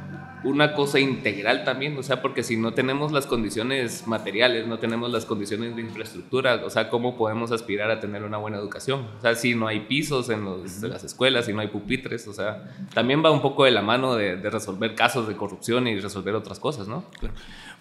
una 0.44 0.74
cosa 0.74 0.98
integral 0.98 1.64
también? 1.64 1.96
O 1.98 2.02
sea, 2.02 2.22
porque 2.22 2.42
si 2.42 2.56
no 2.56 2.74
tenemos 2.74 3.12
las 3.12 3.26
condiciones 3.26 4.06
materiales, 4.06 4.66
no 4.66 4.78
tenemos 4.78 5.10
las 5.10 5.24
condiciones 5.24 5.76
de 5.76 5.82
infraestructura, 5.82 6.62
o 6.64 6.70
sea, 6.70 6.88
¿cómo 6.88 7.16
podemos 7.16 7.52
aspirar 7.52 7.90
a 7.90 8.00
tener 8.00 8.22
una 8.22 8.38
buena 8.38 8.58
educación? 8.58 9.06
O 9.18 9.20
sea, 9.20 9.34
si 9.34 9.54
no 9.54 9.66
hay 9.66 9.80
pisos 9.80 10.30
en, 10.30 10.44
las 10.82 11.04
escuelas, 11.04 11.46
si 11.46 11.52
no 11.52 11.60
hay 11.60 11.68
pupitres, 11.68 12.26
o 12.28 12.32
sea, 12.32 12.74
también 12.94 13.24
va 13.24 13.30
un 13.30 13.42
poco 13.42 13.64
de 13.64 13.70
la 13.70 13.82
mano 13.82 14.14
de, 14.14 14.36
resolver 14.50 14.94
casos 14.94 15.28
de 15.28 15.36
corrupción 15.36 15.86
y 15.86 15.98
resolver 15.98 16.34
otras 16.34 16.58
cosas, 16.58 16.88
¿no? 16.88 17.04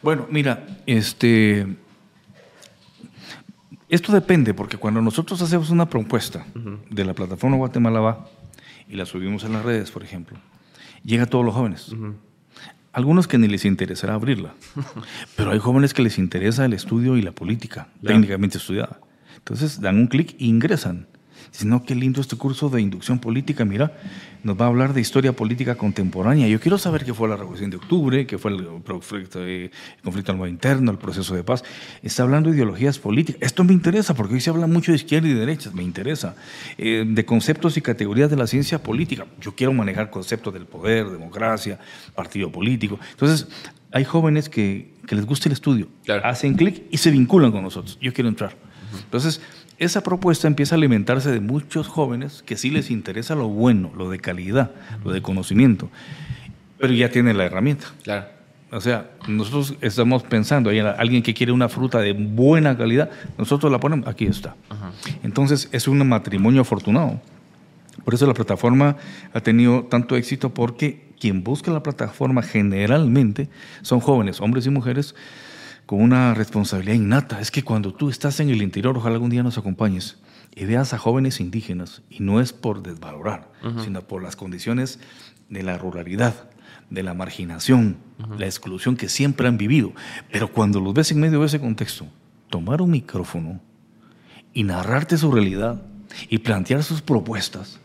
Bueno, 0.02 0.28
mira, 0.30 0.66
este... 0.86 1.68
Esto 3.90 4.14
depende, 4.14 4.54
porque 4.54 4.78
cuando 4.78 5.02
nosotros 5.02 5.42
hacemos 5.42 5.70
una 5.70 5.90
propuesta 5.90 6.46
de 6.90 7.04
la 7.04 7.14
plataforma 7.14 7.58
Guatemala 7.58 8.00
Va, 8.00 8.26
y 8.88 8.96
la 8.96 9.06
subimos 9.06 9.44
en 9.44 9.52
las 9.52 9.66
redes, 9.66 9.92
por 9.92 10.04
ejemplo, 10.04 10.38
llega 11.04 11.24
a 11.24 11.26
todos 11.26 11.44
los 11.44 11.54
jóvenes. 11.54 11.94
Algunos 12.94 13.28
que 13.28 13.38
ni 13.38 13.48
les 13.48 13.66
interesará 13.66 14.16
abrirla, 14.16 14.54
pero 15.38 15.52
hay 15.52 15.60
jóvenes 15.60 15.94
que 15.94 16.02
les 16.02 16.18
interesa 16.18 16.66
el 16.66 16.74
estudio 16.74 17.18
y 17.18 17.22
la 17.22 17.32
política, 17.32 17.88
técnicamente 18.06 18.58
estudiada. 18.58 19.00
Entonces 19.38 19.80
dan 19.80 19.98
un 19.98 20.08
clic 20.08 20.36
e 20.40 20.46
ingresan. 20.46 21.08
Dicen, 21.52 21.70
no, 21.70 21.84
qué 21.84 21.96
lindo 21.96 22.22
este 22.22 22.38
curso 22.38 22.70
de 22.70 22.82
inducción 22.82 23.20
política, 23.20 23.66
mira, 23.66 23.98
nos 24.42 24.60
va 24.60 24.66
a 24.66 24.68
hablar 24.70 24.94
de 24.94 25.02
historia 25.02 25.34
política 25.34 25.76
contemporánea. 25.76 26.48
Yo 26.48 26.62
quiero 26.62 26.78
saber 26.78 27.04
qué 27.04 27.14
fue 27.14 27.28
la 27.28 27.36
Revolución 27.36 27.70
de 27.70 27.76
Octubre, 27.76 28.26
qué 28.26 28.38
fue 28.38 28.52
el 28.52 28.66
conflicto, 28.86 29.44
el 29.44 29.70
conflicto 30.02 30.32
armado 30.32 30.48
interno, 30.48 30.92
el 30.92 30.98
proceso 30.98 31.36
de 31.36 31.44
paz. 31.44 31.64
Está 32.04 32.24
hablando 32.24 32.50
de 32.50 32.56
ideologías 32.56 33.00
políticas. 33.00 33.42
Esto 33.42 33.66
me 33.66 33.74
interesa 33.74 34.14
porque 34.14 34.36
hoy 34.36 34.42
se 34.42 34.50
habla 34.50 34.66
mucho 34.66 34.94
de 34.94 34.96
izquierda 34.96 35.28
y 35.28 35.34
de 35.34 35.42
derecha, 35.42 35.72
me 35.74 35.84
interesa. 35.84 36.36
Eh, 36.78 37.04
de 37.06 37.26
conceptos 37.26 37.76
y 37.76 37.82
categorías 37.82 38.30
de 38.30 38.38
la 38.38 38.48
ciencia 38.48 38.82
política. 38.82 39.26
Yo 39.42 39.54
quiero 39.54 39.74
manejar 39.74 40.10
conceptos 40.10 40.54
del 40.54 40.66
poder, 40.66 41.10
democracia, 41.10 41.80
partido 42.16 42.50
político. 42.50 42.98
Entonces, 43.12 43.48
hay 43.92 44.06
jóvenes 44.06 44.48
que, 44.48 44.94
que 45.06 45.16
les 45.16 45.26
gusta 45.26 45.50
el 45.50 45.54
estudio, 45.54 45.90
hacen 46.24 46.54
clic 46.54 46.84
y 46.90 46.98
se 46.98 47.12
vinculan 47.12 47.52
con 47.52 47.62
nosotros. 47.62 47.98
Yo 48.02 48.14
quiero 48.14 48.30
entrar. 48.30 48.56
Entonces, 49.04 49.42
esa 49.82 50.04
propuesta 50.04 50.48
empieza 50.48 50.76
a 50.76 50.78
alimentarse 50.78 51.32
de 51.32 51.40
muchos 51.40 51.88
jóvenes 51.88 52.44
que 52.46 52.56
sí 52.56 52.70
les 52.70 52.92
interesa 52.92 53.34
lo 53.34 53.48
bueno, 53.48 53.92
lo 53.98 54.12
de 54.12 54.20
calidad, 54.20 54.70
lo 55.04 55.12
de 55.12 55.24
conocimiento, 55.24 55.90
pero 56.78 56.94
ya 56.94 57.10
tienen 57.10 57.36
la 57.36 57.46
herramienta. 57.46 57.88
Claro. 58.04 58.28
O 58.72 58.80
sea, 58.80 59.10
nosotros 59.28 59.74
estamos 59.82 60.22
pensando, 60.22 60.70
hay 60.70 60.80
alguien 60.80 61.24
que 61.24 61.34
quiere 61.34 61.52
una 61.52 61.68
fruta 61.68 62.00
de 62.00 62.14
buena 62.14 62.78
calidad, 62.78 63.10
nosotros 63.40 63.72
la 63.72 63.80
ponemos, 63.80 64.08
aquí 64.08 64.28
está. 64.28 64.56
Entonces, 65.24 65.68
es 65.72 65.88
un 65.88 66.08
matrimonio 66.08 66.62
afortunado. 66.62 67.20
Por 68.06 68.14
eso 68.14 68.28
la 68.28 68.36
plataforma 68.36 68.98
ha 69.34 69.40
tenido 69.42 69.86
tanto 69.86 70.16
éxito 70.16 70.54
porque 70.54 71.10
quien 71.20 71.44
busca 71.44 71.72
la 71.72 71.82
plataforma 71.82 72.44
generalmente 72.44 73.50
son 73.82 74.00
jóvenes, 74.00 74.42
hombres 74.42 74.68
y 74.68 74.70
mujeres, 74.70 75.16
con 75.92 76.02
una 76.02 76.34
responsabilidad 76.34 76.96
innata. 76.96 77.42
Es 77.42 77.52
que 77.52 77.64
cuando 77.64 77.94
tú 77.94 78.10
estás 78.10 78.40
en 78.40 78.50
el 78.50 78.62
interior, 78.62 78.96
ojalá 78.96 79.16
algún 79.16 79.30
día 79.30 79.44
nos 79.44 79.58
acompañes 79.58 80.16
y 80.56 80.64
veas 80.64 80.94
a 80.94 80.98
jóvenes 80.98 81.42
indígenas, 81.42 82.02
y 82.10 82.24
no 82.24 82.40
es 82.40 82.54
por 82.54 82.82
desvalorar, 82.82 83.52
sino 83.84 84.02
por 84.02 84.24
las 84.24 84.38
condiciones 84.38 85.02
de 85.50 85.64
la 85.64 85.78
ruralidad, 85.78 86.50
de 86.90 87.04
la 87.04 87.14
marginación, 87.14 87.98
la 88.38 88.46
exclusión 88.46 88.96
que 88.96 89.10
siempre 89.10 89.50
han 89.50 89.58
vivido. 89.58 89.92
Pero 90.32 90.54
cuando 90.54 90.80
los 90.80 90.94
ves 90.94 91.12
en 91.12 91.20
medio 91.20 91.42
de 91.42 91.48
ese 91.48 91.60
contexto, 91.60 92.08
tomar 92.50 92.82
un 92.82 92.92
micrófono 92.92 93.60
y 94.54 94.64
narrarte 94.64 95.18
su 95.18 95.30
realidad 95.30 95.82
y 96.30 96.38
plantear 96.38 96.84
sus 96.84 97.02
propuestas 97.02 97.82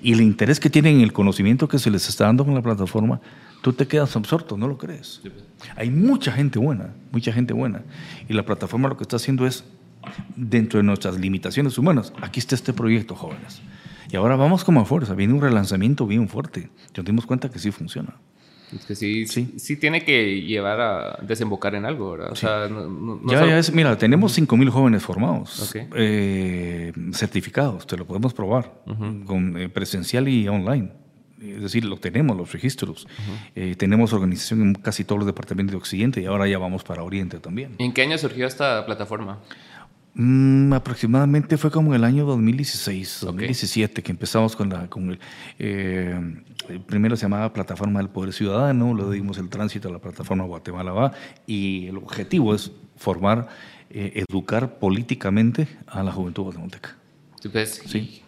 y 0.00 0.14
el 0.14 0.22
interés 0.22 0.58
que 0.58 0.70
tienen 0.70 0.96
en 0.96 1.00
el 1.02 1.12
conocimiento 1.12 1.68
que 1.68 1.78
se 1.78 1.90
les 1.90 2.08
está 2.08 2.24
dando 2.24 2.46
con 2.46 2.54
la 2.54 2.62
plataforma, 2.62 3.20
tú 3.62 3.72
te 3.72 3.86
quedas 3.86 4.14
absorto, 4.16 4.58
¿no 4.58 4.68
lo 4.68 4.76
crees? 4.76 5.22
Hay 5.76 5.90
mucha 5.90 6.32
gente 6.32 6.58
buena, 6.58 6.90
mucha 7.10 7.32
gente 7.32 7.54
buena. 7.54 7.82
Y 8.28 8.34
la 8.34 8.44
plataforma 8.44 8.88
lo 8.88 8.96
que 8.96 9.04
está 9.04 9.16
haciendo 9.16 9.46
es, 9.46 9.64
dentro 10.36 10.78
de 10.78 10.82
nuestras 10.82 11.18
limitaciones 11.18 11.78
humanas, 11.78 12.12
aquí 12.20 12.40
está 12.40 12.54
este 12.54 12.72
proyecto, 12.72 13.14
jóvenes. 13.14 13.62
Y 14.10 14.16
ahora 14.16 14.36
vamos 14.36 14.64
como 14.64 14.80
a 14.80 14.84
fuerza, 14.84 15.14
viene 15.14 15.32
un 15.32 15.40
relanzamiento 15.40 16.06
bien 16.06 16.28
fuerte. 16.28 16.68
Nos 16.94 17.06
dimos 17.06 17.24
cuenta 17.24 17.50
que 17.50 17.58
sí 17.58 17.70
funciona. 17.70 18.16
Es 18.74 18.86
que 18.86 18.94
sí, 18.94 19.26
sí, 19.26 19.54
sí. 19.58 19.76
tiene 19.76 20.02
que 20.02 20.40
llevar 20.40 20.80
a 20.80 21.18
desembocar 21.22 21.74
en 21.74 21.84
algo, 21.84 22.12
¿verdad? 22.12 22.32
O 22.32 22.34
sea, 22.34 22.68
ya, 23.28 23.46
ya 23.46 23.58
es, 23.58 23.72
mira, 23.72 23.96
tenemos 23.98 24.36
5.000 24.36 24.70
jóvenes 24.70 25.02
formados, 25.02 25.74
eh, 25.94 26.90
certificados, 27.12 27.86
te 27.86 27.98
lo 27.98 28.06
podemos 28.06 28.32
probar, 28.32 28.72
con 29.26 29.58
eh, 29.58 29.68
presencial 29.68 30.26
y 30.26 30.48
online 30.48 31.01
es 31.42 31.62
decir, 31.62 31.84
lo 31.84 31.96
tenemos, 31.96 32.36
los 32.36 32.52
registros. 32.52 33.06
Eh, 33.54 33.74
tenemos 33.76 34.12
organización 34.12 34.62
en 34.62 34.74
casi 34.74 35.04
todos 35.04 35.20
los 35.20 35.26
departamentos 35.26 35.72
de 35.72 35.78
Occidente 35.78 36.20
y 36.20 36.26
ahora 36.26 36.46
ya 36.46 36.58
vamos 36.58 36.84
para 36.84 37.02
Oriente 37.02 37.38
también. 37.38 37.74
¿En 37.78 37.92
qué 37.92 38.02
año 38.02 38.16
surgió 38.18 38.46
esta 38.46 38.84
plataforma? 38.86 39.38
Mm, 40.14 40.74
aproximadamente 40.74 41.56
fue 41.56 41.70
como 41.70 41.94
en 41.94 42.00
el 42.00 42.04
año 42.04 42.26
2016, 42.26 43.20
2017, 43.22 44.02
que 44.02 44.12
empezamos 44.12 44.54
con, 44.54 44.68
la, 44.68 44.88
con 44.88 45.10
el... 45.10 45.18
Eh, 45.58 46.42
primero 46.86 47.16
se 47.16 47.22
llamaba 47.22 47.52
Plataforma 47.52 47.98
del 47.98 48.10
Poder 48.10 48.32
Ciudadano, 48.32 48.92
luego 48.92 49.10
dimos 49.10 49.38
el 49.38 49.48
tránsito 49.48 49.88
a 49.88 49.92
la 49.92 49.98
plataforma 49.98 50.44
Guatemala 50.44 50.92
Va 50.92 51.12
y 51.46 51.86
el 51.86 51.96
objetivo 51.96 52.54
es 52.54 52.72
formar, 52.96 53.48
eh, 53.90 54.24
educar 54.28 54.78
políticamente 54.78 55.66
a 55.86 56.02
la 56.02 56.12
juventud 56.12 56.44
guatemalteca. 56.44 56.96
Pues, 57.50 57.82
sí. 57.86 58.22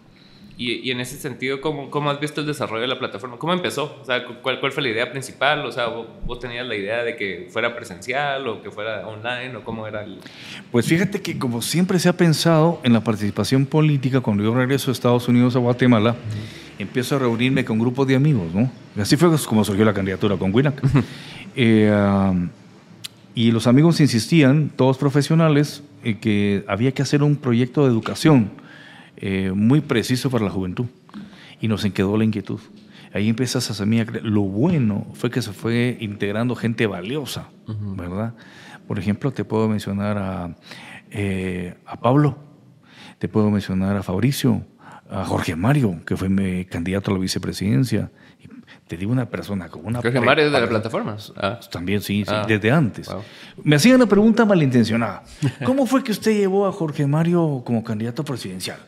Y, 0.57 0.89
en 0.93 1.01
ese 1.01 1.17
sentido, 1.19 1.61
¿cómo, 1.61 1.91
¿cómo, 1.91 2.11
has 2.11 2.21
visto 2.21 2.41
el 2.41 2.47
desarrollo 2.47 2.83
de 2.83 2.87
la 2.87 2.99
plataforma? 2.99 3.39
¿Cómo 3.39 3.53
empezó? 3.53 3.99
O 4.01 4.05
sea, 4.05 4.25
¿cuál, 4.41 4.61
¿cuál, 4.61 4.71
fue 4.71 4.85
la 4.85 4.91
idea 4.91 5.11
principal? 5.11 5.67
O 5.67 5.73
sea, 5.73 5.89
¿vos, 5.89 6.39
tenías 6.39 6.65
la 6.65 6.77
idea 6.77 7.03
de 7.03 7.17
que 7.17 7.49
fuera 7.51 7.75
presencial 7.75 8.47
o 8.47 8.63
que 8.63 8.71
fuera 8.71 9.05
online 9.07 9.57
o 9.57 9.65
cómo 9.65 9.85
era 9.89 10.05
el...? 10.05 10.19
Pues 10.71 10.87
fíjate 10.87 11.21
que 11.21 11.41
como 11.41 11.61
siempre 11.61 11.99
se 11.99 12.09
ha 12.09 12.17
pensado 12.17 12.81
en 12.85 12.93
la 12.93 13.03
participación 13.03 13.67
política, 13.67 14.21
cuando 14.21 14.45
yo 14.45 14.55
regreso 14.55 14.91
a 14.91 14.93
Estados 14.93 15.27
Unidos 15.27 15.57
a 15.57 15.59
Guatemala, 15.59 16.15
empiezo 16.79 17.17
a 17.17 17.19
reunirme 17.19 17.65
con 17.65 17.81
grupos 17.81 18.07
de 18.07 18.15
amigos, 18.15 18.55
¿no? 18.55 18.71
Así 18.97 19.17
fue 19.17 19.37
como 19.47 19.65
surgió 19.65 19.85
la 19.85 19.95
candidatura 19.95 20.37
con 20.37 20.55
Winac. 20.55 20.81
eh, 21.57 21.91
um, 21.93 22.49
y 23.35 23.51
los 23.51 23.67
amigos 23.67 24.01
insistían, 24.01 24.71
todos 24.77 24.99
profesionales, 24.99 25.83
en 26.05 26.21
que 26.21 26.65
había 26.69 26.93
que 26.93 27.03
hacer 27.03 27.25
un 27.25 27.35
proyecto 27.35 27.83
de 27.83 27.89
educación 27.91 28.63
eh, 29.17 29.53
muy 29.55 29.81
preciso 29.81 30.31
para 30.31 30.45
la 30.45 30.51
juventud 30.51 30.87
y 31.61 31.69
nos 31.69 31.85
quedó 31.85 32.17
la 32.17 32.25
inquietud. 32.25 32.61
Ahí 33.13 33.29
empiezas 33.29 33.71
a 33.71 33.75
semilla. 33.75 34.07
Lo 34.23 34.43
bueno 34.43 35.07
fue 35.15 35.31
que 35.31 35.41
se 35.41 35.53
fue 35.53 35.97
integrando 36.01 36.57
gente 36.57 36.87
valiosa, 36.87 37.49
¿verdad? 37.67 38.35
Por 38.89 38.99
ejemplo, 38.99 39.31
te 39.31 39.45
puedo 39.45 39.69
mencionar 39.69 40.19
a, 40.19 40.57
eh, 41.11 41.75
a 41.87 42.01
Pablo, 42.01 42.37
te 43.19 43.29
puedo 43.29 43.51
mencionar 43.51 43.97
a 43.97 44.03
Fabricio, 44.03 44.63
a 45.09 45.25
Jorge 45.25 45.55
Mario, 45.55 46.01
que 46.05 46.17
fue 46.17 46.29
mi 46.29 46.65
candidato 46.65 47.13
a 47.13 47.15
la 47.15 47.21
vicepresidencia. 47.21 48.11
Te 48.89 48.97
digo 48.97 49.13
una 49.13 49.31
persona 49.31 49.69
con 49.69 49.87
una... 49.87 50.03
Jorge 50.03 50.21
Mario 50.21 50.45
de 50.45 50.51
las 50.51 50.69
plataformas. 50.69 51.33
Ah. 51.37 51.61
También, 51.71 52.01
sí, 52.03 52.25
sí 52.27 52.35
ah. 52.35 52.45
desde 52.47 52.71
antes. 52.71 53.09
Me 53.63 53.77
hacían 53.77 53.97
una 53.97 54.07
pregunta 54.07 54.45
malintencionada. 54.45 55.23
¿Cómo 55.65 55.87
fue 55.87 56.03
que 56.03 56.13
usted 56.13 56.33
llevó 56.33 56.67
a 56.67 56.73
Jorge 56.73 57.07
Mario 57.07 57.63
como 57.65 57.83
candidato 57.85 58.25
presidencial? 58.25 58.79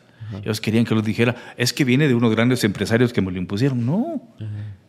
Ellos 0.43 0.61
querían 0.61 0.85
que 0.85 0.95
lo 0.95 1.01
dijera, 1.01 1.35
es 1.57 1.73
que 1.73 1.83
viene 1.83 2.07
de 2.07 2.15
unos 2.15 2.31
grandes 2.31 2.63
empresarios 2.63 3.13
que 3.13 3.21
me 3.21 3.31
lo 3.31 3.37
impusieron. 3.37 3.85
No, 3.85 4.21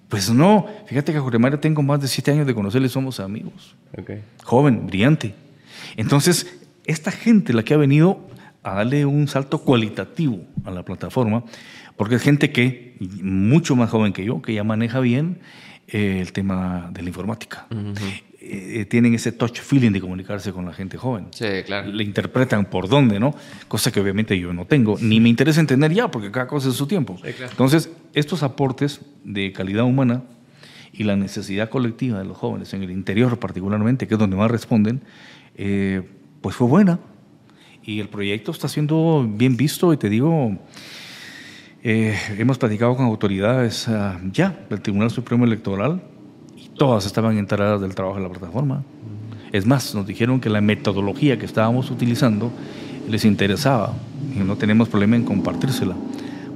pues 0.08 0.30
no. 0.30 0.66
Fíjate 0.86 1.12
que 1.12 1.18
a 1.18 1.20
Jorge 1.20 1.38
Mario 1.38 1.58
tengo 1.60 1.82
más 1.82 2.00
de 2.00 2.08
siete 2.08 2.30
años 2.30 2.46
de 2.46 2.54
conocerle, 2.54 2.88
somos 2.88 3.20
amigos. 3.20 3.76
Joven, 4.44 4.86
brillante. 4.86 5.34
Entonces, 5.96 6.58
esta 6.84 7.10
gente 7.10 7.52
la 7.52 7.62
que 7.62 7.74
ha 7.74 7.76
venido 7.76 8.20
a 8.62 8.74
darle 8.74 9.06
un 9.06 9.28
salto 9.28 9.58
cualitativo 9.58 10.40
a 10.64 10.70
la 10.70 10.82
plataforma, 10.82 11.44
porque 11.96 12.16
es 12.16 12.22
gente 12.22 12.50
que, 12.52 12.96
mucho 13.22 13.76
más 13.76 13.90
joven 13.90 14.12
que 14.12 14.24
yo, 14.24 14.42
que 14.42 14.54
ya 14.54 14.64
maneja 14.64 15.00
bien 15.00 15.38
eh, 15.86 16.20
el 16.20 16.32
tema 16.32 16.90
de 16.92 17.02
la 17.02 17.08
informática. 17.08 17.66
Eh, 18.50 18.84
tienen 18.86 19.14
ese 19.14 19.32
touch 19.32 19.60
feeling 19.60 19.90
de 19.90 20.00
comunicarse 20.00 20.52
con 20.52 20.64
la 20.64 20.72
gente 20.72 20.96
joven. 20.96 21.26
Sí, 21.30 21.46
claro. 21.66 21.90
Le 21.90 22.02
interpretan 22.02 22.64
por 22.66 22.88
dónde, 22.88 23.20
¿no? 23.20 23.34
Cosa 23.68 23.92
que 23.92 24.00
obviamente 24.00 24.38
yo 24.38 24.52
no 24.52 24.64
tengo, 24.64 24.96
ni 25.00 25.20
me 25.20 25.28
interesa 25.28 25.60
entender 25.60 25.92
ya, 25.92 26.10
porque 26.10 26.30
cada 26.30 26.46
cosa 26.46 26.70
es 26.70 26.74
su 26.74 26.86
tiempo. 26.86 27.16
Sí, 27.22 27.32
claro. 27.32 27.50
Entonces, 27.50 27.90
estos 28.14 28.42
aportes 28.42 29.00
de 29.24 29.52
calidad 29.52 29.84
humana 29.84 30.22
y 30.92 31.04
la 31.04 31.16
necesidad 31.16 31.68
colectiva 31.68 32.18
de 32.18 32.24
los 32.24 32.36
jóvenes 32.36 32.72
en 32.74 32.82
el 32.82 32.90
interior 32.90 33.38
particularmente, 33.38 34.08
que 34.08 34.14
es 34.14 34.20
donde 34.20 34.36
más 34.36 34.50
responden, 34.50 35.02
eh, 35.56 36.02
pues 36.40 36.56
fue 36.56 36.66
buena. 36.66 36.98
Y 37.82 38.00
el 38.00 38.08
proyecto 38.08 38.50
está 38.50 38.68
siendo 38.68 39.26
bien 39.28 39.56
visto 39.56 39.92
y 39.92 39.96
te 39.96 40.08
digo, 40.08 40.58
eh, 41.82 42.16
hemos 42.36 42.58
platicado 42.58 42.96
con 42.96 43.06
autoridades 43.06 43.88
ah, 43.88 44.20
ya 44.32 44.58
del 44.68 44.80
Tribunal 44.80 45.10
Supremo 45.10 45.44
Electoral 45.44 46.02
todas 46.78 47.04
estaban 47.04 47.36
enteradas 47.36 47.80
del 47.80 47.94
trabajo 47.94 48.16
de 48.16 48.22
la 48.22 48.30
plataforma. 48.30 48.82
Es 49.52 49.66
más, 49.66 49.94
nos 49.94 50.06
dijeron 50.06 50.40
que 50.40 50.48
la 50.48 50.60
metodología 50.60 51.38
que 51.38 51.46
estábamos 51.46 51.90
utilizando 51.90 52.50
les 53.08 53.24
interesaba 53.24 53.94
y 54.34 54.38
no 54.40 54.56
tenemos 54.56 54.88
problema 54.88 55.16
en 55.16 55.24
compartírsela 55.24 55.94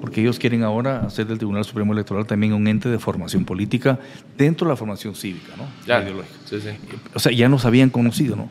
porque 0.03 0.21
ellos 0.21 0.41
quieren 0.41 0.65
ahora 0.65 1.03
hacer 1.07 1.29
del 1.29 1.39
Tribunal 1.39 1.65
Supremo 1.65 1.93
Electoral 1.93 2.27
también 2.27 2.55
un 2.55 2.67
ente 2.67 2.89
de 2.89 2.99
formación 2.99 3.45
política 3.45 4.01
dentro 4.37 4.67
de 4.67 4.73
la 4.73 4.77
formación 4.77 5.15
cívica, 5.15 5.53
¿no? 5.57 6.03
Ideológica. 6.03 6.35
Sí, 6.45 6.61
sí. 6.61 6.71
O 7.15 7.21
sea, 7.21 7.31
ya 7.31 7.49
nos 7.49 7.65
habían 7.67 7.89
conocido, 7.89 8.35
¿no? 8.35 8.51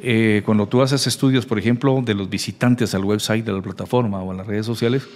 Eh, 0.00 0.42
cuando 0.46 0.68
tú 0.68 0.80
haces 0.80 1.08
estudios, 1.08 1.44
por 1.44 1.58
ejemplo, 1.58 2.00
de 2.06 2.14
los 2.14 2.30
visitantes 2.30 2.94
al 2.94 3.04
website 3.04 3.44
de 3.44 3.52
la 3.52 3.60
plataforma 3.60 4.22
o 4.22 4.30
en 4.30 4.38
las 4.38 4.46
redes 4.46 4.64
sociales, 4.64 5.08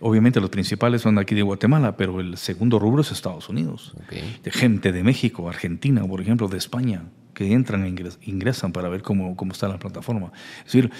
Obviamente 0.00 0.40
los 0.40 0.50
principales 0.50 1.02
son 1.02 1.18
aquí 1.18 1.34
de 1.34 1.42
Guatemala, 1.42 1.96
pero 1.96 2.20
el 2.20 2.36
segundo 2.36 2.78
rubro 2.78 3.02
es 3.02 3.12
Estados 3.12 3.48
Unidos. 3.48 3.94
De 4.42 4.50
gente 4.50 4.92
de 4.92 5.02
México, 5.02 5.48
Argentina, 5.48 6.04
por 6.06 6.20
ejemplo, 6.20 6.48
de 6.48 6.58
España, 6.58 7.04
que 7.32 7.52
entran 7.52 7.84
e 7.84 7.94
ingresan 8.22 8.72
para 8.72 8.88
ver 8.88 9.02
cómo, 9.02 9.36
cómo 9.36 9.52
está 9.52 9.68
la 9.68 9.78
plataforma. 9.78 10.32
Es 10.58 10.72
decir, 10.72 10.90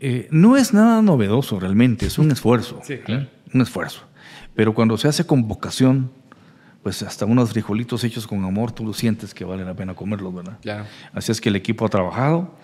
eh, 0.00 0.28
no 0.30 0.56
es 0.56 0.72
nada 0.72 1.02
novedoso 1.02 1.60
realmente, 1.60 2.06
es 2.06 2.18
un 2.18 2.30
esfuerzo. 2.30 2.80
Sí, 2.82 2.98
claro. 2.98 3.28
Un 3.52 3.60
esfuerzo. 3.60 4.02
Pero 4.54 4.74
cuando 4.74 4.98
se 4.98 5.08
hace 5.08 5.24
con 5.24 5.46
vocación, 5.48 6.10
pues 6.82 7.02
hasta 7.02 7.24
unos 7.24 7.50
frijolitos 7.50 8.02
hechos 8.04 8.26
con 8.26 8.44
amor, 8.44 8.72
tú 8.72 8.84
lo 8.84 8.92
sientes 8.92 9.34
que 9.34 9.44
vale 9.44 9.64
la 9.64 9.74
pena 9.74 9.94
comerlos, 9.94 10.34
¿verdad? 10.34 10.58
Claro. 10.60 10.84
Así 11.12 11.30
es 11.30 11.40
que 11.40 11.48
el 11.48 11.56
equipo 11.56 11.86
ha 11.86 11.88
trabajado. 11.88 12.56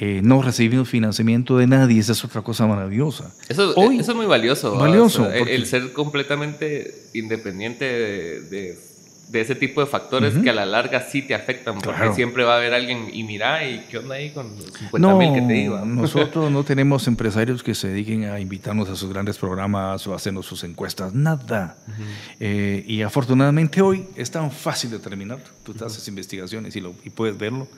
Eh, 0.00 0.20
no 0.22 0.42
recibimos 0.42 0.88
financiamiento 0.88 1.56
de 1.58 1.66
nadie, 1.66 2.00
esa 2.00 2.12
es 2.12 2.24
otra 2.24 2.42
cosa 2.42 2.66
maravillosa. 2.66 3.32
Eso, 3.48 3.72
Hoy, 3.76 3.98
eso 3.98 4.12
es 4.12 4.16
muy 4.16 4.26
valioso. 4.26 4.76
Valioso. 4.76 5.30
el, 5.30 5.66
ser 5.66 5.92
completamente 5.92 6.94
independiente 7.14 7.84
de 7.84 8.88
de 9.30 9.40
ese 9.42 9.54
tipo 9.54 9.80
de 9.80 9.86
factores 9.86 10.34
que 10.38 10.50
a 10.50 10.54
la 10.54 10.64
larga 10.64 11.02
sí 11.02 11.22
te 11.22 11.34
afectan, 11.34 11.80
porque 11.80 12.12
siempre 12.14 12.44
va 12.44 12.54
a 12.54 12.56
haber 12.56 12.72
alguien 12.72 13.10
y 13.12 13.24
mira, 13.24 13.68
¿y 13.68 13.84
qué 13.90 13.98
onda 13.98 14.14
ahí 14.14 14.30
con 14.30 14.50
50 14.58 15.14
mil 15.14 15.34
que 15.34 15.42
te 15.42 15.52
digo? 15.52 15.78
Nosotros 15.84 16.50
no 16.50 16.64
tenemos 16.64 17.06
empresarios 17.06 17.62
que 17.62 17.74
se 17.74 17.88
dediquen 17.88 18.24
a 18.24 18.40
invitarnos 18.40 18.88
a 18.88 18.96
sus 18.96 19.10
grandes 19.10 19.36
programas 19.36 20.06
o 20.06 20.12
a 20.12 20.16
hacernos 20.16 20.46
sus 20.46 20.64
encuestas, 20.64 21.12
nada. 21.12 21.76
Eh, 22.40 22.84
y 22.86 23.02
afortunadamente 23.02 23.82
hoy 23.82 24.06
es 24.16 24.30
tan 24.30 24.50
fácil 24.50 24.90
de 24.90 24.98
terminar, 24.98 25.38
tú 25.62 25.74
te 25.74 25.84
haces 25.84 26.06
investigaciones 26.08 26.74
y, 26.76 26.80
lo, 26.80 26.94
y 27.04 27.10
puedes 27.10 27.36
verlo 27.36 27.68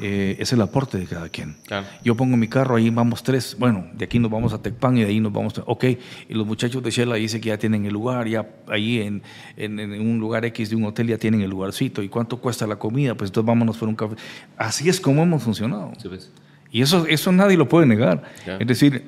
eh, 0.00 0.36
es 0.38 0.52
el 0.52 0.60
aporte 0.60 0.98
de 0.98 1.06
cada 1.06 1.28
quien. 1.28 1.56
Yo 2.04 2.14
pongo 2.16 2.36
mi 2.36 2.48
carro, 2.48 2.76
ahí 2.76 2.90
vamos 2.90 3.22
tres, 3.22 3.56
bueno, 3.58 3.86
de 3.94 4.04
aquí 4.04 4.18
nos 4.18 4.30
vamos 4.30 4.52
a 4.52 4.62
Tecpan 4.62 4.96
y 4.96 5.02
de 5.02 5.08
ahí 5.08 5.20
nos 5.20 5.32
vamos, 5.32 5.58
a, 5.58 5.62
ok, 5.66 5.84
y 6.28 6.34
los 6.34 6.46
muchachos 6.46 6.82
de 6.82 6.90
Shell 6.90 7.12
dicen 7.14 7.40
que 7.40 7.48
ya 7.48 7.58
tienen 7.58 7.84
el 7.84 7.92
lugar, 7.92 8.28
ya 8.28 8.48
ahí 8.68 9.00
en, 9.00 9.22
en, 9.56 9.78
un 10.00 10.18
lugar 10.18 10.44
X 10.44 10.70
de 10.70 10.76
un 10.76 10.84
hotel 10.84 11.08
ya 11.08 11.18
tienen 11.18 11.40
el 11.40 11.50
lugarcito, 11.50 12.02
¿y 12.02 12.08
cuánto 12.08 12.38
cuesta 12.38 12.66
la 12.66 12.76
comida? 12.76 13.14
Pues 13.14 13.30
entonces 13.30 13.46
vámonos 13.46 13.76
por 13.76 13.88
un 13.88 13.96
café. 13.96 14.14
Así 14.56 14.88
es 14.88 15.00
como 15.00 15.22
hemos 15.22 15.42
funcionado. 15.42 15.92
Pues. 16.02 16.30
Y 16.70 16.82
eso, 16.82 17.06
eso 17.06 17.32
nadie 17.32 17.56
lo 17.56 17.68
puede 17.68 17.86
negar. 17.86 18.22
Es 18.46 18.66
decir, 18.66 19.04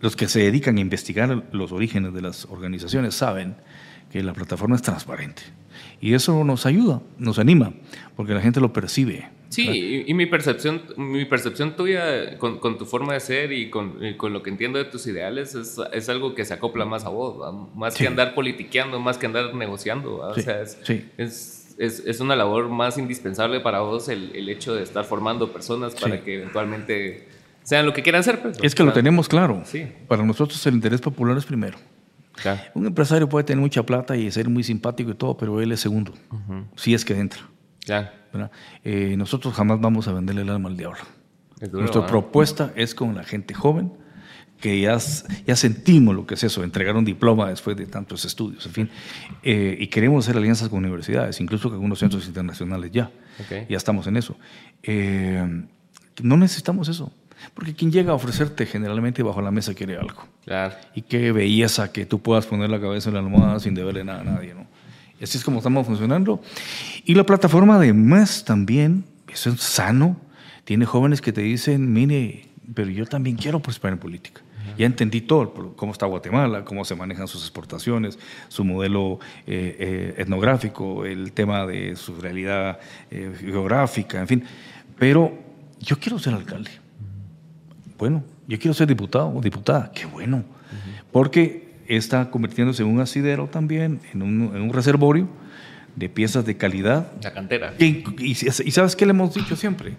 los 0.00 0.16
que 0.16 0.28
se 0.28 0.40
dedican 0.40 0.76
a 0.78 0.80
investigar 0.80 1.44
los 1.52 1.72
orígenes 1.72 2.12
de 2.14 2.22
las 2.22 2.46
organizaciones 2.46 3.14
saben 3.14 3.54
que 4.10 4.22
la 4.22 4.32
plataforma 4.32 4.76
es 4.76 4.82
transparente. 4.82 5.42
Y 6.00 6.14
eso 6.14 6.42
nos 6.44 6.66
ayuda, 6.66 7.00
nos 7.18 7.38
anima, 7.38 7.72
porque 8.16 8.34
la 8.34 8.40
gente 8.40 8.60
lo 8.60 8.72
percibe. 8.72 9.28
Sí, 9.52 10.04
y, 10.06 10.14
mi 10.14 10.24
percepción, 10.24 10.80
mi 10.96 11.26
percepción 11.26 11.76
tuya 11.76 12.38
con, 12.38 12.58
con, 12.58 12.78
tu 12.78 12.86
forma 12.86 13.12
de 13.12 13.20
ser 13.20 13.52
y 13.52 13.68
con, 13.68 13.98
con, 14.16 14.32
lo 14.32 14.42
que 14.42 14.48
entiendo 14.48 14.78
de 14.78 14.86
tus 14.86 15.06
ideales 15.06 15.54
es, 15.54 15.78
es, 15.92 16.08
algo 16.08 16.34
que 16.34 16.46
se 16.46 16.54
acopla 16.54 16.86
más 16.86 17.04
a 17.04 17.10
vos, 17.10 17.54
más 17.74 17.94
que 17.94 18.06
andar 18.06 18.34
politiqueando, 18.34 18.98
más 18.98 19.18
que 19.18 19.26
andar 19.26 19.54
negociando. 19.54 20.16
O 20.16 20.34
sea, 20.34 20.62
es, 20.62 20.78
es, 21.76 22.02
es, 22.06 22.20
una 22.20 22.34
labor 22.34 22.70
más 22.70 22.96
indispensable 22.96 23.60
para 23.60 23.80
vos 23.80 24.08
el, 24.08 24.34
el 24.34 24.48
hecho 24.48 24.74
de 24.74 24.82
estar 24.82 25.04
formando 25.04 25.52
personas 25.52 25.94
para 25.96 26.24
que 26.24 26.36
eventualmente 26.36 27.28
sean 27.62 27.84
lo 27.84 27.92
que 27.92 28.02
quieran 28.02 28.24
ser. 28.24 28.40
Pues, 28.40 28.58
es 28.62 28.74
que 28.74 28.82
lo 28.82 28.94
tenemos 28.94 29.28
claro. 29.28 29.62
Para 30.08 30.22
nosotros 30.22 30.64
el 30.66 30.74
interés 30.74 31.02
popular 31.02 31.36
es 31.36 31.44
primero. 31.44 31.76
Un 32.74 32.86
empresario 32.86 33.28
puede 33.28 33.44
tener 33.44 33.60
mucha 33.60 33.84
plata 33.84 34.16
y 34.16 34.30
ser 34.30 34.48
muy 34.48 34.64
simpático 34.64 35.10
y 35.10 35.14
todo, 35.14 35.36
pero 35.36 35.60
él 35.60 35.72
es 35.72 35.80
segundo, 35.80 36.12
si 36.74 36.94
es 36.94 37.04
que 37.04 37.18
entra. 37.18 37.42
Eh, 38.84 39.14
nosotros 39.16 39.54
jamás 39.54 39.80
vamos 39.80 40.08
a 40.08 40.12
venderle 40.12 40.42
el 40.42 40.50
alma 40.50 40.68
al 40.68 40.76
diablo. 40.76 41.00
Nuestra 41.72 42.06
propuesta 42.06 42.72
es 42.74 42.94
con 42.94 43.14
la 43.14 43.22
gente 43.22 43.54
joven, 43.54 43.92
que 44.60 44.80
ya, 44.80 44.98
ya 45.46 45.56
sentimos 45.56 46.14
lo 46.14 46.26
que 46.26 46.34
es 46.34 46.44
eso, 46.44 46.64
entregar 46.64 46.96
un 46.96 47.04
diploma 47.04 47.48
después 47.48 47.76
de 47.76 47.86
tantos 47.86 48.24
estudios, 48.24 48.66
en 48.66 48.72
fin, 48.72 48.90
eh, 49.42 49.76
y 49.78 49.86
queremos 49.88 50.24
hacer 50.24 50.36
alianzas 50.36 50.68
con 50.68 50.78
universidades, 50.80 51.40
incluso 51.40 51.68
con 51.68 51.74
algunos 51.74 51.98
centros 51.98 52.26
internacionales 52.26 52.90
ya, 52.92 53.10
ya 53.68 53.76
estamos 53.76 54.06
en 54.06 54.16
eso. 54.16 54.36
Eh, 54.82 55.64
no 56.22 56.36
necesitamos 56.36 56.88
eso. 56.88 57.12
Porque 57.54 57.74
quien 57.74 57.90
llega 57.90 58.12
a 58.12 58.14
ofrecerte 58.14 58.66
generalmente 58.66 59.22
bajo 59.22 59.42
la 59.42 59.50
mesa 59.50 59.74
quiere 59.74 59.96
algo. 59.96 60.26
Claro. 60.44 60.74
Y 60.94 61.02
qué 61.02 61.32
belleza 61.32 61.92
que 61.92 62.06
tú 62.06 62.20
puedas 62.20 62.46
poner 62.46 62.70
la 62.70 62.80
cabeza 62.80 63.10
en 63.10 63.14
la 63.14 63.20
almohada 63.20 63.58
sin 63.60 63.74
deberle 63.74 64.04
nada 64.04 64.20
a 64.20 64.24
nadie, 64.24 64.54
¿no? 64.54 64.66
Y 65.20 65.24
así 65.24 65.38
es 65.38 65.44
como 65.44 65.58
estamos 65.58 65.86
funcionando. 65.86 66.40
Y 67.04 67.14
la 67.14 67.24
plataforma 67.24 67.76
además 67.76 68.44
también, 68.44 69.04
eso 69.32 69.50
es 69.50 69.60
sano, 69.60 70.16
tiene 70.64 70.86
jóvenes 70.86 71.20
que 71.20 71.32
te 71.32 71.40
dicen, 71.40 71.92
mire, 71.92 72.48
pero 72.74 72.90
yo 72.90 73.06
también 73.06 73.36
quiero 73.36 73.60
prosperar 73.60 73.94
en 73.94 73.98
política. 73.98 74.42
Ya 74.78 74.86
entendí 74.86 75.20
todo, 75.20 75.74
cómo 75.76 75.92
está 75.92 76.06
Guatemala, 76.06 76.64
cómo 76.64 76.84
se 76.84 76.94
manejan 76.94 77.28
sus 77.28 77.42
exportaciones, 77.42 78.18
su 78.48 78.64
modelo 78.64 79.18
eh, 79.46 79.76
eh, 79.78 80.14
etnográfico, 80.16 81.04
el 81.04 81.32
tema 81.32 81.66
de 81.66 81.94
su 81.96 82.14
realidad 82.20 82.78
eh, 83.10 83.34
geográfica, 83.38 84.20
en 84.20 84.28
fin. 84.28 84.44
Pero 84.98 85.36
yo 85.80 85.98
quiero 85.98 86.18
ser 86.18 86.34
alcalde. 86.34 86.70
Bueno, 87.98 88.24
yo 88.48 88.58
quiero 88.58 88.72
ser 88.72 88.88
diputado 88.88 89.28
o 89.28 89.40
diputada, 89.40 89.92
qué 89.92 90.06
bueno, 90.06 90.44
porque 91.10 91.74
está 91.86 92.30
convirtiéndose 92.30 92.82
en 92.82 92.88
un 92.88 93.00
asidero 93.00 93.48
también, 93.48 94.00
en 94.12 94.22
un, 94.22 94.72
reservorio 94.72 95.28
de 95.96 96.08
piezas 96.08 96.44
de 96.44 96.56
calidad. 96.56 97.12
La 97.22 97.32
cantera. 97.32 97.74
Y, 97.78 98.34
sabes 98.34 98.96
qué 98.96 99.06
le 99.06 99.10
hemos 99.10 99.34
dicho 99.34 99.56
siempre, 99.56 99.94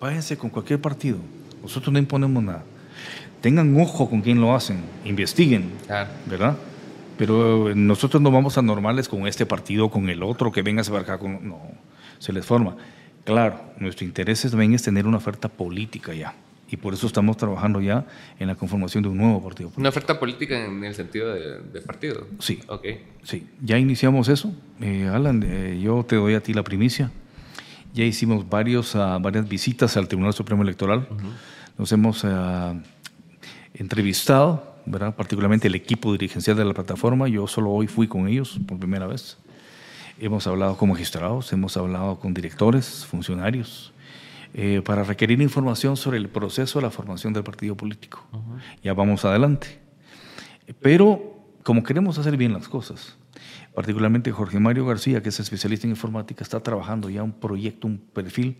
váyanse 0.00 0.36
con 0.36 0.50
cualquier 0.50 0.80
partido, 0.80 1.18
nosotros 1.62 1.92
no 1.92 1.98
imponemos 1.98 2.42
nada. 2.42 2.64
Tengan 3.40 3.78
ojo 3.80 4.10
con 4.10 4.20
quién 4.20 4.40
lo 4.40 4.54
hacen, 4.54 4.78
investiguen, 5.04 5.70
¿verdad? 6.26 6.56
Pero 7.16 7.74
nosotros 7.74 8.22
no 8.22 8.30
vamos 8.30 8.58
a 8.58 8.62
normales 8.62 9.08
con 9.08 9.26
este 9.26 9.46
partido, 9.46 9.90
con 9.90 10.08
el 10.08 10.22
otro, 10.22 10.52
que 10.52 10.62
venga 10.62 10.82
a 10.82 10.98
acá 10.98 11.18
con... 11.18 11.48
No, 11.48 11.60
se 12.18 12.32
les 12.32 12.44
forma. 12.44 12.76
Claro, 13.24 13.60
nuestro 13.78 14.04
interés 14.04 14.42
también 14.42 14.74
es 14.74 14.82
tener 14.82 15.06
una 15.06 15.18
oferta 15.18 15.48
política 15.48 16.14
ya 16.14 16.34
y 16.70 16.76
por 16.76 16.94
eso 16.94 17.06
estamos 17.06 17.36
trabajando 17.36 17.80
ya 17.80 18.06
en 18.38 18.48
la 18.48 18.54
conformación 18.54 19.02
de 19.02 19.08
un 19.08 19.16
nuevo 19.16 19.42
partido 19.42 19.68
político. 19.68 19.80
¿Una 19.80 19.88
oferta 19.88 20.18
política 20.18 20.64
en 20.64 20.84
el 20.84 20.94
sentido 20.94 21.32
de, 21.34 21.80
partido? 21.80 22.26
Sí. 22.38 22.60
Ok. 22.68 22.86
Sí, 23.22 23.46
ya 23.62 23.78
iniciamos 23.78 24.28
eso. 24.28 24.52
Eh, 24.80 25.08
Alan, 25.12 25.42
eh, 25.46 25.80
yo 25.82 26.04
te 26.04 26.16
doy 26.16 26.34
a 26.34 26.40
ti 26.40 26.52
la 26.52 26.62
primicia. 26.62 27.10
Ya 27.94 28.04
hicimos 28.04 28.48
varios, 28.48 28.94
uh, 28.94 29.18
varias 29.20 29.48
visitas 29.48 29.96
al 29.96 30.08
Tribunal 30.08 30.34
Supremo 30.34 30.62
Electoral. 30.62 31.08
Nos 31.78 31.90
hemos 31.90 32.22
uh, 32.22 32.80
entrevistado, 33.74 34.76
¿verdad? 34.84 35.14
particularmente 35.14 35.68
el 35.68 35.74
equipo 35.74 36.12
dirigencial 36.12 36.56
de 36.56 36.66
la 36.66 36.74
plataforma. 36.74 37.28
Yo 37.28 37.46
solo 37.46 37.70
hoy 37.70 37.86
fui 37.86 38.06
con 38.06 38.28
ellos 38.28 38.60
por 38.66 38.78
primera 38.78 39.06
vez. 39.06 39.38
Hemos 40.20 40.46
hablado 40.46 40.76
con 40.76 40.90
magistrados, 40.90 41.52
hemos 41.52 41.76
hablado 41.76 42.18
con 42.18 42.34
directores, 42.34 43.06
funcionarios, 43.06 43.92
eh, 44.54 44.82
para 44.84 45.04
requerir 45.04 45.40
información 45.40 45.96
sobre 45.96 46.18
el 46.18 46.28
proceso 46.28 46.78
de 46.78 46.84
la 46.84 46.90
formación 46.90 47.32
del 47.32 47.44
partido 47.44 47.76
político. 47.76 48.26
Ya 48.82 48.94
vamos 48.94 49.24
adelante. 49.24 49.80
Pero 50.80 51.38
como 51.62 51.82
queremos 51.82 52.18
hacer 52.18 52.36
bien 52.36 52.54
las 52.54 52.66
cosas, 52.66 53.18
particularmente 53.74 54.32
Jorge 54.32 54.58
Mario 54.58 54.86
García, 54.86 55.22
que 55.22 55.28
es 55.28 55.38
especialista 55.38 55.86
en 55.86 55.90
informática, 55.90 56.42
está 56.42 56.60
trabajando 56.60 57.10
ya 57.10 57.22
un 57.22 57.32
proyecto, 57.32 57.86
un 57.86 57.98
perfil, 57.98 58.56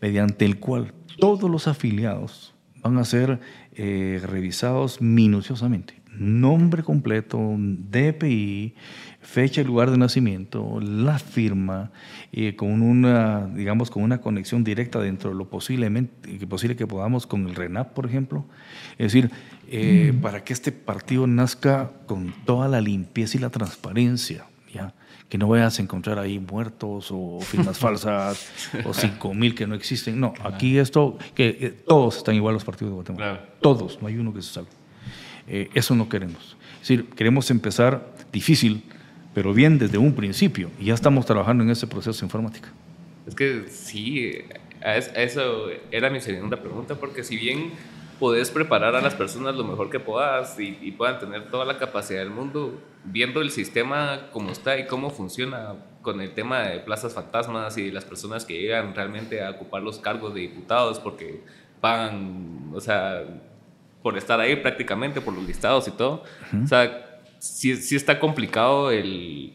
mediante 0.00 0.44
el 0.44 0.58
cual 0.58 0.92
todos 1.18 1.50
los 1.50 1.66
afiliados 1.66 2.54
van 2.82 2.98
a 2.98 3.04
ser 3.04 3.40
eh, 3.72 4.20
revisados 4.22 5.00
minuciosamente, 5.00 6.01
nombre 6.18 6.82
completo, 6.82 7.38
DPI, 7.56 8.74
fecha 9.20 9.60
y 9.60 9.64
lugar 9.64 9.90
de 9.90 9.98
nacimiento, 9.98 10.80
la 10.80 11.18
firma, 11.18 11.90
eh, 12.32 12.56
con 12.56 12.82
una, 12.82 13.46
digamos, 13.46 13.90
con 13.90 14.02
una 14.02 14.20
conexión 14.20 14.64
directa 14.64 14.98
dentro 14.98 15.30
de 15.30 15.36
lo 15.36 15.48
posiblemente, 15.48 16.46
posible 16.46 16.76
que 16.76 16.86
podamos 16.86 17.26
con 17.26 17.48
el 17.48 17.54
RENAP, 17.54 17.92
por 17.92 18.06
ejemplo. 18.06 18.44
Es 18.98 19.12
decir, 19.12 19.30
eh, 19.68 20.12
para 20.20 20.44
que 20.44 20.52
este 20.52 20.72
partido 20.72 21.26
nazca 21.26 21.92
con 22.06 22.34
toda 22.44 22.68
la 22.68 22.80
limpieza 22.80 23.38
y 23.38 23.40
la 23.40 23.50
transparencia, 23.50 24.44
¿ya? 24.72 24.94
que 25.28 25.38
no 25.38 25.48
vayas 25.48 25.78
a 25.78 25.82
encontrar 25.82 26.18
ahí 26.18 26.38
muertos 26.38 27.08
o 27.10 27.40
firmas 27.40 27.78
falsas 27.78 28.50
o 28.84 28.92
cinco 28.92 29.32
mil 29.32 29.54
que 29.54 29.66
no 29.66 29.74
existen. 29.74 30.20
No, 30.20 30.34
aquí 30.44 30.76
esto, 30.76 31.16
que 31.34 31.56
eh, 31.58 31.70
todos 31.86 32.18
están 32.18 32.34
igual 32.34 32.52
los 32.52 32.64
partidos 32.64 32.90
de 32.90 32.94
Guatemala. 32.96 33.48
Todos, 33.62 34.02
no 34.02 34.08
hay 34.08 34.18
uno 34.18 34.34
que 34.34 34.42
se 34.42 34.52
salve. 34.52 34.81
Eso 35.46 35.94
no 35.94 36.08
queremos. 36.08 36.56
Es 36.74 36.88
decir, 36.88 37.10
queremos 37.10 37.50
empezar 37.50 38.12
difícil, 38.32 38.82
pero 39.34 39.54
bien 39.54 39.78
desde 39.78 39.98
un 39.98 40.14
principio. 40.14 40.70
Y 40.80 40.86
ya 40.86 40.94
estamos 40.94 41.26
trabajando 41.26 41.62
en 41.64 41.70
ese 41.70 41.86
proceso 41.86 42.24
informático. 42.24 42.68
Es 43.26 43.34
que 43.34 43.64
sí, 43.68 44.32
eso 45.14 45.66
era 45.90 46.10
mi 46.10 46.20
segunda 46.20 46.56
pregunta, 46.56 46.96
porque 46.96 47.22
si 47.22 47.36
bien 47.36 47.72
podés 48.18 48.50
preparar 48.50 48.94
a 48.94 49.00
las 49.00 49.14
personas 49.14 49.56
lo 49.56 49.64
mejor 49.64 49.90
que 49.90 49.98
puedas 49.98 50.58
y, 50.58 50.92
puedan 50.92 51.18
tener 51.18 51.50
toda 51.50 51.64
la 51.64 51.78
capacidad 51.78 52.20
del 52.20 52.30
mundo, 52.30 52.80
viendo 53.04 53.40
el 53.40 53.50
sistema 53.50 54.28
como 54.32 54.50
está 54.50 54.78
y 54.78 54.86
cómo 54.86 55.10
funciona 55.10 55.74
con 56.02 56.20
el 56.20 56.32
tema 56.32 56.62
de 56.62 56.78
plazas 56.80 57.14
fantasmas 57.14 57.76
y 57.78 57.90
las 57.90 58.04
personas 58.04 58.44
que 58.44 58.60
llegan 58.60 58.94
realmente 58.94 59.42
a 59.42 59.50
ocupar 59.50 59.82
los 59.82 59.98
cargos 59.98 60.34
de 60.34 60.40
diputados 60.40 61.00
porque 61.00 61.42
pagan, 61.80 62.70
o 62.72 62.80
sea, 62.80 63.24
por 64.02 64.18
estar 64.18 64.40
ahí 64.40 64.56
prácticamente, 64.56 65.20
por 65.20 65.34
los 65.34 65.46
listados 65.46 65.88
y 65.88 65.92
todo. 65.92 66.24
O 66.62 66.66
sea, 66.66 67.20
sí, 67.38 67.76
sí 67.76 67.96
está 67.96 68.18
complicado 68.18 68.90
el, 68.90 69.52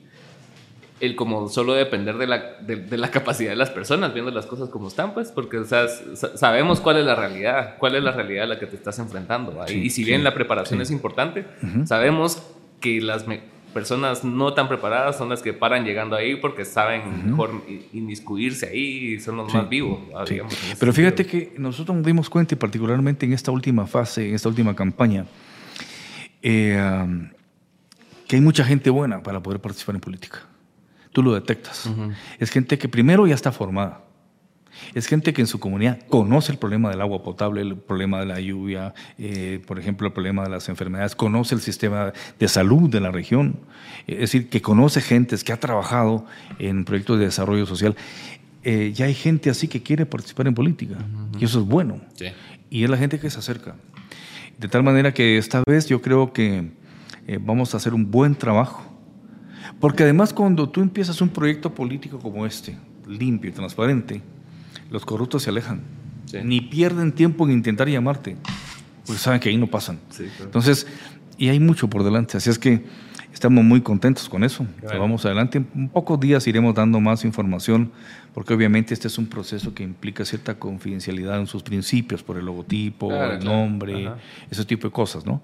el 0.99 1.15
como 1.15 1.47
solo 1.47 1.73
depender 1.73 2.17
de 2.17 2.27
la, 2.27 2.55
de, 2.61 2.97
la, 2.97 3.11
capacidad 3.11 3.51
de 3.51 3.55
las 3.55 3.69
personas, 3.69 4.13
viendo 4.13 4.31
las 4.31 4.45
cosas 4.45 4.69
como 4.69 4.87
están, 4.87 5.13
pues, 5.13 5.31
porque 5.31 5.57
o 5.57 5.65
sea, 5.65 5.87
sabemos 5.87 6.81
cuál 6.81 6.97
es 6.97 7.05
la 7.05 7.15
realidad, 7.15 7.75
cuál 7.77 7.95
es 7.95 8.03
la 8.03 8.11
realidad 8.11 8.43
a 8.43 8.47
la 8.47 8.59
que 8.59 8.65
te 8.65 8.75
estás 8.75 8.99
enfrentando. 8.99 9.53
y 9.69 9.89
si 9.89 10.03
bien 10.03 10.23
la 10.23 10.33
preparación 10.33 10.81
es 10.81 10.91
importante, 10.91 11.45
sabemos 11.85 12.43
que 12.79 13.01
las 13.01 13.25
personas 13.77 14.23
no 14.23 14.55
tan 14.55 14.67
preparadas 14.67 15.19
son 15.19 15.29
las 15.29 15.43
que 15.43 15.53
paran 15.53 15.85
llegando 15.85 16.15
ahí 16.15 16.35
porque 16.35 16.65
saben 16.65 17.29
mejor 17.29 17.63
inmiscuirse 17.93 18.69
ahí 18.69 19.13
y 19.13 19.19
son 19.19 19.37
los 19.37 19.53
más 19.53 19.69
vivos. 19.69 19.99
Pero 20.79 20.93
fíjate 20.93 21.27
que 21.27 21.53
nosotros 21.59 21.95
nos 21.95 22.03
dimos 22.03 22.27
cuenta, 22.27 22.55
y 22.55 22.57
particularmente 22.57 23.27
en 23.27 23.33
esta 23.33 23.51
última 23.51 23.85
fase, 23.85 24.29
en 24.29 24.33
esta 24.33 24.49
última 24.49 24.75
campaña, 24.75 25.27
eh, 26.41 27.29
que 28.27 28.35
hay 28.35 28.41
mucha 28.41 28.63
gente 28.63 28.89
buena 28.89 29.21
para 29.21 29.43
poder 29.43 29.59
participar 29.59 29.93
en 29.93 30.01
política. 30.01 30.39
Tú 31.11 31.21
lo 31.21 31.35
detectas. 31.35 31.87
Es 32.39 32.49
gente 32.49 32.79
que 32.79 32.89
primero 32.89 33.27
ya 33.27 33.35
está 33.35 33.51
formada. 33.51 34.06
Es 34.93 35.07
gente 35.07 35.33
que 35.33 35.41
en 35.41 35.47
su 35.47 35.59
comunidad 35.59 35.99
conoce 36.07 36.51
el 36.51 36.57
problema 36.57 36.89
del 36.89 37.01
agua 37.01 37.23
potable, 37.23 37.61
el 37.61 37.75
problema 37.75 38.19
de 38.19 38.25
la 38.25 38.39
lluvia, 38.39 38.93
eh, 39.17 39.61
por 39.65 39.79
ejemplo, 39.79 40.07
el 40.07 40.13
problema 40.13 40.43
de 40.43 40.49
las 40.49 40.69
enfermedades, 40.69 41.15
conoce 41.15 41.55
el 41.55 41.61
sistema 41.61 42.13
de 42.39 42.47
salud 42.47 42.89
de 42.89 42.99
la 42.99 43.11
región, 43.11 43.59
es 44.07 44.19
decir, 44.19 44.49
que 44.49 44.61
conoce 44.61 45.01
gentes, 45.01 45.43
que 45.43 45.53
ha 45.53 45.59
trabajado 45.59 46.25
en 46.59 46.85
proyectos 46.85 47.19
de 47.19 47.25
desarrollo 47.25 47.65
social. 47.65 47.95
Eh, 48.63 48.91
ya 48.93 49.05
hay 49.05 49.13
gente 49.13 49.49
así 49.49 49.67
que 49.67 49.81
quiere 49.81 50.05
participar 50.05 50.47
en 50.47 50.53
política 50.53 50.97
y 51.39 51.45
eso 51.45 51.59
es 51.59 51.65
bueno. 51.65 52.01
Y 52.69 52.83
es 52.83 52.89
la 52.89 52.97
gente 52.97 53.19
que 53.19 53.29
se 53.29 53.39
acerca. 53.39 53.75
De 54.57 54.67
tal 54.67 54.83
manera 54.83 55.13
que 55.13 55.37
esta 55.37 55.63
vez 55.67 55.87
yo 55.87 56.01
creo 56.01 56.33
que 56.33 56.71
eh, 57.27 57.39
vamos 57.41 57.73
a 57.73 57.77
hacer 57.77 57.93
un 57.93 58.09
buen 58.09 58.35
trabajo. 58.35 58.83
Porque 59.79 60.03
además 60.03 60.33
cuando 60.33 60.69
tú 60.69 60.81
empiezas 60.81 61.21
un 61.21 61.29
proyecto 61.29 61.73
político 61.73 62.19
como 62.19 62.45
este, 62.45 62.77
limpio 63.07 63.51
y 63.51 63.53
transparente, 63.53 64.21
los 64.89 65.05
corruptos 65.05 65.43
se 65.43 65.49
alejan. 65.49 65.81
Ni 66.43 66.61
pierden 66.61 67.13
tiempo 67.13 67.45
en 67.45 67.53
intentar 67.53 67.87
llamarte, 67.87 68.35
porque 69.05 69.19
saben 69.19 69.39
que 69.39 69.49
ahí 69.49 69.57
no 69.57 69.67
pasan. 69.67 69.99
Entonces, 70.41 70.87
y 71.37 71.49
hay 71.49 71.59
mucho 71.59 71.89
por 71.89 72.03
delante. 72.03 72.37
Así 72.37 72.49
es 72.49 72.59
que 72.59 72.83
estamos 73.33 73.63
muy 73.63 73.81
contentos 73.81 74.27
con 74.27 74.43
eso. 74.43 74.65
vamos 74.97 75.25
adelante. 75.25 75.63
En 75.73 75.89
pocos 75.89 76.19
días 76.19 76.45
iremos 76.47 76.75
dando 76.75 76.99
más 76.99 77.23
información, 77.23 77.91
porque 78.33 78.53
obviamente 78.53 78.93
este 78.93 79.07
es 79.07 79.17
un 79.17 79.27
proceso 79.27 79.73
que 79.73 79.83
implica 79.83 80.25
cierta 80.25 80.55
confidencialidad 80.55 81.39
en 81.39 81.47
sus 81.47 81.63
principios, 81.63 82.23
por 82.23 82.37
el 82.37 82.45
logotipo, 82.45 83.13
el 83.13 83.43
nombre, 83.43 84.11
ese 84.49 84.65
tipo 84.65 84.87
de 84.87 84.91
cosas, 84.91 85.25
¿no? 85.25 85.41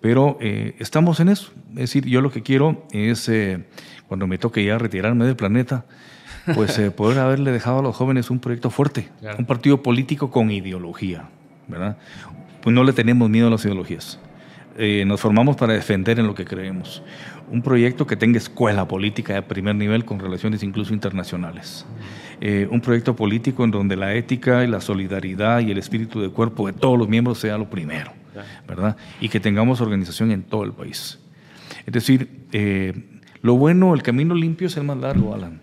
Pero 0.00 0.36
eh, 0.40 0.74
estamos 0.78 1.20
en 1.20 1.28
eso. 1.28 1.52
Es 1.70 1.76
decir, 1.76 2.06
yo 2.06 2.20
lo 2.20 2.30
que 2.30 2.42
quiero 2.42 2.86
es, 2.90 3.28
eh, 3.28 3.64
cuando 4.08 4.26
me 4.26 4.38
toque 4.38 4.64
ya 4.64 4.76
retirarme 4.78 5.26
del 5.26 5.36
planeta, 5.36 5.84
pues 6.54 6.78
eh, 6.78 6.90
poder 6.90 7.18
haberle 7.18 7.52
dejado 7.52 7.80
a 7.80 7.82
los 7.82 7.96
jóvenes 7.96 8.30
un 8.30 8.38
proyecto 8.38 8.70
fuerte, 8.70 9.08
un 9.38 9.46
partido 9.46 9.82
político 9.82 10.30
con 10.30 10.50
ideología, 10.50 11.28
¿verdad? 11.68 11.96
Pues 12.62 12.74
no 12.74 12.84
le 12.84 12.92
tenemos 12.92 13.28
miedo 13.28 13.48
a 13.48 13.50
las 13.50 13.64
ideologías. 13.64 14.18
nos 15.06 15.20
formamos 15.20 15.56
para 15.56 15.74
defender 15.74 16.18
en 16.18 16.26
lo 16.26 16.34
que 16.34 16.44
creemos. 16.44 17.02
Un 17.50 17.62
proyecto 17.62 18.06
que 18.06 18.16
tenga 18.16 18.38
escuela 18.38 18.86
política 18.88 19.34
de 19.34 19.42
primer 19.42 19.74
nivel 19.74 20.04
con 20.04 20.18
relaciones 20.18 20.62
incluso 20.62 20.94
internacionales. 20.94 21.84
un 22.70 22.80
proyecto 22.80 23.16
político 23.16 23.64
en 23.64 23.70
donde 23.70 23.96
la 23.96 24.14
ética 24.14 24.64
y 24.64 24.68
la 24.68 24.80
solidaridad 24.80 25.60
y 25.60 25.70
el 25.70 25.78
espíritu 25.78 26.20
de 26.20 26.28
cuerpo 26.28 26.66
de 26.66 26.72
todos 26.72 26.98
los 26.98 27.08
miembros 27.08 27.38
sea 27.38 27.58
lo 27.58 27.68
primero 27.68 28.12
¿verdad? 28.66 28.96
Y 29.20 29.28
que 29.28 29.40
tengamos 29.40 29.80
organización 29.80 30.30
en 30.30 30.42
todo 30.42 30.64
el 30.64 30.72
país. 30.72 31.18
Es 31.86 31.92
decir, 31.92 32.46
eh, 32.52 33.20
lo 33.42 33.54
bueno, 33.54 33.94
el 33.94 34.02
camino 34.02 34.34
limpio 34.34 34.66
es 34.66 34.76
el 34.76 34.84
más 34.84 34.98
largo, 34.98 35.34
Alan. 35.34 35.60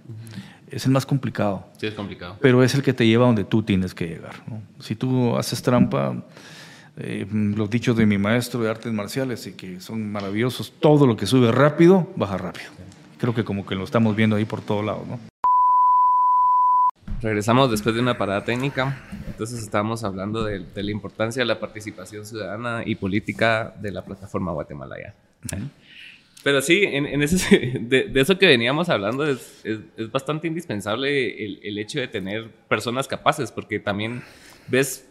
Es 0.72 0.86
el 0.86 0.92
más 0.92 1.06
complicado. 1.06 1.66
Sí, 1.78 1.88
es 1.88 1.94
complicado. 1.94 2.38
Pero 2.42 2.64
es 2.64 2.76
el 2.76 2.84
que 2.84 2.94
te 2.94 3.06
lleva 3.08 3.26
donde 3.26 3.44
tú 3.44 3.64
tienes 3.64 3.94
que 3.94 4.08
llegar. 4.08 4.36
Si 4.80 4.96
tú 4.96 5.36
haces 5.36 5.62
trampa, 5.62 6.24
eh, 6.98 7.26
los 7.32 7.70
dichos 7.70 7.96
de 7.98 8.06
mi 8.06 8.18
maestro 8.18 8.62
de 8.62 8.70
artes 8.70 8.92
marciales 8.94 9.48
y 9.48 9.54
que 9.54 9.80
son 9.80 10.12
maravillosos, 10.12 10.74
todo 10.80 11.08
lo 11.08 11.18
que 11.18 11.26
sube 11.26 11.52
rápido, 11.52 12.12
baja 12.16 12.38
rápido. 12.38 12.70
Creo 13.18 13.34
que 13.34 13.44
como 13.44 13.66
que 13.66 13.76
lo 13.76 13.84
estamos 13.84 14.16
viendo 14.16 14.36
ahí 14.36 14.46
por 14.46 14.62
todos 14.62 14.86
lados, 14.86 15.08
¿no? 15.08 15.20
Regresamos 17.22 17.70
después 17.70 17.96
de 17.96 18.02
una 18.02 18.18
parada 18.18 18.46
técnica. 18.46 19.02
Entonces 19.28 19.62
estábamos 19.62 20.04
hablando 20.04 20.44
de, 20.44 20.66
la 20.74 20.92
importancia 20.92 21.42
de 21.42 21.46
la 21.46 21.60
participación 21.60 22.26
ciudadana 22.26 22.84
y 22.86 22.96
política 22.96 23.74
de 23.82 23.92
la 23.92 24.06
plataforma 24.06 24.54
Guatemalaya. 24.54 25.16
Pero 26.44 26.62
sí, 26.62 26.84
en, 26.84 27.22
ese, 27.22 27.80
de, 27.82 28.12
eso 28.16 28.38
que 28.38 28.48
veníamos 28.48 28.90
hablando 28.90 29.28
es, 29.28 29.62
es, 29.64 30.12
bastante 30.12 30.48
indispensable 30.48 31.44
el, 31.44 31.60
el, 31.64 31.78
hecho 31.78 32.00
de 32.00 32.08
tener 32.08 32.50
personas 32.70 33.08
capaces, 33.08 33.52
porque 33.52 33.80
también 33.80 34.24
ves 34.68 35.09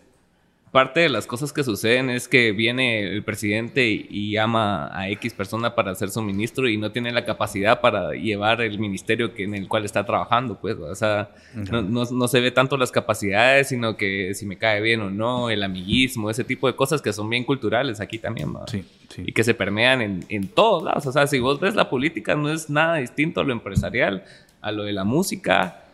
parte 0.71 1.01
de 1.01 1.09
las 1.09 1.27
cosas 1.27 1.53
que 1.53 1.65
suceden 1.65 2.11
es 2.11 2.29
que 2.29 2.53
viene 2.53 3.03
el 3.03 3.23
presidente 3.23 3.87
y, 3.87 4.29
llama 4.31 4.91
a 4.93 5.09
X 5.11 5.33
persona 5.33 5.75
para 5.75 5.95
ser 5.95 6.11
su 6.11 6.23
ministro 6.23 6.69
y 6.69 6.77
no 6.77 6.93
tiene 6.93 7.13
la 7.13 7.25
capacidad 7.25 7.81
para 7.81 8.13
llevar 8.13 8.61
el 8.61 8.79
ministerio 8.79 9.35
que, 9.35 9.45
en 9.45 9.55
el 9.55 9.69
cual 9.69 9.85
está 9.85 10.05
trabajando, 10.05 10.57
pues, 10.61 10.77
o 10.77 10.95
sea, 10.95 11.31
no, 11.55 11.83
no, 11.83 12.29
se 12.29 12.41
ve 12.41 12.51
tanto 12.51 12.77
las 12.77 12.93
capacidades, 12.93 13.69
sino 13.69 13.97
que 13.97 14.35
si 14.35 14.45
me 14.45 14.59
cae 14.59 14.81
bien 14.81 15.01
o 15.01 15.11
no, 15.11 15.51
el 15.51 15.63
amiguismo, 15.63 16.31
ese 16.31 16.45
tipo 16.45 16.67
de 16.67 16.77
cosas 16.77 17.01
que 17.01 17.13
son 17.13 17.31
bien 17.31 17.45
culturales 17.45 18.01
aquí 18.01 18.19
también, 18.19 18.53
sí, 18.67 18.85
sí. 19.09 19.25
y 19.27 19.33
que 19.33 19.45
se 19.45 19.55
permean 19.55 20.03
en, 20.03 20.25
en 20.29 20.49
todos 20.49 20.83
lados, 20.83 21.07
o 21.07 21.13
sea, 21.13 21.27
si 21.27 21.39
vos 21.39 21.59
ves 21.59 21.75
la 21.75 21.89
política 21.89 22.35
no 22.35 22.51
es 22.51 22.69
nada 22.69 22.97
distinto 22.97 23.41
a 23.41 23.45
lo 23.45 23.53
empresarial, 23.53 24.25
a 24.61 24.73
lo 24.73 24.85
de 24.85 24.93
la 24.93 25.05
música, 25.05 25.85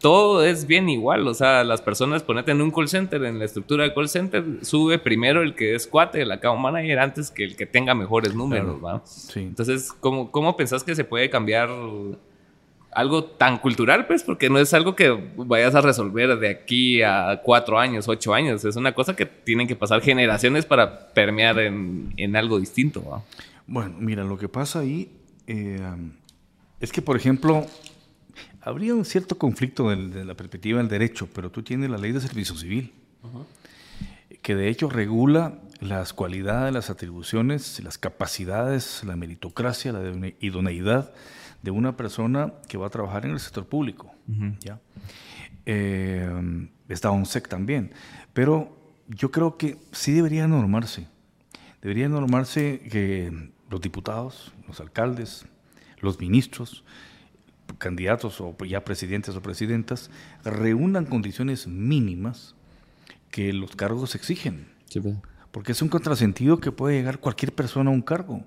todo 0.00 0.44
es 0.44 0.66
bien 0.66 0.88
igual. 0.88 1.26
O 1.26 1.34
sea, 1.34 1.64
las 1.64 1.80
personas 1.80 2.22
ponete 2.22 2.52
en 2.52 2.60
un 2.60 2.70
call 2.70 2.88
center, 2.88 3.24
en 3.24 3.38
la 3.38 3.44
estructura 3.44 3.84
del 3.84 3.94
call 3.94 4.08
center, 4.08 4.44
sube 4.62 4.98
primero 4.98 5.42
el 5.42 5.54
que 5.54 5.74
es 5.74 5.86
cuate, 5.86 6.22
el 6.22 6.30
account 6.30 6.60
manager, 6.60 6.98
antes 6.98 7.30
que 7.30 7.44
el 7.44 7.56
que 7.56 7.66
tenga 7.66 7.94
mejores 7.94 8.34
números, 8.34 8.82
¿va? 8.84 9.02
Sí. 9.04 9.40
Entonces, 9.40 9.92
¿cómo, 9.92 10.30
¿cómo 10.30 10.56
pensás 10.56 10.84
que 10.84 10.94
se 10.94 11.04
puede 11.04 11.30
cambiar 11.30 11.68
algo 12.92 13.24
tan 13.24 13.58
cultural? 13.58 14.06
Pues, 14.06 14.22
porque 14.22 14.48
no 14.50 14.58
es 14.58 14.72
algo 14.74 14.94
que 14.94 15.16
vayas 15.36 15.74
a 15.74 15.80
resolver 15.80 16.38
de 16.38 16.48
aquí 16.48 17.02
a 17.02 17.40
cuatro 17.42 17.78
años, 17.78 18.08
ocho 18.08 18.34
años. 18.34 18.64
Es 18.64 18.76
una 18.76 18.92
cosa 18.92 19.16
que 19.16 19.26
tienen 19.26 19.66
que 19.66 19.76
pasar 19.76 20.02
generaciones 20.02 20.66
para 20.66 21.08
permear 21.08 21.58
en, 21.58 22.12
en 22.16 22.36
algo 22.36 22.58
distinto, 22.58 23.02
¿va? 23.08 23.22
Bueno, 23.66 23.96
mira, 23.98 24.22
lo 24.22 24.38
que 24.38 24.48
pasa 24.48 24.80
ahí 24.80 25.10
eh, 25.46 25.80
es 26.80 26.92
que, 26.92 27.02
por 27.02 27.16
ejemplo, 27.16 27.66
habría 28.66 28.94
un 28.94 29.04
cierto 29.04 29.38
conflicto 29.38 29.90
de, 29.90 30.24
la 30.24 30.34
perspectiva 30.34 30.78
del 30.78 30.88
derecho, 30.88 31.28
pero 31.32 31.50
tú 31.50 31.62
tienes 31.62 31.88
la 31.88 31.98
ley 31.98 32.12
de 32.12 32.20
servicio 32.20 32.56
civil, 32.56 32.92
que 34.42 34.54
de 34.54 34.68
hecho 34.68 34.90
regula 34.90 35.58
las 35.80 36.12
cualidades, 36.12 36.74
las 36.74 36.90
atribuciones, 36.90 37.82
las 37.82 37.96
capacidades, 37.96 39.02
la 39.04 39.16
meritocracia, 39.16 39.92
la 39.92 40.32
idoneidad 40.40 41.12
de 41.62 41.70
una 41.70 41.96
persona 41.96 42.52
que 42.68 42.76
va 42.76 42.88
a 42.88 42.90
trabajar 42.90 43.24
en 43.24 43.32
el 43.32 43.40
sector 43.40 43.66
público. 43.66 44.12
¿ya? 44.60 44.80
Eh, 45.64 46.68
está 46.88 47.10
ONSEC 47.10 47.48
también, 47.48 47.92
pero 48.32 48.76
yo 49.08 49.30
creo 49.30 49.56
que 49.56 49.78
sí 49.92 50.12
debería 50.12 50.46
normarse 50.48 51.06
debería 51.86 52.08
normarse 52.08 52.80
que 52.90 53.50
los 53.70 53.80
diputados, 53.80 54.52
los 54.66 54.80
alcaldes, 54.80 55.46
los 56.00 56.18
ministros, 56.18 56.82
candidatos 57.78 58.40
o 58.40 58.56
ya 58.64 58.84
presidentes 58.84 59.36
o 59.36 59.42
presidentas, 59.42 60.10
reúnan 60.44 61.06
condiciones 61.06 61.66
mínimas 61.66 62.54
que 63.30 63.52
los 63.52 63.76
cargos 63.76 64.14
exigen. 64.14 64.68
Pues. 64.92 65.16
Porque 65.50 65.72
es 65.72 65.82
un 65.82 65.88
contrasentido 65.88 66.58
que 66.58 66.72
puede 66.72 66.96
llegar 66.96 67.18
cualquier 67.18 67.52
persona 67.52 67.90
a 67.90 67.92
un 67.92 68.02
cargo. 68.02 68.44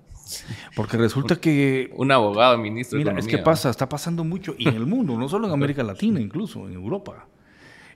Porque 0.76 0.96
resulta 0.96 1.36
que... 1.36 1.90
Un 1.96 2.12
abogado, 2.12 2.56
ministro. 2.58 2.98
Mira, 2.98 3.18
es 3.18 3.26
que 3.26 3.38
pasa, 3.38 3.70
está 3.70 3.88
pasando 3.88 4.22
mucho, 4.24 4.54
y 4.58 4.68
en 4.68 4.76
el 4.76 4.86
mundo, 4.86 5.16
no 5.16 5.28
solo 5.28 5.48
en 5.48 5.52
América 5.52 5.82
Latina, 5.82 6.20
incluso 6.20 6.68
en 6.68 6.74
Europa. 6.74 7.26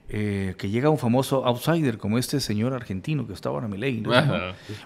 Eh, 0.07 0.55
que 0.59 0.69
llega 0.69 0.91
un 0.91 0.99
famoso 0.99 1.47
outsider 1.47 1.97
como 1.97 2.19
este 2.19 2.39
señor 2.39 2.75
argentino 2.75 3.27
que 3.27 3.33
estaba 3.33 3.55
ahora 3.55 3.69
mi 3.69 3.79
ley. 3.79 4.03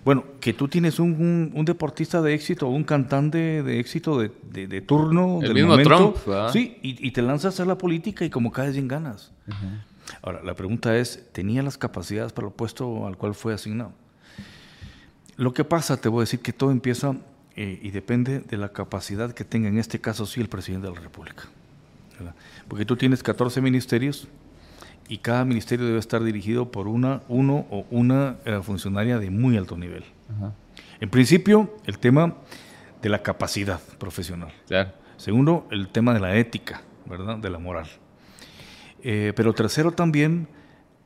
Bueno, 0.05 0.25
que 0.41 0.53
tú 0.53 0.69
tienes 0.69 1.01
un, 1.01 1.51
un, 1.53 1.65
deportista 1.65 2.23
de 2.23 2.35
éxito, 2.35 2.69
un 2.69 2.85
cantante 2.85 3.65
de 3.65 3.81
éxito 3.81 4.17
de, 4.17 4.31
de, 4.53 4.81
turno, 4.81 5.41
El 5.43 5.55
mismo 5.55 5.77
Trump, 5.79 6.17
sí, 6.53 6.79
y, 6.83 7.11
te 7.11 7.21
lanzas 7.23 7.59
a 7.59 7.65
la 7.65 7.77
política 7.77 8.25
y 8.25 8.31
como 8.31 8.53
caes 8.53 8.77
en 8.77 8.87
ganas. 8.87 9.33
Ahora, 10.23 10.41
la 10.45 10.55
pregunta 10.55 10.97
es, 10.97 11.27
¿tenía 11.33 11.65
las 11.65 11.77
capacidades 11.77 12.33
para 12.33 12.47
el 12.47 12.55
puesto 12.55 13.05
al 13.07 13.17
cual 13.17 13.35
fue 13.35 13.53
asignado? 13.53 13.93
Lo 15.37 15.53
que 15.53 15.65
pasa, 15.65 16.01
te 16.01 16.09
voy 16.09 16.21
a 16.21 16.23
decir 16.23 16.41
que 16.41 16.53
todo 16.53 16.71
empieza 16.71 17.17
eh, 17.57 17.81
y 17.83 17.91
depende 17.91 18.39
de 18.39 18.57
la 18.57 18.69
capacidad 18.69 19.33
que 19.33 19.45
tenga, 19.45 19.69
en 19.69 19.79
este 19.79 20.01
caso 20.01 20.27
sí, 20.27 20.41
el 20.41 20.49
presidente 20.49 20.87
de 20.87 20.95
la 20.95 21.01
República. 21.01 21.45
Porque 22.69 22.85
tú 22.85 22.97
tienes 22.97 23.23
14 23.23 23.61
ministerios, 23.61 24.29
y 25.09 25.19
cada 25.19 25.45
ministerio 25.45 25.87
debe 25.87 25.99
estar 25.99 26.23
dirigido 26.23 26.71
por 26.71 26.87
una, 26.87 27.23
uno 27.29 27.67
o 27.71 27.87
una 27.91 28.37
eh, 28.45 28.61
funcionaria 28.63 29.19
de 29.19 29.31
muy 29.31 29.57
alto 29.57 29.77
nivel. 29.77 30.05
En 31.01 31.09
principio, 31.09 31.77
el 31.87 31.99
tema 31.99 32.37
de 33.01 33.09
la 33.09 33.23
capacidad 33.23 33.81
profesional. 33.99 34.53
Segundo, 35.17 35.67
el 35.71 35.89
tema 35.89 36.13
de 36.13 36.21
la 36.21 36.37
ética, 36.37 36.83
¿verdad? 37.07 37.39
De 37.39 37.49
la 37.49 37.59
moral. 37.59 37.89
Eh, 39.03 39.33
pero 39.35 39.55
tercero 39.55 39.93
también, 39.93 40.49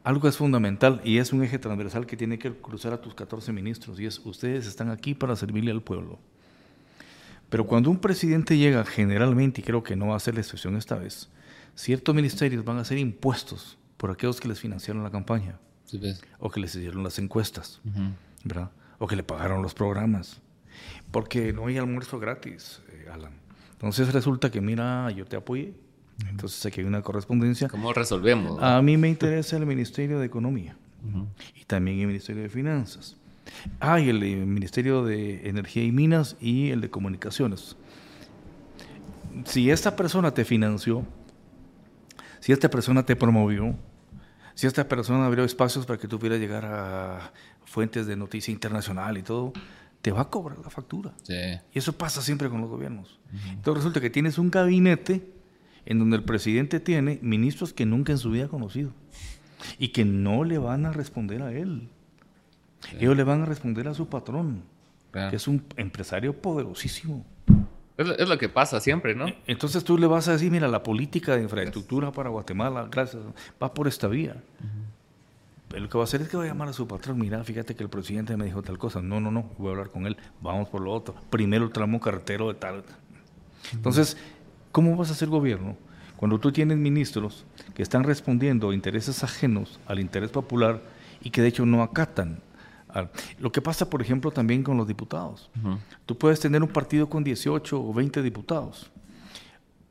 algo 0.02 0.28
es 0.28 0.36
fundamental 0.36 1.00
y 1.04 1.18
es 1.18 1.32
un 1.32 1.44
eje 1.44 1.58
transversal 1.58 2.06
que 2.06 2.16
tiene 2.16 2.38
que 2.38 2.52
cruzar 2.52 2.92
a 2.92 3.00
tus 3.00 3.14
14 3.14 3.52
ministros 3.52 4.00
y 4.00 4.06
es, 4.06 4.18
ustedes 4.24 4.66
están 4.66 4.90
aquí 4.90 5.14
para 5.14 5.36
servirle 5.36 5.70
al 5.70 5.82
pueblo. 5.82 6.18
Pero 7.48 7.66
cuando 7.66 7.90
un 7.90 7.98
presidente 7.98 8.56
llega 8.56 8.84
generalmente, 8.84 9.60
y 9.60 9.64
creo 9.64 9.82
que 9.82 9.94
no 9.94 10.08
va 10.08 10.16
a 10.16 10.20
ser 10.20 10.34
la 10.34 10.40
excepción 10.40 10.74
esta 10.76 10.96
vez, 10.96 11.30
ciertos 11.74 12.14
ministerios 12.14 12.64
van 12.64 12.78
a 12.78 12.84
ser 12.84 12.98
impuestos 12.98 13.78
por 14.02 14.10
aquellos 14.10 14.40
que 14.40 14.48
les 14.48 14.58
financiaron 14.58 15.04
la 15.04 15.12
campaña. 15.12 15.60
O 16.40 16.50
que 16.50 16.58
les 16.58 16.74
hicieron 16.74 17.04
las 17.04 17.20
encuestas, 17.20 17.80
¿verdad? 18.42 18.72
O 18.98 19.06
que 19.06 19.14
le 19.14 19.22
pagaron 19.22 19.62
los 19.62 19.74
programas. 19.74 20.40
Porque 21.12 21.52
no 21.52 21.68
hay 21.68 21.78
almuerzo 21.78 22.18
gratis, 22.18 22.82
eh, 22.88 23.06
Alan. 23.12 23.32
Entonces 23.70 24.12
resulta 24.12 24.50
que, 24.50 24.60
mira, 24.60 25.08
yo 25.12 25.24
te 25.24 25.36
apoyé. 25.36 25.74
Entonces 26.28 26.66
aquí 26.66 26.80
hay 26.80 26.86
una 26.88 27.00
correspondencia. 27.02 27.68
¿Cómo 27.68 27.92
resolvemos? 27.92 28.60
A 28.60 28.82
mí 28.82 28.96
me 28.96 29.08
interesa 29.08 29.56
el 29.56 29.66
Ministerio 29.66 30.18
de 30.18 30.26
Economía 30.26 30.76
y 31.54 31.64
también 31.66 32.00
el 32.00 32.08
Ministerio 32.08 32.42
de 32.42 32.48
Finanzas. 32.48 33.16
Ah, 33.78 34.00
y 34.00 34.08
el 34.08 34.18
Ministerio 34.18 35.04
de 35.04 35.48
Energía 35.48 35.84
y 35.84 35.92
Minas 35.92 36.36
y 36.40 36.70
el 36.70 36.80
de 36.80 36.90
Comunicaciones. 36.90 37.76
Si 39.44 39.70
esta 39.70 39.94
persona 39.94 40.34
te 40.34 40.44
financió, 40.44 41.06
si 42.40 42.50
esta 42.50 42.68
persona 42.68 43.04
te 43.04 43.14
promovió, 43.14 43.76
si 44.54 44.66
esta 44.66 44.88
persona 44.88 45.26
abrió 45.26 45.44
espacios 45.44 45.86
para 45.86 45.98
que 45.98 46.08
tú 46.08 46.18
pudieras 46.18 46.40
llegar 46.40 46.64
a 46.64 47.32
fuentes 47.64 48.06
de 48.06 48.16
noticia 48.16 48.52
internacional 48.52 49.16
y 49.18 49.22
todo, 49.22 49.52
te 50.02 50.10
va 50.10 50.22
a 50.22 50.30
cobrar 50.30 50.58
la 50.58 50.70
factura. 50.70 51.12
Y 51.72 51.78
eso 51.78 51.92
pasa 51.92 52.20
siempre 52.22 52.48
con 52.48 52.60
los 52.60 52.68
gobiernos. 52.68 53.20
Entonces 53.50 53.82
resulta 53.84 54.00
que 54.00 54.10
tienes 54.10 54.38
un 54.38 54.50
gabinete 54.50 55.26
en 55.86 55.98
donde 55.98 56.16
el 56.16 56.24
presidente 56.24 56.80
tiene 56.80 57.18
ministros 57.22 57.72
que 57.72 57.86
nunca 57.86 58.12
en 58.12 58.18
su 58.18 58.30
vida 58.30 58.44
ha 58.44 58.48
conocido 58.48 58.92
y 59.78 59.88
que 59.88 60.04
no 60.04 60.44
le 60.44 60.58
van 60.58 60.86
a 60.86 60.92
responder 60.92 61.42
a 61.42 61.52
él. 61.52 61.88
Ellos 62.98 63.16
le 63.16 63.22
van 63.22 63.42
a 63.42 63.46
responder 63.46 63.88
a 63.88 63.94
su 63.94 64.08
patrón, 64.08 64.64
que 65.12 65.36
es 65.36 65.46
un 65.48 65.64
empresario 65.76 66.40
poderosísimo. 66.40 67.24
Es, 67.96 68.28
lo 68.28 68.38
que 68.38 68.48
pasa 68.48 68.80
siempre, 68.80 69.14
¿no? 69.14 69.26
Entonces 69.46 69.84
tú 69.84 69.98
le 69.98 70.06
vas 70.06 70.26
a 70.28 70.32
decir, 70.32 70.50
mira, 70.50 70.66
la 70.68 70.82
política 70.82 71.36
de 71.36 71.42
infraestructura 71.42 72.10
para 72.10 72.30
Guatemala, 72.30 72.88
gracias, 72.90 73.22
va 73.62 73.72
por 73.72 73.86
esta 73.86 74.08
vía. 74.08 74.36
Lo 75.70 75.88
que 75.88 75.98
va 75.98 76.04
a 76.04 76.06
hacer 76.06 76.22
es 76.22 76.28
que 76.28 76.36
va 76.36 76.44
a 76.44 76.46
llamar 76.46 76.68
a 76.68 76.72
su 76.72 76.86
patrón, 76.86 77.18
mira, 77.18 77.42
fíjate 77.44 77.74
que 77.74 77.82
el 77.82 77.88
presidente 77.88 78.36
me 78.36 78.44
dijo 78.44 78.62
tal 78.62 78.78
cosa. 78.78 79.00
No, 79.00 79.20
no, 79.20 79.30
no, 79.30 79.50
voy 79.58 79.68
a 79.68 79.70
hablar 79.72 79.90
con 79.90 80.06
él, 80.06 80.16
vamos 80.40 80.68
por 80.68 80.80
lo 80.80 80.92
otro. 80.92 81.14
Primero 81.30 81.64
el 81.64 81.70
tramo 81.70 82.00
carretero 82.00 82.48
de 82.48 82.54
tal. 82.54 82.82
Entonces, 83.72 84.16
¿cómo 84.70 84.96
vas 84.96 85.10
a 85.10 85.12
hacer 85.12 85.28
gobierno? 85.28 85.76
Cuando 86.16 86.38
tú 86.38 86.52
tienes 86.52 86.78
ministros 86.78 87.44
que 87.74 87.82
están 87.82 88.04
respondiendo 88.04 88.70
a 88.70 88.74
intereses 88.74 89.24
ajenos 89.24 89.80
al 89.86 89.98
interés 89.98 90.30
popular 90.30 90.80
y 91.22 91.30
que 91.30 91.42
de 91.42 91.48
hecho 91.48 91.66
no 91.66 91.82
acatan 91.82 92.40
lo 93.38 93.52
que 93.52 93.62
pasa, 93.62 93.88
por 93.88 94.02
ejemplo, 94.02 94.30
también 94.30 94.62
con 94.62 94.76
los 94.76 94.86
diputados. 94.86 95.50
Tú 96.06 96.16
puedes 96.16 96.40
tener 96.40 96.62
un 96.62 96.68
partido 96.68 97.08
con 97.08 97.24
18 97.24 97.80
o 97.80 97.92
20 97.92 98.22
diputados, 98.22 98.90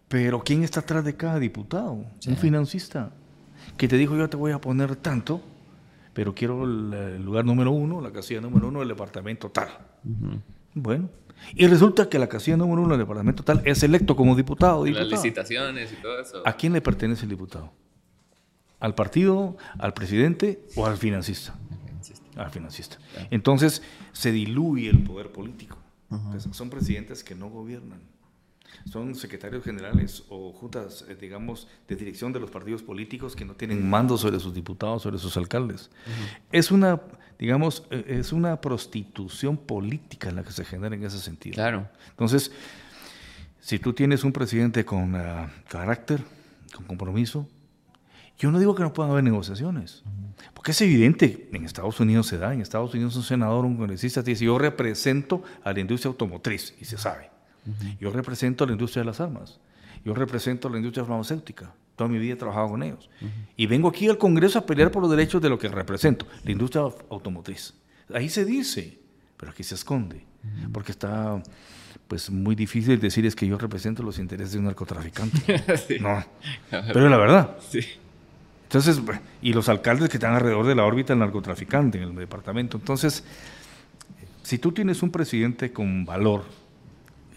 pero 0.08 0.42
¿quién 0.44 0.64
está 0.64 0.82
atrás 0.82 1.04
de 1.04 1.16
cada 1.16 1.40
diputado? 1.40 2.06
Un 2.28 2.38
financista 2.38 3.12
que 3.78 3.88
te 3.88 3.98
dijo 3.98 4.16
yo 4.16 4.30
te 4.30 4.38
voy 4.38 4.52
a 4.52 4.60
poner 4.60 4.96
tanto, 4.96 5.42
pero 6.14 6.36
quiero 6.36 6.64
el, 6.64 7.24
lugar 7.24 7.46
número 7.46 7.72
uno, 7.72 8.02
la 8.02 8.12
casilla 8.12 8.42
número 8.42 8.68
uno 8.68 8.80
del 8.80 8.90
departamento 8.90 9.50
tal. 9.50 9.70
Bueno, 10.74 11.10
y 11.56 11.68
resulta 11.68 12.10
que 12.10 12.20
la 12.20 12.28
casilla 12.28 12.58
número 12.58 12.82
uno 12.82 12.92
del 12.92 13.00
departamento 13.00 13.44
tal 13.44 13.62
es 13.66 13.82
electo 13.84 14.16
como 14.16 14.36
diputado, 14.36 14.84
diputado. 14.84 15.10
Las 15.10 15.24
licitaciones 15.24 15.92
y 15.92 16.02
todo 16.02 16.20
eso. 16.20 16.42
¿A 16.46 16.54
quién 16.54 16.74
le 16.74 16.82
pertenece 16.82 17.24
el 17.24 17.30
diputado? 17.30 17.72
¿Al 18.80 18.96
partido, 18.96 19.58
al 19.78 19.94
presidente 19.94 20.64
o 20.76 20.86
al 20.86 20.98
financista? 20.98 21.56
Al 22.36 22.50
financista. 22.52 22.98
Entonces 23.30 23.82
se 24.12 24.32
diluye 24.32 24.90
el 24.90 25.04
poder 25.04 25.32
político. 25.32 25.78
son 26.52 26.70
presidentes 26.70 27.24
que 27.24 27.36
no 27.36 27.50
gobiernan. 27.50 28.00
Son 28.90 29.14
secretarios 29.16 29.64
generales 29.64 30.24
o 30.30 30.54
juntas, 30.54 31.06
eh, 31.08 31.16
digamos, 31.20 31.68
de 31.88 31.96
dirección 31.96 32.34
de 32.34 32.40
los 32.40 32.50
partidos 32.50 32.82
políticos 32.82 33.36
que 33.36 33.46
no 33.46 33.54
tienen 33.54 33.88
mando 33.88 34.18
sobre 34.18 34.40
sus 34.40 34.54
diputados, 34.54 35.04
sobre 35.04 35.18
sus 35.18 35.36
alcaldes. 35.38 35.92
Es 36.52 36.72
una, 36.72 37.02
digamos, 37.38 37.86
eh, 37.92 38.06
es 38.08 38.32
una 38.32 38.60
prostitución 38.60 39.58
política 39.58 40.32
la 40.32 40.44
que 40.44 40.52
se 40.52 40.66
genera 40.66 40.96
en 40.96 41.04
ese 41.04 41.20
sentido. 41.20 41.56
Claro. 41.56 41.90
Entonces, 42.10 42.52
si 43.60 43.78
tú 43.78 43.94
tienes 43.94 44.24
un 44.24 44.32
presidente 44.32 44.84
con 44.84 45.16
ah, 45.16 45.52
carácter, 45.70 46.24
con 46.74 46.86
compromiso, 46.86 47.48
yo 48.42 48.50
no 48.50 48.58
digo 48.58 48.74
que 48.74 48.82
no 48.82 48.92
puedan 48.92 49.12
haber 49.12 49.24
negociaciones, 49.24 50.02
porque 50.56 50.72
es 50.72 50.82
evidente, 50.82 51.48
en 51.54 51.64
Estados 51.64 52.00
Unidos 52.00 52.26
se 52.26 52.40
da, 52.40 52.52
en 52.56 52.62
Estados 52.62 52.92
Unidos 52.96 53.16
un 53.16 53.22
senador, 53.22 53.66
un 53.66 53.78
congresista 53.78 54.24
dice, 54.24 54.46
yo 54.46 54.58
represento 54.58 55.44
a 55.64 55.72
la 55.72 55.80
industria 55.80 56.10
automotriz, 56.10 56.74
y 56.82 56.86
se 56.86 56.98
sabe. 56.98 57.30
Yo 58.00 58.10
represento 58.10 58.64
a 58.64 58.68
la 58.68 58.74
industria 58.74 59.02
de 59.02 59.06
las 59.06 59.20
armas, 59.22 59.60
yo 60.04 60.16
represento 60.16 60.68
a 60.68 60.72
la 60.72 60.78
industria 60.78 61.06
farmacéutica, 61.06 61.72
toda 61.96 62.10
mi 62.10 62.18
vida 62.18 62.34
he 62.34 62.36
trabajado 62.36 62.70
con 62.70 62.82
ellos. 62.82 63.12
Y 63.56 63.68
vengo 63.68 63.88
aquí 63.88 64.10
al 64.10 64.18
Congreso 64.18 64.58
a 64.58 64.66
pelear 64.66 64.90
por 64.90 65.04
los 65.04 65.12
derechos 65.12 65.40
de 65.40 65.50
lo 65.50 65.60
que 65.60 65.68
represento, 65.68 66.26
la 66.44 66.52
industria 66.52 66.82
automotriz. 67.12 67.76
Ahí 68.12 68.28
se 68.28 68.44
dice, 68.44 68.98
pero 69.38 69.52
aquí 69.52 69.64
se 69.64 69.76
esconde, 69.76 70.26
porque 70.74 70.94
está 70.94 71.44
pues 72.08 72.32
muy 72.32 72.56
difícil 72.56 73.00
decir 73.00 73.24
es 73.28 73.36
que 73.36 73.46
yo 73.46 73.58
represento 73.60 74.02
los 74.02 74.18
intereses 74.18 74.54
de 74.54 74.60
un 74.60 74.66
narcotraficante. 74.66 75.64
No, 76.02 76.26
pero 76.70 77.08
la 77.08 77.18
verdad. 77.18 77.58
Sí. 77.70 77.82
Entonces, 78.72 79.02
y 79.42 79.52
los 79.52 79.68
alcaldes 79.68 80.08
que 80.08 80.16
están 80.16 80.34
alrededor 80.34 80.66
de 80.66 80.76
la 80.76 80.86
órbita 80.86 81.12
del 81.12 81.20
narcotraficante 81.20 81.98
en 81.98 82.06
el 82.06 82.16
departamento. 82.16 82.78
Entonces, 82.78 83.22
si 84.44 84.60
tú 84.60 84.72
tienes 84.72 85.04
un 85.04 85.12
presidente 85.12 85.74
con 85.74 86.06
valor, 86.06 86.46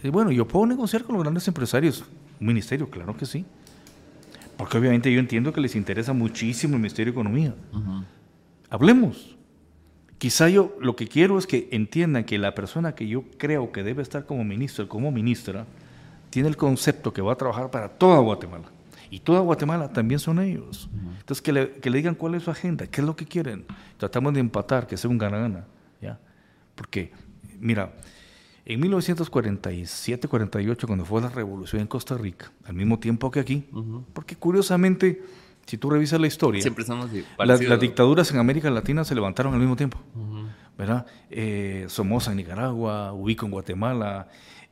eh, 0.01 0.09
bueno, 0.11 0.31
yo 0.31 0.47
puedo 0.47 0.65
negociar 0.65 1.03
con 1.03 1.15
los 1.15 1.23
grandes 1.23 1.45
empresarios. 1.49 2.05
Un 2.39 2.47
ministerio, 2.47 2.89
claro 2.89 3.17
que 3.17 3.25
sí. 3.25 3.45
Porque 4.55 4.77
obviamente 4.77 5.11
yo 5.11 5.19
entiendo 5.19 5.51
que 5.51 5.59
les 5.59 5.75
interesa 5.75 6.13
muchísimo 6.13 6.75
el 6.75 6.79
Ministerio 6.79 7.11
de 7.11 7.19
Economía. 7.19 7.53
Hablemos. 8.69 9.35
Quizá 10.17 10.47
yo 10.47 10.77
lo 10.79 10.95
que 10.95 11.09
quiero 11.09 11.37
es 11.37 11.47
que 11.47 11.67
entiendan 11.73 12.23
que 12.23 12.37
la 12.37 12.55
persona 12.55 12.95
que 12.95 13.09
yo 13.09 13.25
creo 13.37 13.73
que 13.73 13.83
debe 13.83 14.01
estar 14.01 14.25
como 14.25 14.45
ministro, 14.45 14.87
como 14.87 15.11
ministra, 15.11 15.65
tiene 16.29 16.47
el 16.47 16.55
concepto 16.55 17.11
que 17.11 17.21
va 17.21 17.33
a 17.33 17.35
trabajar 17.35 17.69
para 17.71 17.89
toda 17.89 18.19
Guatemala. 18.19 18.71
Y 19.09 19.19
toda 19.19 19.39
Guatemala 19.39 19.89
también 19.89 20.19
son 20.19 20.39
ellos. 20.39 20.89
Entonces, 21.19 21.41
que 21.41 21.51
le, 21.51 21.71
que 21.73 21.89
le, 21.89 21.97
digan 21.97 22.15
cuál 22.15 22.35
es 22.35 22.43
su 22.43 22.51
agenda, 22.51 22.87
qué 22.87 23.01
es 23.01 23.07
lo 23.07 23.15
que 23.15 23.25
quieren. 23.25 23.65
Tratamos 23.97 24.33
de 24.33 24.39
empatar, 24.39 24.87
que 24.87 24.97
sea 24.97 25.09
un 25.09 25.17
gana-gana. 25.17 25.65
¿ya? 26.01 26.19
Porque, 26.75 27.11
mira, 27.59 27.93
en 28.65 28.81
1947-48, 28.81 30.85
cuando 30.85 31.05
fue 31.05 31.21
la 31.21 31.29
revolución 31.29 31.81
en 31.81 31.87
Costa 31.87 32.17
Rica, 32.17 32.51
al 32.65 32.75
mismo 32.75 32.99
tiempo 32.99 33.31
que 33.31 33.39
aquí, 33.39 33.67
porque 34.13 34.35
curiosamente, 34.35 35.23
si 35.65 35.77
tú 35.77 35.89
revisas 35.89 36.19
la 36.19 36.27
historia, 36.27 36.61
Siempre 36.61 36.83
somos 36.83 37.09
las, 37.37 37.61
las, 37.61 37.79
dictaduras 37.79 38.31
en 38.31 38.39
América 38.39 38.69
Latina 38.69 39.03
se 39.03 39.15
levantaron 39.15 39.53
al 39.53 39.59
mismo 39.59 39.75
tiempo. 39.75 39.99
¿verdad? 40.77 41.05
Eh, 41.29 41.85
Somoza 41.87 42.31
en 42.31 42.37
Nicaragua, 42.37 43.13
Ubico 43.13 43.45
en 43.45 43.51
Guatemala, 43.51 44.27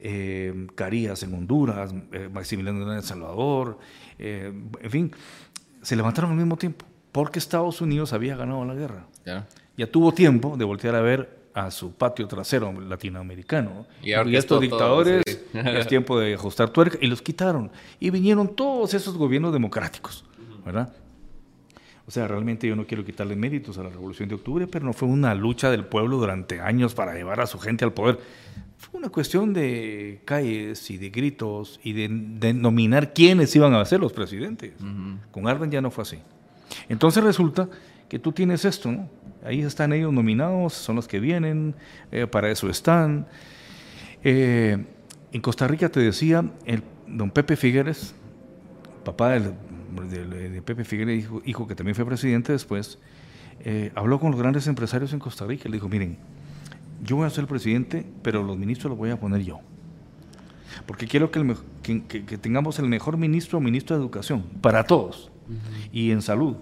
eh, 0.05 0.67
Carías 0.75 1.23
en 1.23 1.33
Honduras, 1.33 1.95
eh, 2.11 2.29
Maximiliano 2.31 2.91
en 2.91 2.97
El 2.97 3.03
Salvador, 3.03 3.79
eh, 4.19 4.53
en 4.81 4.91
fin, 4.91 5.11
se 5.81 5.95
levantaron 5.95 6.31
al 6.31 6.37
mismo 6.37 6.57
tiempo, 6.57 6.85
porque 7.13 7.39
Estados 7.39 7.79
Unidos 7.79 8.11
había 8.11 8.35
ganado 8.35 8.65
la 8.65 8.73
guerra. 8.73 9.07
Ya 9.77 9.87
tuvo 9.89 10.11
tiempo 10.11 10.57
de 10.57 10.65
voltear 10.65 10.95
a 10.95 11.01
ver 11.01 11.43
a 11.53 11.71
su 11.71 11.93
patio 11.93 12.27
trasero 12.27 12.73
latinoamericano. 12.81 13.85
Y, 14.01 14.11
estos 14.35 14.59
dictadores 14.59 15.23
es 15.53 15.87
tiempo 15.87 16.19
de 16.19 16.33
ajustar 16.33 16.69
tuerca 16.71 16.97
y 16.99 17.07
los 17.07 17.21
quitaron. 17.21 17.71
Y 18.01 18.09
vinieron 18.09 18.55
todos 18.55 18.93
esos 18.93 19.15
gobiernos 19.15 19.53
democráticos, 19.53 20.25
¿verdad? 20.65 20.91
O 22.05 22.11
sea, 22.11 22.27
realmente 22.27 22.67
yo 22.67 22.75
no 22.75 22.85
quiero 22.85 23.05
quitarle 23.05 23.35
méritos 23.35 23.77
a 23.77 23.83
la 23.83 23.89
Revolución 23.89 24.27
de 24.27 24.35
Octubre, 24.35 24.67
pero 24.67 24.85
no 24.85 24.93
fue 24.93 25.07
una 25.07 25.33
lucha 25.35 25.71
del 25.71 25.85
pueblo 25.85 26.17
durante 26.17 26.59
años 26.59 26.93
para 26.93 27.13
llevar 27.13 27.39
a 27.39 27.47
su 27.47 27.59
gente 27.59 27.85
al 27.85 27.93
poder. 27.93 28.19
Fue 28.77 28.99
una 28.99 29.09
cuestión 29.09 29.53
de 29.53 30.21
calles 30.25 30.89
y 30.91 30.97
de 30.97 31.09
gritos 31.09 31.79
y 31.81 31.93
de, 31.93 32.09
denominar 32.09 33.13
quiénes 33.13 33.55
iban 33.55 33.73
a 33.73 33.85
ser 33.85 34.01
los 34.01 34.11
presidentes. 34.11 34.73
Con 35.31 35.47
Arben 35.47 35.71
ya 35.71 35.81
no 35.81 35.91
fue 35.91 36.01
así. 36.01 36.19
Entonces 36.89 37.23
resulta 37.23 37.69
que 38.09 38.19
tú 38.19 38.33
tienes 38.33 38.65
esto, 38.65 38.91
¿no? 38.91 39.09
Ahí 39.45 39.61
están 39.61 39.93
ellos 39.93 40.11
nominados, 40.13 40.73
son 40.73 40.97
los 40.97 41.07
que 41.07 41.19
vienen, 41.19 41.75
eh, 42.11 42.27
para 42.27 42.51
eso 42.51 42.69
están. 42.69 43.27
Eh, 44.23 44.85
en 45.31 45.41
Costa 45.41 45.67
Rica 45.67 45.89
te 45.89 45.99
decía, 45.99 46.45
el 46.65 46.83
don 47.07 47.31
Pepe 47.31 47.55
Figueres, 47.55 48.13
papá 49.03 49.35
de, 50.01 50.61
Pepe 50.61 50.83
Figueres, 50.83 51.27
hijo, 51.45 51.67
que 51.67 51.75
también 51.75 51.95
fue 51.95 52.05
presidente 52.05 52.51
después, 52.51 52.99
eh, 53.61 53.91
habló 53.95 54.19
con 54.19 54.31
los 54.31 54.39
grandes 54.39 54.67
empresarios 54.67 55.13
en 55.13 55.19
Costa 55.19 55.45
Rica 55.45 55.67
y 55.67 55.71
le 55.71 55.77
dijo, 55.77 55.89
miren, 55.89 56.17
yo 57.03 57.17
voy 57.17 57.27
a 57.27 57.29
ser 57.29 57.47
presidente, 57.47 58.05
pero 58.21 58.43
los 58.43 58.57
ministros 58.57 58.89
los 58.89 58.97
voy 58.97 59.09
a 59.09 59.19
poner 59.19 59.43
yo. 59.43 59.59
Porque 60.85 61.07
quiero 61.07 61.31
que, 61.31 62.37
tengamos 62.41 62.79
el 62.79 62.87
mejor 62.87 63.17
ministro 63.17 63.57
o 63.57 63.61
ministro 63.61 63.95
de 63.95 64.01
educación 64.01 64.43
para 64.61 64.85
todos. 64.85 65.31
Y 65.91 66.11
en 66.11 66.21
salud, 66.21 66.55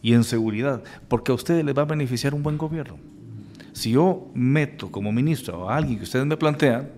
y 0.00 0.14
en 0.14 0.24
seguridad, 0.24 0.82
porque 1.08 1.32
a 1.32 1.34
ustedes 1.34 1.64
les 1.64 1.76
va 1.76 1.82
a 1.82 1.86
beneficiar 1.86 2.34
un 2.34 2.42
buen 2.42 2.56
gobierno. 2.56 2.98
Si 3.72 3.90
yo 3.90 4.28
meto 4.34 4.90
como 4.90 5.12
ministro 5.12 5.68
a 5.68 5.76
alguien 5.76 5.98
que 5.98 6.04
ustedes 6.04 6.26
me 6.26 6.36
plantean, 6.36 6.90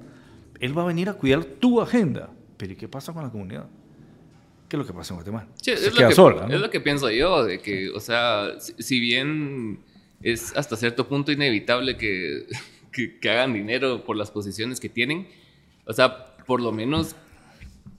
él 0.61 0.77
va 0.77 0.83
a 0.83 0.87
venir 0.87 1.09
a 1.09 1.15
cuidar 1.15 1.45
tu 1.45 1.81
agenda. 1.81 2.31
Pero 2.57 2.75
¿y 2.75 2.77
qué 2.77 2.89
pasa 2.89 3.13
con 3.13 3.23
la 3.23 3.31
comunidad? 3.31 3.67
¿Qué 4.71 4.77
es 4.77 4.79
lo 4.79 4.87
que 4.87 4.93
pasa 4.93 5.15
en 5.15 5.17
Guatemala? 5.17 5.49
es, 5.67 5.83
lo 5.93 6.07
que, 6.07 6.55
es 6.55 6.61
lo 6.61 6.71
que 6.71 6.81
pienso 6.81 7.11
yo, 7.11 7.43
de 7.43 7.59
que, 7.59 7.91
o 7.91 7.99
sea, 7.99 8.53
si, 8.61 9.01
bien 9.01 9.81
es 10.23 10.57
hasta 10.57 10.77
cierto 10.77 11.09
punto 11.09 11.33
inevitable 11.33 11.97
que, 11.99 12.47
que 12.93 13.31
hagan 13.31 13.53
dinero 13.53 14.05
por 14.05 14.17
las 14.17 14.31
posiciones 14.31 14.79
que 14.79 14.89
tienen, 14.89 15.27
o 15.87 15.93
sea, 15.93 16.37
por 16.47 16.61
lo 16.61 16.71
menos 16.71 17.17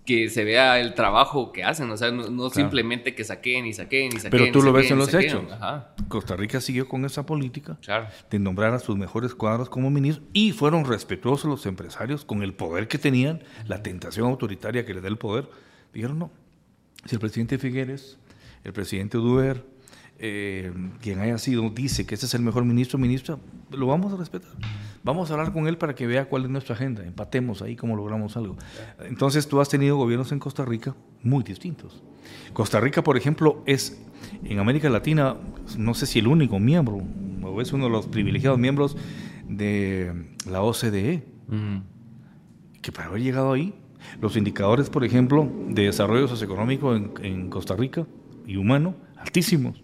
que 0.06 0.30
se 0.30 0.46
vea 0.46 0.80
el 0.80 0.94
trabajo 0.94 1.52
que 1.52 1.66
hacen, 1.66 1.92
o 1.92 1.98
sea, 1.98 2.10
no, 2.10 2.50
simplemente 2.50 3.16
que 3.16 3.26
saquen 3.26 3.66
y 3.66 3.74
saquen 3.74 4.08
y 4.08 4.20
saquen. 4.20 4.32
Pero 4.32 4.52
tú 4.54 4.62
lo 4.62 4.72
ves 4.72 4.90
en 4.92 4.98
los 4.98 5.14
hechos. 5.14 5.44
Costa 6.08 6.38
Rica 6.38 6.62
siguió 6.62 6.88
con 6.88 7.04
esa 7.04 7.26
política 7.26 7.78
de 8.30 8.40
nombrar 8.40 8.74
a 8.74 8.80
sus 8.80 8.96
mejores 8.96 9.36
cuadros 9.36 9.70
como 9.70 9.90
ministros 9.90 10.26
y 10.32 10.54
fueron 10.54 10.86
respetuosos 10.86 11.50
los 11.50 11.66
empresarios 11.66 12.24
con 12.24 12.44
el 12.44 12.54
poder 12.54 12.88
que 12.88 12.98
tenían, 12.98 13.44
la 13.68 13.84
tentación 13.84 14.28
autoritaria 14.28 14.86
que 14.86 14.94
les 14.94 15.04
da 15.04 15.10
el 15.10 15.18
poder. 15.18 15.50
Dijeron 15.94 16.18
no. 16.18 16.32
Si 17.06 17.16
el 17.16 17.20
presidente 17.20 17.58
Figueres, 17.58 18.18
el 18.64 18.74
presidente 18.74 19.18
Duer, 19.18 19.66
eh, 20.24 20.72
quien 21.02 21.20
haya 21.20 21.38
sido, 21.40 21.68
dice 21.72 22.06
que 22.06 22.14
ese 22.14 22.28
es 22.28 22.34
el 22.36 22.42
mejor 22.42 22.64
ministro 22.64 22.98
o 22.98 23.02
ministra, 23.02 23.40
lo 23.72 23.88
vamos 23.88 24.14
a 24.14 24.18
respetar. 24.18 24.52
Vamos 25.04 25.32
a 25.32 25.34
hablar 25.34 25.52
con 25.52 25.68
él 25.68 25.80
para 25.80 25.96
que 25.96 26.06
vea 26.06 26.26
cuál 26.26 26.44
es 26.44 26.50
nuestra 26.52 26.76
agenda, 26.76 27.04
empatemos 27.04 27.64
ahí 27.64 27.76
cómo 27.76 27.96
logramos 27.96 28.38
algo. 28.38 28.56
Entonces 29.04 29.48
tú 29.48 29.60
has 29.60 29.70
tenido 29.70 29.98
gobiernos 29.98 30.32
en 30.32 30.38
Costa 30.38 30.64
Rica 30.64 30.96
muy 31.24 31.44
distintos. 31.44 32.04
Costa 32.54 32.80
Rica, 32.80 33.04
por 33.04 33.18
ejemplo, 33.18 33.64
es 33.66 34.00
en 34.44 34.60
América 34.60 34.90
Latina, 34.92 35.38
no 35.78 35.96
sé 35.96 36.06
si 36.06 36.20
el 36.20 36.28
único 36.28 36.60
miembro, 36.60 37.02
o 37.42 37.60
es 37.60 37.74
uno 37.74 37.86
de 37.86 37.90
los 37.90 38.06
privilegiados 38.06 38.60
miembros 38.60 38.96
de 39.50 40.14
la 40.48 40.62
OCDE, 40.62 41.24
que 42.84 42.92
para 42.92 43.08
haber 43.08 43.22
llegado 43.22 43.54
ahí, 43.54 43.74
los 44.20 44.36
indicadores, 44.36 44.90
por 44.90 45.04
ejemplo, 45.04 45.50
de 45.68 45.86
desarrollo 45.86 46.28
socioeconómico 46.28 46.96
en, 46.96 47.12
en 47.22 47.50
Costa 47.50 47.76
Rica 47.76 48.06
y 48.46 48.58
humano, 48.58 48.96
altísimos, 49.18 49.84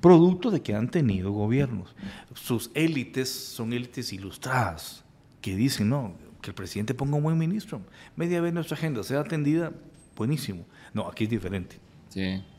producto 0.00 0.50
de 0.50 0.62
que 0.62 0.74
han 0.74 0.90
tenido 0.90 1.30
gobiernos. 1.32 1.94
Sus 2.34 2.70
élites 2.74 3.28
son 3.28 3.72
élites 3.72 4.12
ilustradas, 4.12 5.04
que 5.40 5.54
dicen, 5.54 5.90
no, 5.90 6.14
que 6.40 6.50
el 6.50 6.54
presidente 6.54 6.94
ponga 6.94 7.16
un 7.16 7.22
buen 7.22 7.38
ministro, 7.38 7.82
media 8.16 8.40
vez 8.40 8.52
nuestra 8.52 8.76
agenda 8.76 9.02
sea 9.02 9.20
atendida, 9.20 9.72
buenísimo. 10.16 10.64
No, 10.94 11.06
aquí 11.08 11.24
es 11.24 11.30
diferente. 11.30 11.78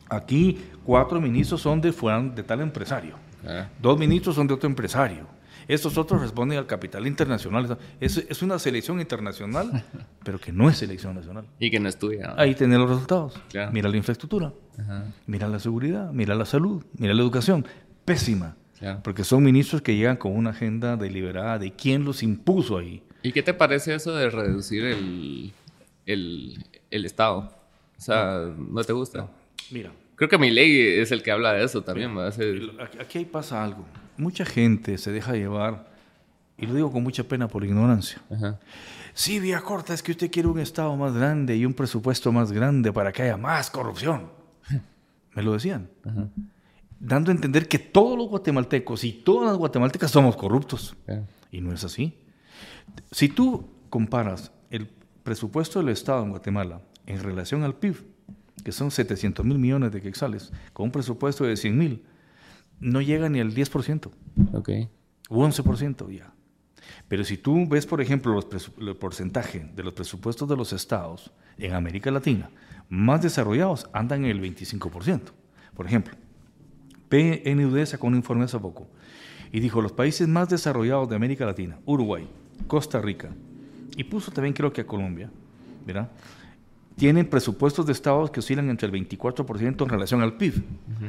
Aquí 0.09 0.57
cuatro 0.85 1.19
ministros 1.19 1.61
son 1.61 1.81
de, 1.81 1.91
fueran 1.91 2.35
de 2.35 2.43
tal 2.43 2.61
empresario, 2.61 3.15
ah. 3.45 3.67
dos 3.81 3.97
ministros 3.97 4.35
son 4.35 4.47
de 4.47 4.53
otro 4.53 4.69
empresario 4.69 5.40
estos 5.73 5.97
otros 5.97 6.21
responden 6.21 6.57
al 6.57 6.67
capital 6.67 7.07
internacional. 7.07 7.77
Es, 8.01 8.17
es 8.17 8.41
una 8.41 8.59
selección 8.59 8.99
internacional, 8.99 9.83
pero 10.23 10.37
que 10.37 10.51
no 10.51 10.69
es 10.69 10.77
selección 10.77 11.15
nacional. 11.15 11.45
Y 11.59 11.71
que 11.71 11.79
no 11.79 11.87
estudia. 11.87 12.33
Ahí 12.37 12.55
tiene 12.55 12.77
los 12.77 12.89
resultados. 12.89 13.39
Mira 13.71 13.89
la 13.89 13.95
infraestructura, 13.95 14.53
mira 15.27 15.47
la 15.47 15.59
seguridad, 15.59 16.11
mira 16.11 16.35
la 16.35 16.45
salud, 16.45 16.83
mira 16.97 17.13
la 17.13 17.21
educación. 17.21 17.65
Pésima. 18.03 18.57
Porque 19.03 19.23
son 19.23 19.43
ministros 19.43 19.81
que 19.81 19.95
llegan 19.95 20.17
con 20.17 20.35
una 20.35 20.49
agenda 20.49 20.97
deliberada 20.97 21.59
de 21.59 21.71
quién 21.71 22.03
los 22.03 22.23
impuso 22.23 22.77
ahí. 22.77 23.03
¿Y 23.21 23.31
qué 23.31 23.43
te 23.43 23.53
parece 23.53 23.93
eso 23.93 24.13
de 24.15 24.29
reducir 24.29 24.83
el, 24.83 25.53
el, 26.07 26.65
el 26.89 27.05
Estado? 27.05 27.53
O 27.97 28.01
sea, 28.01 28.51
¿no 28.57 28.83
te 28.83 28.91
gusta? 28.91 29.29
Mira. 29.69 29.91
Creo 30.15 30.29
que 30.29 30.37
mi 30.37 30.51
ley 30.51 30.99
es 30.99 31.11
el 31.11 31.23
que 31.23 31.31
habla 31.31 31.53
de 31.53 31.63
eso 31.63 31.81
también. 31.83 32.15
Aquí 32.99 33.25
pasa 33.25 33.63
algo 33.63 33.85
mucha 34.21 34.45
gente 34.45 34.97
se 34.97 35.11
deja 35.11 35.33
llevar, 35.33 35.91
y 36.57 36.65
lo 36.65 36.75
digo 36.75 36.91
con 36.91 37.03
mucha 37.03 37.23
pena 37.23 37.47
por 37.47 37.65
ignorancia. 37.65 38.21
Sí, 39.13 39.39
vía 39.39 39.59
corta, 39.61 39.93
es 39.93 40.03
que 40.03 40.11
usted 40.11 40.31
quiere 40.31 40.47
un 40.47 40.59
Estado 40.59 40.95
más 40.95 41.13
grande 41.13 41.57
y 41.57 41.65
un 41.65 41.73
presupuesto 41.73 42.31
más 42.31 42.51
grande 42.51 42.93
para 42.93 43.11
que 43.11 43.23
haya 43.23 43.35
más 43.35 43.69
corrupción. 43.69 44.29
Me 45.33 45.41
lo 45.41 45.53
decían. 45.53 45.89
Dando 46.99 47.31
a 47.31 47.33
entender 47.33 47.67
que 47.67 47.79
todos 47.79 48.17
los 48.17 48.29
guatemaltecos 48.29 49.03
y 49.03 49.11
todas 49.11 49.49
las 49.49 49.57
guatemaltecas 49.57 50.11
somos 50.11 50.35
corruptos. 50.35 50.95
Y 51.51 51.61
no 51.61 51.73
es 51.73 51.83
así. 51.83 52.17
Si 53.11 53.27
tú 53.27 53.67
comparas 53.89 54.51
el 54.69 54.87
presupuesto 55.23 55.79
del 55.79 55.89
Estado 55.89 56.23
en 56.23 56.29
Guatemala 56.29 56.81
en 57.05 57.21
relación 57.21 57.63
al 57.63 57.75
PIB, 57.75 58.05
que 58.63 58.71
son 58.71 58.91
700 58.91 59.45
mil 59.45 59.57
millones 59.57 59.91
de 59.91 60.01
quexales, 60.01 60.51
con 60.73 60.85
un 60.85 60.91
presupuesto 60.91 61.43
de 61.43 61.57
100 61.57 61.77
mil, 61.77 62.05
no 62.81 63.01
llega 63.01 63.29
ni 63.29 63.39
al 63.39 63.53
10%. 63.53 64.11
Ok. 64.53 64.69
O 65.29 65.47
11% 65.47 66.11
ya. 66.11 66.33
Pero 67.07 67.23
si 67.23 67.37
tú 67.37 67.65
ves, 67.67 67.85
por 67.85 68.01
ejemplo, 68.01 68.33
los 68.33 68.71
el 68.79 68.95
porcentaje 68.95 69.69
de 69.75 69.83
los 69.83 69.93
presupuestos 69.93 70.49
de 70.49 70.57
los 70.57 70.73
estados 70.73 71.31
en 71.57 71.73
América 71.73 72.11
Latina 72.11 72.49
más 72.89 73.21
desarrollados 73.21 73.89
andan 73.93 74.25
en 74.25 74.31
el 74.31 74.41
25%. 74.41 75.21
Por 75.73 75.85
ejemplo, 75.85 76.13
PNUD 77.07 77.85
sacó 77.85 78.07
un 78.07 78.15
informe 78.15 78.43
hace 78.43 78.59
poco 78.59 78.87
y 79.51 79.59
dijo 79.59 79.81
los 79.81 79.93
países 79.93 80.27
más 80.27 80.49
desarrollados 80.49 81.09
de 81.09 81.15
América 81.15 81.45
Latina, 81.45 81.79
Uruguay, 81.85 82.27
Costa 82.67 83.01
Rica, 83.01 83.29
y 83.95 84.03
puso 84.03 84.31
también 84.31 84.53
creo 84.53 84.73
que 84.73 84.81
a 84.81 84.87
Colombia, 84.87 85.29
¿verdad? 85.85 86.09
Tienen 87.01 87.27
presupuestos 87.27 87.87
de 87.87 87.93
estados 87.93 88.29
que 88.29 88.41
oscilan 88.41 88.69
entre 88.69 88.85
el 88.85 88.93
24% 88.93 89.81
en 89.81 89.89
relación 89.89 90.21
al 90.21 90.37
PIB. 90.37 90.63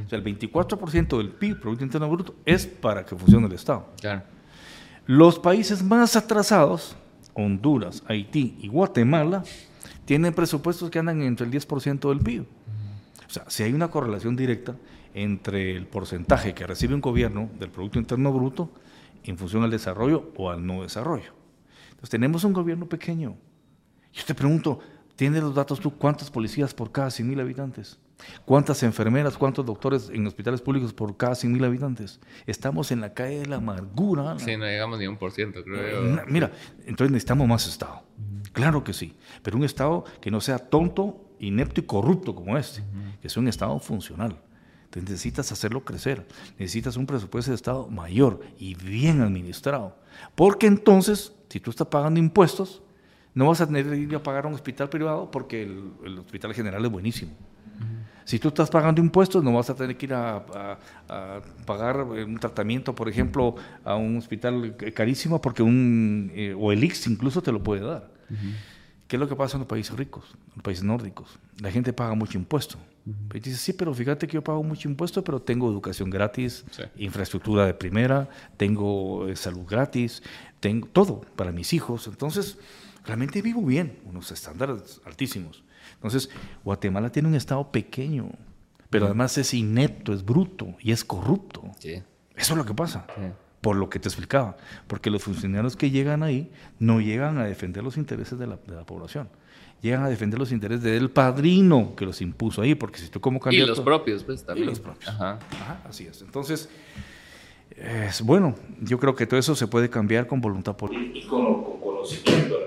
O 0.06 0.08
sea, 0.08 0.18
el 0.18 0.24
24% 0.24 1.18
del 1.18 1.28
PIB, 1.28 1.60
Producto 1.60 1.84
Interno 1.84 2.08
Bruto, 2.08 2.34
es 2.46 2.66
para 2.66 3.04
que 3.04 3.14
funcione 3.14 3.46
el 3.46 3.52
Estado. 3.52 3.90
Los 5.04 5.38
países 5.38 5.82
más 5.82 6.16
atrasados, 6.16 6.96
Honduras, 7.34 8.02
Haití 8.08 8.56
y 8.62 8.68
Guatemala, 8.68 9.44
tienen 10.06 10.32
presupuestos 10.32 10.88
que 10.88 10.98
andan 10.98 11.20
entre 11.20 11.44
el 11.44 11.52
10% 11.52 12.08
del 12.08 12.20
PIB. 12.20 12.46
O 13.28 13.30
sea, 13.30 13.44
si 13.48 13.62
hay 13.62 13.74
una 13.74 13.90
correlación 13.90 14.34
directa 14.34 14.74
entre 15.12 15.76
el 15.76 15.86
porcentaje 15.86 16.54
que 16.54 16.66
recibe 16.66 16.94
un 16.94 17.02
gobierno 17.02 17.50
del 17.60 17.68
Producto 17.68 17.98
Interno 17.98 18.32
Bruto 18.32 18.70
en 19.24 19.36
función 19.36 19.62
al 19.62 19.70
desarrollo 19.70 20.32
o 20.38 20.48
al 20.48 20.64
no 20.64 20.84
desarrollo. 20.84 21.34
Entonces, 21.90 22.08
tenemos 22.08 22.44
un 22.44 22.54
gobierno 22.54 22.86
pequeño. 22.86 23.36
Yo 24.14 24.24
te 24.24 24.34
pregunto, 24.34 24.80
¿Tienes 25.16 25.42
los 25.42 25.54
datos 25.54 25.80
tú? 25.80 25.96
¿Cuántos 25.96 26.30
policías 26.30 26.74
por 26.74 26.90
cada 26.90 27.10
100 27.10 27.28
mil 27.28 27.40
habitantes? 27.40 27.98
¿Cuántas 28.44 28.82
enfermeras, 28.82 29.36
cuántos 29.36 29.66
doctores 29.66 30.10
en 30.12 30.26
hospitales 30.26 30.60
públicos 30.60 30.92
por 30.92 31.16
cada 31.16 31.34
100 31.34 31.52
mil 31.52 31.64
habitantes? 31.64 32.20
Estamos 32.46 32.90
en 32.92 33.00
la 33.00 33.14
calle 33.14 33.40
de 33.40 33.46
la 33.46 33.56
amargura. 33.56 34.38
Sí, 34.38 34.56
no 34.56 34.64
llegamos 34.64 34.98
ni 34.98 35.06
a 35.06 35.10
un 35.10 35.16
por 35.16 35.32
ciento, 35.32 35.62
creo. 35.64 36.18
Eh, 36.18 36.22
mira, 36.28 36.52
entonces 36.86 37.10
necesitamos 37.10 37.48
más 37.48 37.66
Estado. 37.66 38.02
Claro 38.52 38.84
que 38.84 38.92
sí, 38.92 39.16
pero 39.42 39.56
un 39.56 39.64
Estado 39.64 40.04
que 40.20 40.30
no 40.30 40.40
sea 40.40 40.58
tonto, 40.58 41.24
inepto 41.38 41.80
y 41.80 41.84
corrupto 41.84 42.34
como 42.34 42.56
este, 42.56 42.82
que 43.20 43.28
sea 43.28 43.40
un 43.40 43.48
Estado 43.48 43.78
funcional. 43.80 44.40
necesitas 44.94 45.50
hacerlo 45.52 45.84
crecer, 45.84 46.26
necesitas 46.58 46.96
un 46.96 47.06
presupuesto 47.06 47.50
de 47.50 47.56
Estado 47.56 47.88
mayor 47.88 48.40
y 48.58 48.74
bien 48.74 49.22
administrado, 49.22 49.96
porque 50.34 50.66
entonces, 50.66 51.32
si 51.48 51.60
tú 51.60 51.70
estás 51.70 51.86
pagando 51.88 52.20
impuestos, 52.20 52.81
no 53.34 53.48
vas 53.48 53.60
a 53.60 53.66
tener 53.66 53.84
que 53.86 53.96
ir 53.96 54.14
a 54.14 54.22
pagar 54.22 54.44
a 54.44 54.48
un 54.48 54.54
hospital 54.54 54.88
privado 54.88 55.30
porque 55.30 55.62
el, 55.62 56.18
hospital 56.18 56.54
general 56.54 56.84
es 56.84 56.90
buenísimo. 56.90 57.32
Si 58.24 58.38
tú 58.38 58.48
estás 58.48 58.70
pagando 58.70 59.00
impuestos, 59.00 59.42
no 59.42 59.52
vas 59.52 59.68
a 59.68 59.74
tener 59.74 59.96
que 59.96 60.06
ir 60.06 60.14
a, 60.14 60.78
pagar 61.66 62.02
un 62.02 62.38
tratamiento, 62.38 62.94
por 62.94 63.08
ejemplo, 63.08 63.56
a 63.84 63.96
un 63.96 64.16
hospital 64.16 64.76
carísimo 64.94 65.40
porque 65.40 65.62
un, 65.62 66.30
eh, 66.34 66.54
o 66.56 66.70
el 66.70 66.84
IX 66.84 67.08
incluso 67.08 67.42
te 67.42 67.50
lo 67.50 67.62
puede 67.62 67.82
dar. 67.82 68.10
¿Qué 69.08 69.16
es 69.16 69.20
lo 69.20 69.28
que 69.28 69.36
pasa 69.36 69.56
en 69.56 69.60
los 69.60 69.68
países 69.68 69.94
ricos, 69.96 70.24
en 70.32 70.52
los 70.56 70.62
países 70.62 70.84
nórdicos? 70.84 71.38
La 71.60 71.70
gente 71.70 71.92
paga 71.92 72.14
mucho 72.14 72.38
impuesto. 72.38 72.78
Y 73.34 73.40
dice, 73.40 73.56
sí, 73.56 73.72
pero 73.72 73.92
fíjate 73.92 74.26
que 74.26 74.34
yo 74.34 74.44
pago 74.44 74.62
mucho 74.62 74.88
impuesto, 74.88 75.24
pero 75.24 75.42
tengo 75.42 75.68
educación 75.70 76.08
gratis, 76.08 76.64
infraestructura 76.96 77.66
de 77.66 77.74
primera, 77.74 78.28
tengo 78.56 79.28
eh, 79.28 79.34
salud 79.34 79.66
gratis, 79.68 80.22
tengo 80.60 80.86
todo 80.86 81.22
para 81.36 81.50
mis 81.50 81.72
hijos. 81.72 82.06
Entonces, 82.06 82.56
realmente 83.04 83.42
vivo 83.42 83.62
bien, 83.62 83.98
unos 84.04 84.30
estándares 84.30 85.00
altísimos. 85.04 85.62
Entonces, 85.94 86.30
Guatemala 86.64 87.10
tiene 87.10 87.28
un 87.28 87.34
estado 87.34 87.70
pequeño, 87.70 88.30
pero 88.90 89.06
además 89.06 89.38
es 89.38 89.54
inepto, 89.54 90.12
es 90.12 90.24
bruto 90.24 90.74
y 90.80 90.92
es 90.92 91.04
corrupto. 91.04 91.62
Eso 91.80 92.02
es 92.36 92.56
lo 92.56 92.64
que 92.64 92.74
pasa. 92.74 93.06
Por 93.60 93.76
lo 93.76 93.88
que 93.88 93.98
te 93.98 94.08
explicaba. 94.08 94.56
Porque 94.86 95.10
los 95.10 95.22
funcionarios 95.22 95.76
que 95.76 95.90
llegan 95.90 96.22
ahí 96.22 96.50
no 96.78 97.00
llegan 97.00 97.38
a 97.38 97.44
defender 97.44 97.84
los 97.84 97.96
intereses 97.96 98.38
de 98.38 98.46
la, 98.46 98.56
población. 98.56 99.28
Llegan 99.80 100.02
a 100.02 100.08
defender 100.08 100.38
los 100.38 100.52
intereses 100.52 100.82
del 100.82 101.10
padrino 101.10 101.94
que 101.96 102.04
los 102.04 102.20
impuso 102.20 102.62
ahí. 102.62 102.74
Porque 102.74 102.98
si 102.98 103.08
tú 103.08 103.20
como 103.20 103.38
candidato. 103.38 103.72
Y 103.72 103.76
los 103.76 103.80
propios, 103.80 104.24
pues 104.24 104.44
también. 104.44 104.66
Y 104.66 104.70
los 104.70 104.80
propios. 104.80 105.08
Ajá. 105.08 105.38
así 105.88 106.06
es. 106.06 106.22
Entonces, 106.22 106.68
es, 107.76 108.22
bueno, 108.22 108.54
yo 108.80 108.98
creo 108.98 109.14
que 109.14 109.26
todo 109.26 109.38
eso 109.38 109.54
se 109.54 109.66
puede 109.66 109.88
cambiar 109.88 110.26
con 110.26 110.40
voluntad 110.40 110.76
política 110.76 111.18
y 111.18 111.26
con, 111.26 111.64
conocimiento 112.02 112.58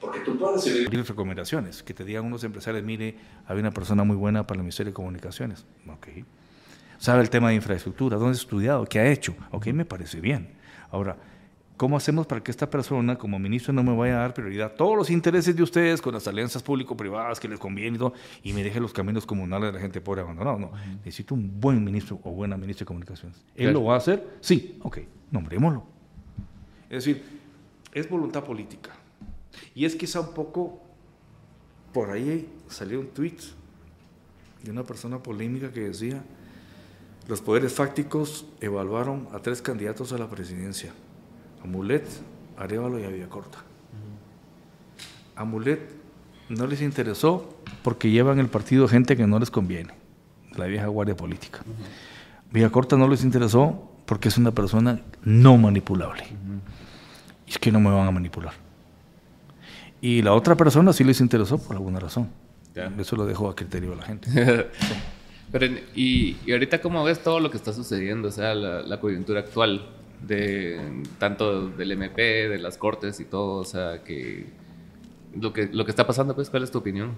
porque 0.00 0.20
tú 0.20 0.38
puedes 0.38 0.64
recibir 0.64 1.04
recomendaciones, 1.04 1.82
que 1.82 1.92
te 1.92 2.04
digan 2.04 2.24
unos 2.24 2.44
empresarios, 2.44 2.84
mire, 2.84 3.16
hay 3.46 3.58
una 3.58 3.72
persona 3.72 4.04
muy 4.04 4.16
buena 4.16 4.46
para 4.46 4.58
el 4.58 4.62
Ministerio 4.62 4.92
de 4.92 4.94
Comunicaciones. 4.94 5.66
Ok. 5.88 6.08
Sabe 6.98 7.22
el 7.22 7.30
tema 7.30 7.48
de 7.48 7.56
infraestructura, 7.56 8.16
¿dónde 8.16 8.36
ha 8.36 8.40
estudiado? 8.40 8.84
¿Qué 8.84 9.00
ha 9.00 9.10
hecho? 9.10 9.34
Ok, 9.50 9.68
me 9.68 9.84
parece 9.84 10.20
bien. 10.20 10.50
Ahora, 10.90 11.16
¿cómo 11.76 11.96
hacemos 11.96 12.26
para 12.26 12.42
que 12.42 12.50
esta 12.50 12.70
persona, 12.70 13.16
como 13.16 13.38
ministro, 13.38 13.72
no 13.72 13.82
me 13.82 13.96
vaya 13.96 14.18
a 14.18 14.20
dar 14.20 14.34
prioridad 14.34 14.68
a 14.68 14.74
todos 14.74 14.96
los 14.96 15.10
intereses 15.10 15.54
de 15.54 15.62
ustedes 15.62 16.00
con 16.00 16.14
las 16.14 16.26
alianzas 16.28 16.62
público-privadas 16.62 17.40
que 17.40 17.48
les 17.48 17.58
conviene 17.58 17.96
y 17.96 17.98
todo, 17.98 18.14
y 18.42 18.52
me 18.52 18.62
deje 18.62 18.80
los 18.80 18.92
caminos 18.92 19.26
comunales 19.26 19.68
de 19.68 19.72
la 19.74 19.80
gente 19.80 20.00
pobre 20.00 20.22
abandonada? 20.22 20.58
No, 20.58 20.72
necesito 21.04 21.34
un 21.34 21.60
buen 21.60 21.82
ministro 21.82 22.20
o 22.22 22.30
buena 22.30 22.56
ministra 22.56 22.84
de 22.84 22.86
Comunicaciones. 22.86 23.44
¿Él 23.56 23.72
lo 23.72 23.84
va 23.84 23.94
a 23.94 23.98
hacer? 23.98 24.26
Sí, 24.40 24.78
ok, 24.82 24.98
nombrémoslo. 25.30 25.84
Es 26.90 27.04
decir, 27.04 27.37
es 27.92 28.08
voluntad 28.08 28.44
política. 28.44 28.90
Y 29.74 29.84
es 29.84 29.96
quizá 29.96 30.20
un 30.20 30.34
poco, 30.34 30.80
por 31.92 32.10
ahí 32.10 32.48
salió 32.68 33.00
un 33.00 33.08
tweet 33.08 33.38
de 34.62 34.70
una 34.70 34.84
persona 34.84 35.22
polémica 35.22 35.72
que 35.72 35.80
decía, 35.80 36.22
los 37.28 37.40
poderes 37.40 37.74
fácticos 37.74 38.46
evaluaron 38.60 39.28
a 39.32 39.38
tres 39.40 39.60
candidatos 39.60 40.12
a 40.12 40.18
la 40.18 40.28
presidencia, 40.28 40.92
a 41.62 41.66
Mulet, 41.66 42.06
Arevalo 42.56 42.98
y 42.98 43.04
a 43.04 43.08
Villacorta. 43.08 43.58
A 45.36 45.44
Mulet 45.44 45.80
no 46.48 46.66
les 46.66 46.80
interesó 46.80 47.54
porque 47.82 48.10
llevan 48.10 48.38
el 48.38 48.48
partido 48.48 48.88
gente 48.88 49.16
que 49.16 49.26
no 49.26 49.38
les 49.38 49.50
conviene, 49.50 49.92
la 50.56 50.66
vieja 50.66 50.86
guardia 50.86 51.16
política. 51.16 51.60
Villacorta 52.50 52.96
no 52.96 53.06
les 53.06 53.22
interesó 53.22 53.92
porque 54.06 54.28
es 54.28 54.38
una 54.38 54.52
persona 54.52 55.02
no 55.22 55.58
manipulable. 55.58 56.24
Y 57.48 57.50
es 57.50 57.58
que 57.58 57.72
no 57.72 57.80
me 57.80 57.90
van 57.90 58.06
a 58.06 58.10
manipular. 58.10 58.52
Y 60.02 60.20
la 60.20 60.34
otra 60.34 60.54
persona 60.54 60.92
sí 60.92 61.02
les 61.02 61.20
interesó 61.20 61.58
por 61.58 61.76
alguna 61.76 61.98
razón. 61.98 62.28
Eso 62.98 63.16
lo 63.16 63.26
dejo 63.26 63.48
a 63.48 63.56
criterio 63.56 63.90
de 63.90 63.96
la 63.96 64.02
gente. 64.02 64.28
Pero, 65.50 65.66
y, 65.94 66.36
ahorita, 66.50 66.80
¿cómo 66.80 67.02
ves 67.02 67.22
todo 67.22 67.40
lo 67.40 67.50
que 67.50 67.56
está 67.56 67.72
sucediendo? 67.72 68.28
O 68.28 68.30
sea, 68.30 68.54
la, 68.54 69.00
coyuntura 69.00 69.40
actual, 69.40 69.88
de 70.22 71.02
tanto 71.18 71.68
del 71.70 71.92
MP, 71.92 72.48
de 72.48 72.58
las 72.58 72.76
cortes 72.76 73.18
y 73.18 73.24
todo, 73.24 73.54
o 73.54 73.64
sea, 73.64 74.04
que 74.04 74.46
lo 75.34 75.52
que, 75.52 75.68
lo 75.72 75.84
que 75.84 75.90
está 75.90 76.06
pasando, 76.06 76.34
pues, 76.34 76.50
¿cuál 76.50 76.64
es 76.64 76.70
tu 76.70 76.78
opinión? 76.78 77.14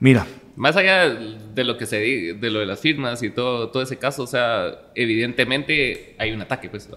Mira. 0.00 0.26
Más 0.56 0.74
allá 0.76 1.14
de 1.14 1.64
lo 1.64 1.76
que 1.76 1.84
se 1.84 1.96
de 1.96 2.50
lo 2.50 2.60
de 2.60 2.66
las 2.66 2.80
firmas 2.80 3.22
y 3.22 3.28
todo, 3.28 3.68
todo 3.68 3.82
ese 3.82 3.98
caso, 3.98 4.22
o 4.22 4.26
sea, 4.26 4.86
evidentemente 4.94 6.14
hay 6.18 6.32
un 6.32 6.40
ataque, 6.40 6.70
pues. 6.70 6.88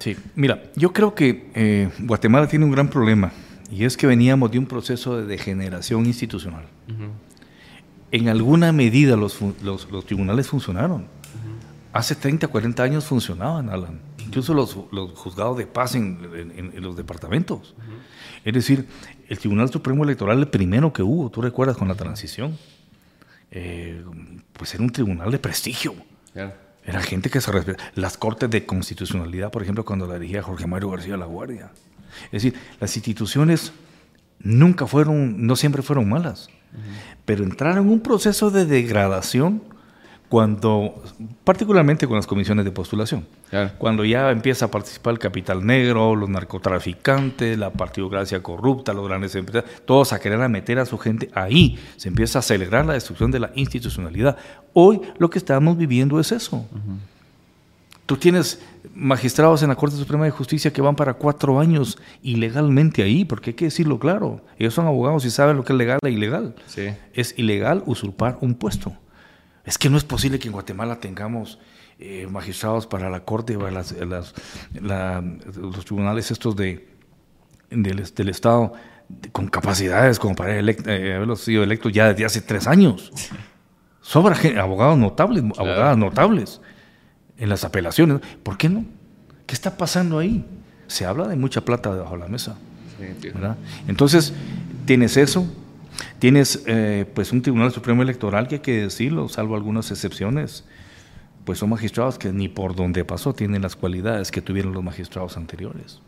Sí, 0.00 0.16
mira, 0.34 0.64
yo 0.74 0.92
creo 0.92 1.14
que 1.14 1.46
eh, 1.54 1.88
Guatemala 2.00 2.48
tiene 2.48 2.64
un 2.64 2.72
gran 2.72 2.88
problema 2.88 3.32
y 3.70 3.84
es 3.84 3.96
que 3.96 4.08
veníamos 4.08 4.50
de 4.50 4.58
un 4.58 4.66
proceso 4.66 5.16
de 5.16 5.26
degeneración 5.26 6.06
institucional. 6.06 6.64
En 8.10 8.28
alguna 8.28 8.72
medida 8.72 9.16
los, 9.16 9.38
los, 9.62 9.90
los 9.90 10.04
tribunales 10.04 10.48
funcionaron. 10.48 11.06
Hace 11.92 12.14
30, 12.14 12.48
40 12.48 12.82
años 12.82 13.04
funcionaban, 13.04 13.70
Alan. 13.70 14.00
Incluso 14.18 14.52
los, 14.52 14.76
los 14.92 15.12
juzgados 15.12 15.56
de 15.56 15.66
paz 15.66 15.94
en, 15.94 16.18
en, 16.74 16.82
los 16.82 16.96
departamentos. 16.96 17.74
Es 18.44 18.52
decir, 18.52 18.86
el 19.28 19.38
Tribunal 19.38 19.70
Supremo 19.70 20.04
Electoral, 20.04 20.38
el 20.38 20.48
primero 20.48 20.92
que 20.92 21.02
hubo, 21.02 21.30
tú 21.30 21.42
recuerdas 21.42 21.76
con 21.76 21.88
la 21.88 21.94
transición, 21.94 22.56
eh, 23.50 24.02
pues 24.52 24.74
era 24.74 24.82
un 24.82 24.90
tribunal 24.90 25.30
de 25.30 25.38
prestigio. 25.38 25.94
Era 26.84 27.00
gente 27.02 27.30
que 27.30 27.40
se 27.40 27.50
respeta. 27.50 27.82
Las 27.94 28.16
cortes 28.16 28.48
de 28.48 28.64
constitucionalidad, 28.64 29.50
por 29.50 29.62
ejemplo, 29.62 29.84
cuando 29.84 30.06
la 30.06 30.14
dirigía 30.14 30.42
Jorge 30.42 30.66
Mario 30.66 30.90
García 30.90 31.16
La 31.16 31.26
Guardia. 31.26 31.70
Es 32.26 32.42
decir, 32.42 32.54
las 32.80 32.94
instituciones 32.96 33.72
nunca 34.38 34.86
fueron, 34.86 35.46
no 35.46 35.56
siempre 35.56 35.82
fueron 35.82 36.08
malas, 36.08 36.48
pero 37.24 37.42
entraron 37.42 37.86
en 37.86 37.92
un 37.92 38.00
proceso 38.00 38.50
de 38.50 38.66
degradación 38.66 39.62
cuando, 40.28 41.04
particularmente 41.44 42.06
con 42.06 42.16
las 42.16 42.26
comisiones 42.26 42.64
de 42.64 42.72
postulación, 42.72 43.26
cuando 43.78 44.04
ya 44.04 44.30
empieza 44.30 44.64
a 44.64 44.70
participar 44.70 45.12
el 45.12 45.18
capital 45.18 45.64
negro, 45.64 46.16
los 46.16 46.28
narcotraficantes, 46.28 47.56
la 47.56 47.70
partidocracia 47.70 48.42
corrupta, 48.42 48.92
los 48.92 49.06
grandes 49.06 49.34
empresas, 49.36 49.70
todos 49.84 50.12
a 50.12 50.18
querer 50.18 50.36
meter 50.48 50.80
a 50.80 50.86
su 50.86 50.98
gente 50.98 51.30
ahí, 51.32 51.78
se 51.96 52.08
empieza 52.08 52.38
a 52.38 52.40
acelerar 52.40 52.86
la 52.86 52.94
destrucción 52.94 53.30
de 53.30 53.38
la 53.38 53.52
institucionalidad. 53.54 54.36
Hoy 54.72 55.00
lo 55.18 55.30
que 55.30 55.38
estamos 55.38 55.78
viviendo 55.78 56.18
es 56.18 56.32
eso. 56.32 56.66
Tú 58.06 58.16
tienes 58.16 58.60
magistrados 58.94 59.62
en 59.62 59.68
la 59.68 59.74
Corte 59.74 59.96
Suprema 59.96 60.24
de 60.24 60.30
Justicia 60.30 60.72
que 60.72 60.80
van 60.80 60.94
para 60.94 61.14
cuatro 61.14 61.58
años 61.58 61.98
ilegalmente 62.22 63.02
ahí, 63.02 63.24
porque 63.24 63.50
hay 63.50 63.54
que 63.54 63.64
decirlo 63.66 63.98
claro. 63.98 64.40
Ellos 64.58 64.74
son 64.74 64.86
abogados 64.86 65.24
y 65.24 65.30
saben 65.30 65.56
lo 65.56 65.64
que 65.64 65.72
es 65.72 65.78
legal 65.78 65.98
e 66.04 66.10
ilegal. 66.10 66.54
Es 67.14 67.34
ilegal 67.36 67.82
usurpar 67.86 68.38
un 68.40 68.54
puesto. 68.54 68.92
Es 69.66 69.78
que 69.78 69.90
no 69.90 69.98
es 69.98 70.04
posible 70.04 70.38
que 70.38 70.46
en 70.46 70.52
Guatemala 70.52 71.00
tengamos 71.00 71.58
eh, 71.98 72.26
magistrados 72.30 72.86
para 72.86 73.10
la 73.10 73.24
Corte, 73.24 73.58
para 73.58 73.72
las, 73.72 73.94
los 74.80 75.84
tribunales 75.84 76.30
estos 76.30 76.54
de, 76.56 76.88
del, 77.70 78.28
Estado 78.28 78.72
con 79.32 79.48
capacidades 79.48 80.18
como 80.18 80.34
para 80.34 80.58
eh, 80.58 81.14
haberlos 81.14 81.40
sido 81.40 81.62
electos 81.62 81.92
ya 81.92 82.08
desde 82.08 82.24
hace 82.24 82.40
tres 82.40 82.66
años. 82.66 83.10
Sobra 84.00 84.36
abogados 84.60 84.96
notables, 84.98 85.42
abogadas 85.58 85.98
notables 85.98 86.60
en 87.36 87.48
las 87.48 87.64
apelaciones. 87.64 88.20
¿Por 88.44 88.56
qué 88.56 88.68
no? 88.68 88.84
¿Qué 89.46 89.54
está 89.54 89.76
pasando 89.76 90.18
ahí? 90.20 90.44
Se 90.86 91.04
habla 91.04 91.26
de 91.26 91.34
mucha 91.34 91.62
plata 91.62 91.92
debajo 91.92 92.14
de 92.14 92.20
la 92.20 92.28
mesa. 92.28 92.56
Entonces, 93.88 94.32
tienes 94.84 95.16
eso, 95.16 95.46
tienes 96.18 96.62
eh, 96.66 97.06
pues 97.14 97.32
un 97.32 97.42
Tribunal 97.42 97.72
Supremo 97.72 98.02
Electoral 98.02 98.48
que 98.48 98.56
hay 98.56 98.60
que 98.60 98.82
decirlo, 98.82 99.28
salvo 99.28 99.56
algunas 99.56 99.90
excepciones, 99.90 100.64
pues 101.44 101.58
son 101.58 101.70
magistrados 101.70 102.18
que 102.18 102.32
ni 102.32 102.48
por 102.48 102.74
donde 102.74 103.04
pasó 103.04 103.34
tienen 103.34 103.62
las 103.62 103.76
cualidades 103.76 104.30
que 104.30 104.40
tuvieron 104.40 104.72
los 104.72 104.82
magistrados 104.82 105.36
anteriores. 105.36 106.00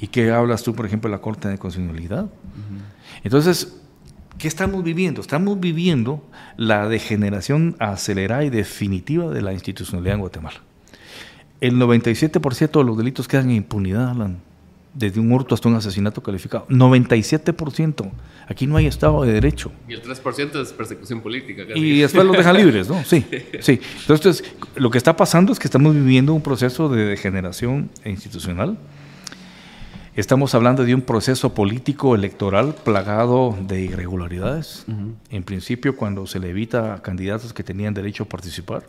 ¿Y 0.00 0.08
qué 0.08 0.32
hablas 0.32 0.64
tú, 0.64 0.74
por 0.74 0.86
ejemplo, 0.86 1.08
de 1.08 1.16
la 1.16 1.22
Corte 1.22 1.48
de 1.48 1.58
Constitucionalidad? 1.58 2.26
Entonces, 3.22 3.78
¿Qué 4.38 4.46
estamos 4.46 4.84
viviendo? 4.84 5.20
Estamos 5.20 5.58
viviendo 5.58 6.22
la 6.56 6.88
degeneración 6.88 7.74
acelerada 7.80 8.44
y 8.44 8.50
definitiva 8.50 9.30
de 9.30 9.42
la 9.42 9.52
institucionalidad 9.52 10.14
en 10.14 10.20
Guatemala. 10.20 10.60
El 11.60 11.74
97% 11.74 12.70
de 12.70 12.84
los 12.84 12.96
delitos 12.96 13.26
quedan 13.26 13.50
en 13.50 13.56
impunidad, 13.56 14.10
Alan. 14.10 14.38
Desde 14.94 15.20
un 15.20 15.30
hurto 15.30 15.54
hasta 15.54 15.68
un 15.68 15.74
asesinato 15.74 16.22
calificado. 16.22 16.66
97%. 16.68 18.10
Aquí 18.48 18.66
no 18.66 18.76
hay 18.76 18.86
Estado 18.86 19.22
de 19.22 19.32
Derecho. 19.32 19.70
Y 19.88 19.94
el 19.94 20.02
3% 20.02 20.62
es 20.62 20.72
persecución 20.72 21.20
política. 21.20 21.62
Y 21.74 22.00
después 22.00 22.26
los 22.26 22.36
dejan 22.36 22.56
libres, 22.56 22.88
¿no? 22.88 23.04
Sí, 23.04 23.24
sí. 23.60 23.80
Entonces, 24.00 24.42
lo 24.76 24.90
que 24.90 24.98
está 24.98 25.16
pasando 25.16 25.52
es 25.52 25.58
que 25.58 25.66
estamos 25.66 25.94
viviendo 25.94 26.32
un 26.34 26.42
proceso 26.42 26.88
de 26.88 27.04
degeneración 27.04 27.90
institucional 28.04 28.78
Estamos 30.18 30.52
hablando 30.56 30.84
de 30.84 30.96
un 30.96 31.02
proceso 31.02 31.54
político 31.54 32.16
electoral 32.16 32.74
plagado 32.74 33.56
de 33.68 33.82
irregularidades. 33.82 34.84
En 35.30 35.44
principio, 35.44 35.94
cuando 35.94 36.26
se 36.26 36.40
le 36.40 36.50
evita 36.50 36.94
a 36.94 37.02
candidatos 37.02 37.52
que 37.52 37.62
tenían 37.62 37.94
derecho 37.94 38.24
a 38.24 38.28
participar. 38.28 38.82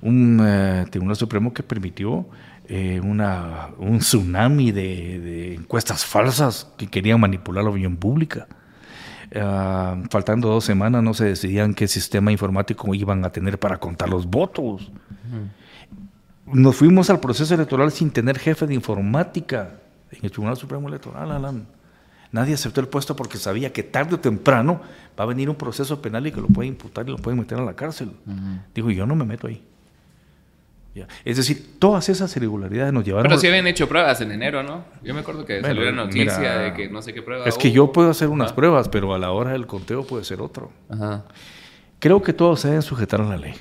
Un 0.00 0.38
eh, 0.40 0.86
Tribunal 0.88 1.16
Supremo 1.16 1.52
que 1.52 1.64
permitió 1.64 2.28
eh, 2.66 3.00
una, 3.02 3.70
un 3.78 3.98
tsunami 3.98 4.72
de, 4.72 5.54
encuestas 5.54 6.04
falsas 6.04 6.70
que 6.76 6.86
querían 6.86 7.20
manipular 7.20 7.62
la 7.62 7.70
opinión 7.70 7.96
pública. 7.96 8.46
Ah, 9.36 9.96
faltando 10.10 10.48
dos 10.48 10.64
semanas 10.64 11.02
no 11.02 11.12
se 11.12 11.24
decidían 11.24 11.74
qué 11.74 11.88
sistema 11.88 12.30
informático 12.30 12.94
iban 12.94 13.24
a 13.24 13.30
tener 13.30 13.58
para 13.58 13.78
contar 13.78 14.08
los 14.08 14.26
votos. 14.26 14.90
Nos 16.46 16.76
fuimos 16.76 17.10
al 17.10 17.20
proceso 17.20 17.54
electoral 17.54 17.90
sin 17.90 18.10
tener 18.10 18.38
jefe 18.38 18.66
de 18.66 18.74
informática 18.74 19.80
en 20.10 20.24
el 20.24 20.30
Tribunal 20.30 20.56
Supremo 20.56 20.88
Electoral, 20.88 21.32
Alan. 21.32 21.66
Nadie 22.32 22.54
aceptó 22.54 22.80
el 22.80 22.88
puesto 22.88 23.14
porque 23.14 23.38
sabía 23.38 23.72
que 23.72 23.82
tarde 23.82 24.16
o 24.16 24.20
temprano 24.20 24.80
va 25.18 25.24
a 25.24 25.26
venir 25.26 25.48
un 25.48 25.56
proceso 25.56 26.02
penal 26.02 26.26
y 26.26 26.32
que 26.32 26.40
lo 26.40 26.48
puede 26.48 26.68
imputar 26.68 27.06
y 27.08 27.12
lo 27.12 27.18
puede 27.18 27.36
meter 27.36 27.58
a 27.58 27.62
la 27.62 27.74
cárcel. 27.74 28.10
Dijo, 28.74 28.90
yo 28.90 29.06
no 29.06 29.14
me 29.14 29.24
meto 29.24 29.46
ahí. 29.46 29.62
Es 31.24 31.36
decir, 31.36 31.78
todas 31.78 32.08
esas 32.08 32.34
irregularidades 32.36 32.92
nos 32.92 33.04
llevaron... 33.04 33.28
Pero 33.28 33.40
sí 33.40 33.46
habían 33.48 33.66
hecho 33.66 33.88
pruebas 33.88 34.20
en 34.20 34.30
enero, 34.30 34.62
¿no? 34.62 34.84
Yo 35.02 35.12
me 35.14 35.20
acuerdo 35.20 35.44
que 35.44 35.60
salió 35.60 35.84
la 35.84 35.92
noticia 35.92 36.58
de 36.58 36.74
que 36.74 36.88
no 36.88 37.02
sé 37.02 37.12
qué 37.12 37.22
pruebas... 37.22 37.48
Es 37.48 37.58
que 37.58 37.72
yo 37.72 37.92
puedo 37.92 38.10
hacer 38.10 38.28
unas 38.28 38.52
pruebas, 38.52 38.88
pero 38.88 39.12
a 39.14 39.18
la 39.18 39.32
hora 39.32 39.52
del 39.52 39.66
conteo 39.66 40.06
puede 40.06 40.24
ser 40.24 40.40
otro. 40.40 40.70
Creo 41.98 42.22
que 42.22 42.32
todos 42.32 42.60
se 42.60 42.68
deben 42.68 42.82
sujetar 42.82 43.20
a 43.20 43.24
la 43.24 43.36
ley. 43.36 43.54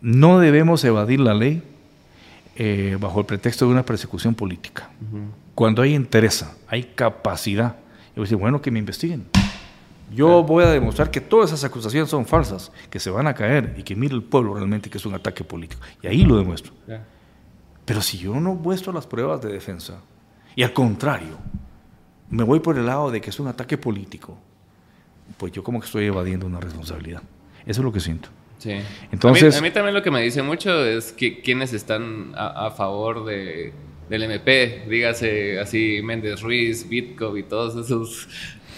No 0.00 0.38
debemos 0.38 0.84
evadir 0.84 1.20
la 1.20 1.34
ley 1.34 1.62
eh, 2.56 2.96
bajo 3.00 3.20
el 3.20 3.26
pretexto 3.26 3.66
de 3.66 3.72
una 3.72 3.84
persecución 3.84 4.34
política. 4.34 4.88
Cuando 5.54 5.82
hay 5.82 5.94
interés, 5.94 6.44
hay 6.68 6.84
capacidad, 6.84 7.76
yo 8.08 8.16
voy 8.16 8.22
a 8.22 8.26
decir, 8.26 8.38
bueno, 8.38 8.62
que 8.62 8.70
me 8.70 8.78
investiguen. 8.78 9.26
Yo 10.10 10.42
voy 10.42 10.64
a 10.64 10.68
demostrar 10.68 11.10
que 11.10 11.20
todas 11.20 11.50
esas 11.50 11.64
acusaciones 11.64 12.08
son 12.08 12.24
falsas, 12.24 12.72
que 12.90 12.98
se 12.98 13.10
van 13.10 13.26
a 13.26 13.34
caer 13.34 13.74
y 13.76 13.82
que 13.82 13.94
mire 13.94 14.14
el 14.14 14.22
pueblo 14.22 14.54
realmente 14.54 14.88
que 14.88 14.98
es 14.98 15.06
un 15.06 15.14
ataque 15.14 15.44
político. 15.44 15.82
Y 16.02 16.06
ahí 16.06 16.24
lo 16.24 16.36
demuestro. 16.36 16.72
Pero 17.84 18.02
si 18.02 18.18
yo 18.18 18.38
no 18.40 18.54
muestro 18.54 18.92
las 18.92 19.06
pruebas 19.06 19.40
de 19.40 19.50
defensa, 19.50 20.00
y 20.54 20.62
al 20.62 20.72
contrario, 20.72 21.38
me 22.30 22.42
voy 22.42 22.60
por 22.60 22.76
el 22.78 22.86
lado 22.86 23.10
de 23.10 23.20
que 23.20 23.30
es 23.30 23.40
un 23.40 23.48
ataque 23.48 23.78
político, 23.78 24.38
pues 25.36 25.52
yo 25.52 25.62
como 25.62 25.80
que 25.80 25.86
estoy 25.86 26.06
evadiendo 26.06 26.46
una 26.46 26.60
responsabilidad. 26.60 27.22
Eso 27.66 27.80
es 27.80 27.84
lo 27.84 27.92
que 27.92 28.00
siento. 28.00 28.28
Sí. 28.58 28.72
Entonces, 29.12 29.56
a 29.56 29.60
mí, 29.60 29.70
también 29.70 29.94
lo 29.94 30.02
que 30.02 30.10
me 30.10 30.20
dice 30.20 30.42
mucho 30.42 30.84
es 30.84 31.12
que 31.12 31.40
quienes 31.40 31.72
están 31.72 32.32
a, 32.34 32.70
favor 32.72 33.24
de, 33.24 33.72
del 34.08 34.22
MP, 34.24 34.86
dígase 34.88 35.60
así 35.60 36.00
Méndez 36.02 36.42
Ruiz, 36.42 36.88
Bitco 36.88 37.36
y 37.36 37.44
todos 37.44 37.76
esos 37.86 38.28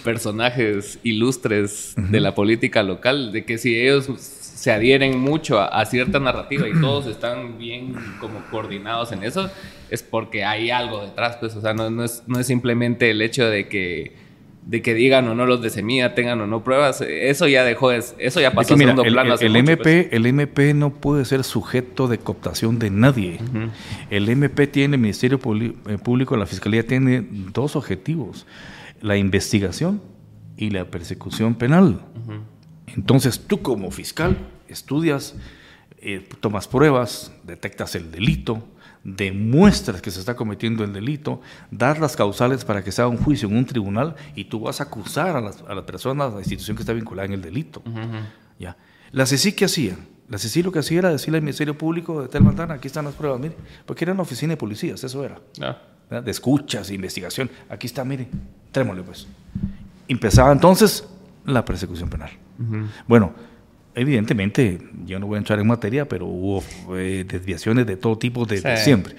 personajes 0.04 0.98
ilustres 1.02 1.94
de 1.96 2.20
la 2.20 2.34
política 2.34 2.82
local, 2.82 3.32
de 3.32 3.44
que 3.44 3.58
si 3.58 3.78
ellos 3.78 4.08
se 4.16 4.70
adhieren 4.70 5.18
mucho 5.18 5.60
a, 5.60 5.84
cierta 5.86 6.20
narrativa 6.20 6.68
y 6.68 6.78
todos 6.80 7.06
están 7.06 7.58
bien 7.58 7.94
como 8.20 8.40
coordinados 8.50 9.12
en 9.12 9.24
eso, 9.24 9.50
es 9.90 10.02
porque 10.02 10.44
hay 10.44 10.70
algo 10.70 11.04
detrás, 11.04 11.36
pues, 11.36 11.56
o 11.56 11.60
sea, 11.60 11.72
no, 11.74 12.04
es, 12.04 12.22
no 12.26 12.38
es 12.38 12.46
simplemente 12.46 13.10
el 13.10 13.22
hecho 13.22 13.46
de 13.46 13.68
que 13.68 14.30
de 14.66 14.82
que 14.82 14.94
digan 14.94 15.26
o 15.26 15.34
no 15.34 15.46
los 15.46 15.62
de 15.62 15.70
semilla, 15.70 16.14
tengan 16.14 16.40
o 16.40 16.46
no 16.46 16.62
pruebas, 16.62 17.00
eso 17.00 17.48
ya 17.48 17.64
dejó, 17.64 17.92
eso 17.92 18.40
ya 18.40 18.52
pasó 18.52 18.74
a 18.74 18.76
segundo 18.76 19.02
el, 19.02 19.12
plano. 19.12 19.34
El, 19.40 19.56
MP, 19.56 19.76
pues. 19.82 20.08
el 20.12 20.26
MP 20.26 20.74
no 20.74 20.90
puede 20.90 21.24
ser 21.24 21.44
sujeto 21.44 22.08
de 22.08 22.18
cooptación 22.18 22.78
de 22.78 22.90
nadie. 22.90 23.38
El 24.10 24.28
MP 24.28 24.66
tiene, 24.66 24.96
el 24.96 25.00
Ministerio 25.00 25.40
eh, 25.40 25.98
Público, 25.98 26.36
la 26.36 26.46
Fiscalía 26.46 26.86
tiene 26.86 27.26
dos 27.30 27.74
objetivos, 27.74 28.46
la 29.00 29.16
investigación 29.16 30.02
y 30.56 30.70
la 30.70 30.84
persecución 30.90 31.54
penal. 31.54 32.00
Entonces 32.94 33.40
tú 33.46 33.62
como 33.62 33.90
fiscal 33.90 34.36
estudias, 34.68 35.34
eh, 35.98 36.26
tomas 36.40 36.68
pruebas, 36.68 37.32
detectas 37.44 37.94
el 37.94 38.10
delito, 38.10 38.62
demuestras 39.04 40.02
que 40.02 40.10
se 40.10 40.20
está 40.20 40.36
cometiendo 40.36 40.84
el 40.84 40.92
delito, 40.92 41.40
das 41.70 41.98
las 41.98 42.16
causales 42.16 42.64
para 42.64 42.84
que 42.84 42.92
se 42.92 43.00
haga 43.00 43.10
un 43.10 43.16
juicio 43.16 43.48
en 43.48 43.56
un 43.56 43.64
tribunal 43.64 44.14
y 44.34 44.44
tú 44.44 44.60
vas 44.60 44.80
a 44.80 44.84
acusar 44.84 45.36
a, 45.36 45.40
las, 45.40 45.62
a 45.62 45.74
la 45.74 45.86
persona, 45.86 46.26
a 46.26 46.30
la 46.30 46.38
institución 46.38 46.76
que 46.76 46.82
está 46.82 46.92
vinculada 46.92 47.26
en 47.26 47.32
el 47.32 47.42
delito. 47.42 47.82
¿Ya? 48.58 48.76
La 49.12 49.26
CECI, 49.26 49.52
¿qué 49.52 49.64
hacía? 49.64 49.96
La 50.28 50.38
CECI 50.38 50.62
lo 50.62 50.70
que 50.70 50.80
hacía 50.80 50.98
era 50.98 51.10
decirle 51.10 51.38
al 51.38 51.42
Ministerio 51.42 51.76
Público 51.76 52.22
de 52.22 52.28
Tel 52.28 52.44
Mantana, 52.44 52.74
aquí 52.74 52.86
están 52.86 53.06
las 53.06 53.14
pruebas, 53.14 53.40
mire, 53.40 53.56
porque 53.86 54.04
era 54.04 54.12
una 54.12 54.22
oficina 54.22 54.52
de 54.52 54.56
policías, 54.56 55.02
eso 55.02 55.24
era. 55.24 55.40
Ah. 55.60 55.78
De 56.10 56.30
escuchas, 56.30 56.90
investigación. 56.90 57.50
Aquí 57.68 57.86
está, 57.86 58.04
mire, 58.04 58.28
trémosle 58.72 59.02
pues. 59.02 59.26
Empezaba 60.08 60.50
entonces 60.52 61.06
la 61.44 61.64
persecución 61.64 62.10
penal. 62.10 62.30
Bueno, 63.06 63.32
evidentemente, 63.94 64.78
yo 65.06 65.18
no 65.18 65.26
voy 65.26 65.36
a 65.36 65.38
entrar 65.38 65.58
en 65.60 65.66
materia, 65.66 66.08
pero 66.08 66.26
hubo 66.26 66.62
eh, 66.96 67.24
desviaciones 67.26 67.86
de 67.86 67.96
todo 67.96 68.18
tipo 68.18 68.44
desde 68.44 68.76
siempre. 68.78 69.14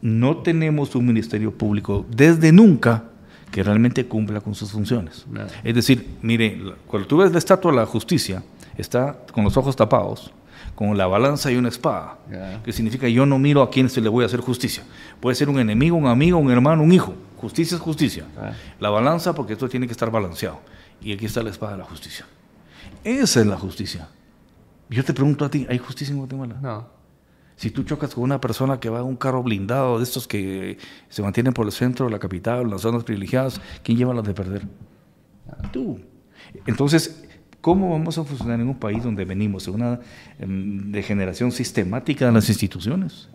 No 0.00 0.38
tenemos 0.38 0.94
un 0.94 1.06
ministerio 1.06 1.52
público 1.52 2.06
desde 2.10 2.52
nunca 2.52 3.04
que 3.50 3.62
realmente 3.62 4.06
cumpla 4.06 4.40
con 4.40 4.54
sus 4.54 4.72
funciones. 4.72 5.26
Es 5.62 5.74
decir, 5.74 6.16
mire, 6.22 6.60
cuando 6.86 7.06
tú 7.06 7.18
ves 7.18 7.30
la 7.30 7.38
estatua 7.38 7.70
de 7.70 7.76
la 7.76 7.86
justicia, 7.86 8.42
está 8.76 9.18
con 9.30 9.44
los 9.44 9.56
ojos 9.56 9.76
tapados, 9.76 10.32
con 10.74 10.96
la 10.96 11.06
balanza 11.06 11.50
y 11.52 11.56
una 11.56 11.68
espada, 11.68 12.18
que 12.64 12.72
significa 12.72 13.08
yo 13.08 13.26
no 13.26 13.38
miro 13.38 13.62
a 13.62 13.70
quién 13.70 13.88
se 13.88 14.00
le 14.00 14.08
voy 14.08 14.24
a 14.24 14.26
hacer 14.26 14.40
justicia. 14.40 14.82
Puede 15.20 15.36
ser 15.36 15.48
un 15.48 15.58
enemigo, 15.58 15.96
un 15.96 16.06
amigo, 16.06 16.38
un 16.38 16.50
hermano, 16.50 16.82
un 16.82 16.92
hijo. 16.92 17.14
Justicia 17.36 17.76
es 17.76 17.80
justicia. 17.80 18.24
La 18.80 18.90
balanza 18.90 19.34
porque 19.34 19.52
esto 19.52 19.68
tiene 19.68 19.86
que 19.86 19.92
estar 19.92 20.10
balanceado. 20.10 20.60
Y 21.00 21.12
aquí 21.12 21.26
está 21.26 21.42
la 21.42 21.50
espada 21.50 21.72
de 21.72 21.78
la 21.78 21.84
justicia. 21.84 22.26
Esa 23.02 23.40
es 23.40 23.46
la 23.46 23.56
justicia. 23.56 24.08
Yo 24.88 25.04
te 25.04 25.12
pregunto 25.12 25.44
a 25.44 25.50
ti, 25.50 25.66
¿hay 25.68 25.78
justicia 25.78 26.12
en 26.12 26.18
Guatemala? 26.18 26.56
No. 26.60 26.88
Si 27.56 27.70
tú 27.70 27.84
chocas 27.84 28.14
con 28.14 28.24
una 28.24 28.40
persona 28.40 28.80
que 28.80 28.88
va 28.88 29.00
en 29.00 29.04
un 29.04 29.16
carro 29.16 29.42
blindado, 29.42 29.98
de 29.98 30.04
estos 30.04 30.26
que 30.26 30.78
se 31.08 31.22
mantienen 31.22 31.52
por 31.52 31.66
el 31.66 31.72
centro 31.72 32.06
de 32.06 32.12
la 32.12 32.18
capital, 32.18 32.68
las 32.68 32.80
zonas 32.80 33.04
privilegiadas, 33.04 33.60
¿quién 33.82 33.96
lleva 33.96 34.12
las 34.12 34.24
de 34.24 34.34
perder? 34.34 34.66
Tú. 35.72 36.00
Entonces, 36.66 37.23
¿Cómo 37.64 37.92
vamos 37.92 38.18
a 38.18 38.24
funcionar 38.24 38.60
en 38.60 38.68
un 38.68 38.74
país 38.74 39.02
donde 39.02 39.24
venimos 39.24 39.64
de 39.64 39.70
una 39.70 39.98
em, 40.38 40.92
degeneración 40.92 41.50
sistemática 41.50 42.26
de 42.26 42.32
las 42.32 42.50
instituciones? 42.50 43.30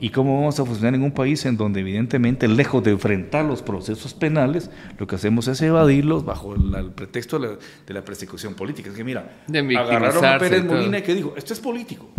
¿Y 0.00 0.10
cómo 0.10 0.36
vamos 0.36 0.58
a 0.58 0.64
funcionar 0.64 0.96
en 0.96 1.02
un 1.04 1.12
país 1.12 1.46
en 1.46 1.56
donde 1.56 1.78
evidentemente, 1.78 2.48
lejos 2.48 2.82
de 2.82 2.90
enfrentar 2.90 3.44
los 3.44 3.62
procesos 3.62 4.14
penales, 4.14 4.68
lo 4.98 5.06
que 5.06 5.14
hacemos 5.14 5.46
es 5.46 5.62
evadirlos 5.62 6.24
bajo 6.24 6.56
el, 6.56 6.90
pretexto 6.90 7.38
de 7.38 7.94
la, 7.94 8.04
persecución 8.04 8.54
política? 8.54 8.90
Es 8.90 8.96
que 8.96 9.04
mira, 9.04 9.30
agarraron 9.46 10.24
a 10.24 10.38
Pérez 10.38 10.64
Molina 10.64 10.98
y 10.98 11.02
que 11.02 11.14
dijo, 11.14 11.34
esto 11.36 11.52
es 11.52 11.60
político. 11.60 12.10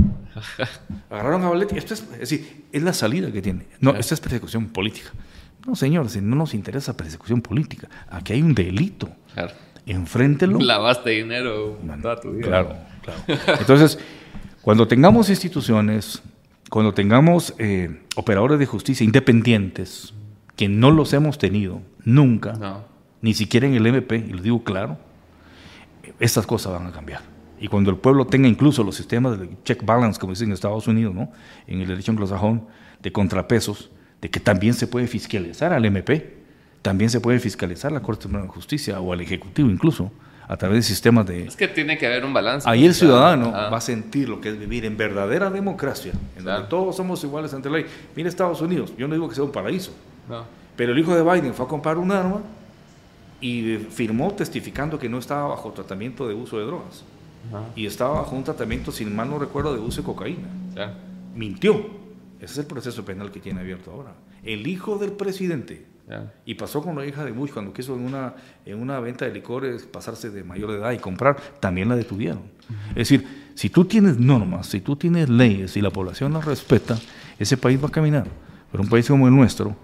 agarraron 1.10 1.44
a 1.44 1.50
Valetti, 1.50 1.78
esto 1.78 1.94
es, 1.94 2.08
es 2.14 2.20
decir, 2.20 2.68
es 2.72 2.84
la 2.84 2.94
salida 2.94 3.34
que 3.34 3.42
tiene. 3.42 3.66
No, 3.82 3.98
esto 3.98 4.14
es 4.14 4.22
persecución 4.22 4.68
política. 4.70 5.10
No, 5.68 5.76
señor, 5.76 6.10
si 6.10 6.22
no 6.22 6.38
nos 6.38 6.54
interesa 6.54 6.96
persecución 6.96 7.42
política, 7.42 7.90
aquí 8.10 8.32
hay 8.32 8.42
un 8.42 8.56
delito. 8.56 9.10
Claro 9.34 9.52
enfréntelo. 9.92 10.60
Lavaste 10.60 11.10
dinero 11.12 11.78
toda 12.02 12.20
tu 12.20 12.32
vida. 12.32 12.48
Claro, 12.48 12.76
claro. 13.02 13.60
Entonces, 13.60 14.00
cuando 14.62 14.88
tengamos 14.88 15.30
instituciones, 15.30 16.22
cuando 16.70 16.94
tengamos 16.94 17.54
eh, 17.58 18.02
operadores 18.16 18.60
de 18.60 18.66
justicia 18.66 19.04
independientes, 19.04 20.14
que 20.56 20.68
no 20.68 20.92
los 20.92 21.14
hemos 21.14 21.38
tenido 21.38 21.82
nunca, 22.04 22.84
ni 23.22 23.34
siquiera 23.34 23.68
en 23.68 23.74
el 23.74 23.86
MP, 23.86 24.18
y 24.18 24.34
lo 24.34 24.42
digo 24.42 24.64
claro, 24.64 24.98
estas 26.20 26.46
cosas 26.46 26.74
van 26.74 26.88
a 26.88 26.92
cambiar. 26.92 27.22
Y 27.60 27.68
cuando 27.68 27.90
el 27.90 27.98
pueblo 27.98 28.26
tenga 28.26 28.48
incluso 28.48 28.84
los 28.84 28.96
sistemas 28.96 29.40
de 29.40 29.50
check 29.64 29.84
balance, 29.84 30.20
como 30.20 30.34
dicen 30.34 30.48
en 30.48 30.54
Estados 30.54 30.88
Unidos, 30.88 31.14
¿no? 31.14 31.32
en 31.68 31.82
el 31.82 31.88
derecho 31.88 32.12
anglosajón, 32.12 32.68
de 33.02 33.12
contrapesos, 33.12 33.90
de 34.22 34.30
que 34.30 34.40
también 34.40 34.74
se 34.74 34.88
puede 34.88 35.08
fiscalizar 35.08 35.74
al 35.74 35.86
MP, 35.86 36.39
también 36.82 37.10
se 37.10 37.20
puede 37.20 37.40
fiscalizar 37.40 37.92
la 37.92 38.02
Corte 38.02 38.24
Suprema 38.24 38.46
de 38.46 38.50
Justicia 38.50 39.00
o 39.00 39.14
al 39.14 39.22
Ejecutivo 39.22 39.70
incluso 39.70 40.12
a 40.48 40.58
través 40.58 40.78
de 40.78 40.82
sistemas 40.82 41.28
de... 41.28 41.46
Es 41.46 41.56
que 41.56 41.68
tiene 41.68 41.98
que 41.98 42.08
haber 42.08 42.26
un 42.26 42.34
balance. 42.34 42.68
Ahí 42.68 42.84
el 42.84 42.96
ciudadano 42.96 43.52
va 43.52 43.78
a 43.78 43.82
sentir 43.82 44.28
lo 44.28 44.42
que 44.42 44.50
es 44.50 44.60
vivir 44.60 44.84
en 44.84 44.98
verdadera 44.98 45.52
democracia, 45.52 46.12
en 46.36 46.44
donde 46.44 46.68
todos 46.68 46.96
somos 46.96 47.24
iguales 47.24 47.54
ante 47.54 47.70
la 47.70 47.78
ley. 47.78 47.86
Mira 48.16 48.30
Estados 48.30 48.60
Unidos, 48.60 48.92
yo 48.98 49.08
no 49.08 49.14
digo 49.14 49.30
que 49.30 49.36
sea 49.36 49.44
un 49.44 49.52
paraíso, 49.52 49.92
pero 50.76 50.94
el 50.94 51.00
hijo 51.00 51.14
de 51.14 51.22
Biden 51.22 51.54
fue 51.54 51.66
a 51.66 51.70
comprar 51.70 52.00
un 52.00 52.12
arma 52.12 52.42
y 53.42 53.78
firmó 53.92 54.34
testificando 54.34 54.98
que 54.98 55.08
no 55.08 55.20
estaba 55.20 55.50
bajo 55.50 55.72
tratamiento 55.72 56.28
de 56.28 56.34
uso 56.34 56.58
de 56.58 56.66
drogas. 56.66 57.04
Y 57.76 57.86
estaba 57.86 58.22
bajo 58.22 58.36
un 58.36 58.44
tratamiento, 58.44 58.92
sin 58.92 59.16
mal 59.16 59.30
no 59.30 59.38
recuerdo, 59.38 59.74
de 59.74 59.80
uso 59.80 60.02
de 60.02 60.06
cocaína. 60.06 60.48
Mintió. 61.36 62.00
Ese 62.40 62.54
es 62.54 62.58
el 62.58 62.66
proceso 62.66 63.06
penal 63.06 63.32
que 63.32 63.40
tiene 63.40 63.60
abierto 63.60 63.92
ahora. 63.92 64.14
El 64.44 64.68
hijo 64.68 64.98
del 64.98 65.12
presidente 65.12 65.90
y 66.46 66.56
pasó 66.56 66.82
con 66.82 66.96
la 66.96 67.06
hija 67.06 67.24
de 67.24 67.32
Bush 67.32 67.52
cuando 67.52 67.72
quiso 67.72 67.94
en 67.94 68.02
una, 68.02 68.34
en 68.66 68.82
una 68.82 69.00
venta 69.00 69.26
de 69.26 69.32
licores 69.32 69.84
pasarse 69.84 70.30
de 70.32 70.44
mayor 70.44 70.72
edad 70.72 70.92
y 70.92 70.98
comprar, 70.98 71.38
también 71.60 71.88
la 71.90 71.96
detuvieron. 71.96 72.42
Es 72.90 72.96
decir, 72.96 73.52
si 73.54 73.70
tú 73.70 73.86
tienes 73.86 74.18
normas, 74.18 74.68
si 74.68 74.82
tú 74.82 74.96
tienes 74.96 75.30
leyes 75.30 75.78
y 75.78 75.82
la 75.82 75.92
población 75.92 76.34
las 76.34 76.46
respeta, 76.46 76.98
ese 77.38 77.58
país 77.58 77.82
va 77.82 77.88
a 77.88 77.92
caminar. 77.92 78.26
Pero 78.72 78.84
un 78.84 78.90
país 78.90 79.08
como 79.08 79.28
el 79.28 79.36
nuestro, 79.36 79.76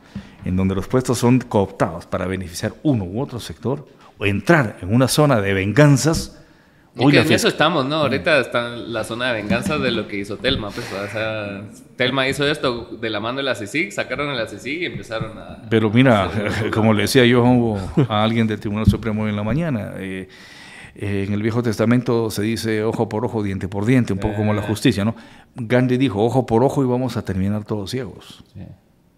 en 0.43 0.55
donde 0.55 0.75
los 0.75 0.87
puestos 0.87 1.17
son 1.17 1.39
cooptados 1.39 2.05
para 2.05 2.25
beneficiar 2.25 2.73
uno 2.83 3.03
u 3.03 3.21
otro 3.21 3.39
sector, 3.39 3.87
o 4.17 4.25
entrar 4.25 4.77
en 4.81 4.93
una 4.93 5.07
zona 5.07 5.41
de 5.41 5.53
venganzas, 5.53 6.41
y 6.97 7.11
que 7.11 7.19
en 7.19 7.31
eso 7.31 7.49
estamos, 7.49 7.85
¿no? 7.85 7.95
Ahorita 7.97 8.39
está 8.39 8.69
la 8.69 9.03
zona 9.03 9.27
de 9.27 9.41
venganza 9.41 9.77
de 9.77 9.91
lo 9.91 10.07
que 10.07 10.17
hizo 10.17 10.37
Telma. 10.37 10.69
Pues, 10.69 10.91
o 10.93 11.11
sea, 11.11 11.63
Telma 11.97 12.27
hizo 12.27 12.47
esto 12.47 12.97
de 12.99 13.09
la 13.09 13.19
mano 13.19 13.37
de 13.37 13.43
la 13.43 13.55
CICIG, 13.55 13.91
sacaron 13.91 14.29
a 14.29 14.33
la 14.33 14.47
CICIG 14.47 14.81
y 14.81 14.85
empezaron 14.85 15.37
a... 15.37 15.67
Pero 15.69 15.89
mira, 15.89 16.31
como 16.73 16.93
le 16.93 17.03
decía 17.03 17.25
yo 17.25 17.77
a 18.07 18.23
alguien 18.23 18.47
del 18.47 18.59
Tribunal 18.59 18.85
Supremo 18.85 19.27
en 19.27 19.35
la 19.35 19.43
mañana, 19.43 19.93
eh, 19.97 20.29
eh, 20.95 21.25
en 21.27 21.33
el 21.33 21.41
Viejo 21.41 21.61
Testamento 21.61 22.29
se 22.29 22.43
dice 22.43 22.83
ojo 22.83 23.09
por 23.09 23.25
ojo, 23.25 23.43
diente 23.43 23.67
por 23.67 23.85
diente, 23.85 24.13
un 24.13 24.19
poco 24.19 24.35
como 24.35 24.53
la 24.53 24.61
eh. 24.61 24.67
justicia, 24.67 25.03
¿no? 25.03 25.15
Gandhi 25.55 25.97
dijo 25.97 26.23
ojo 26.23 26.45
por 26.45 26.63
ojo 26.63 26.81
y 26.81 26.87
vamos 26.87 27.17
a 27.17 27.25
terminar 27.25 27.65
todos 27.65 27.91
ciegos. 27.91 28.43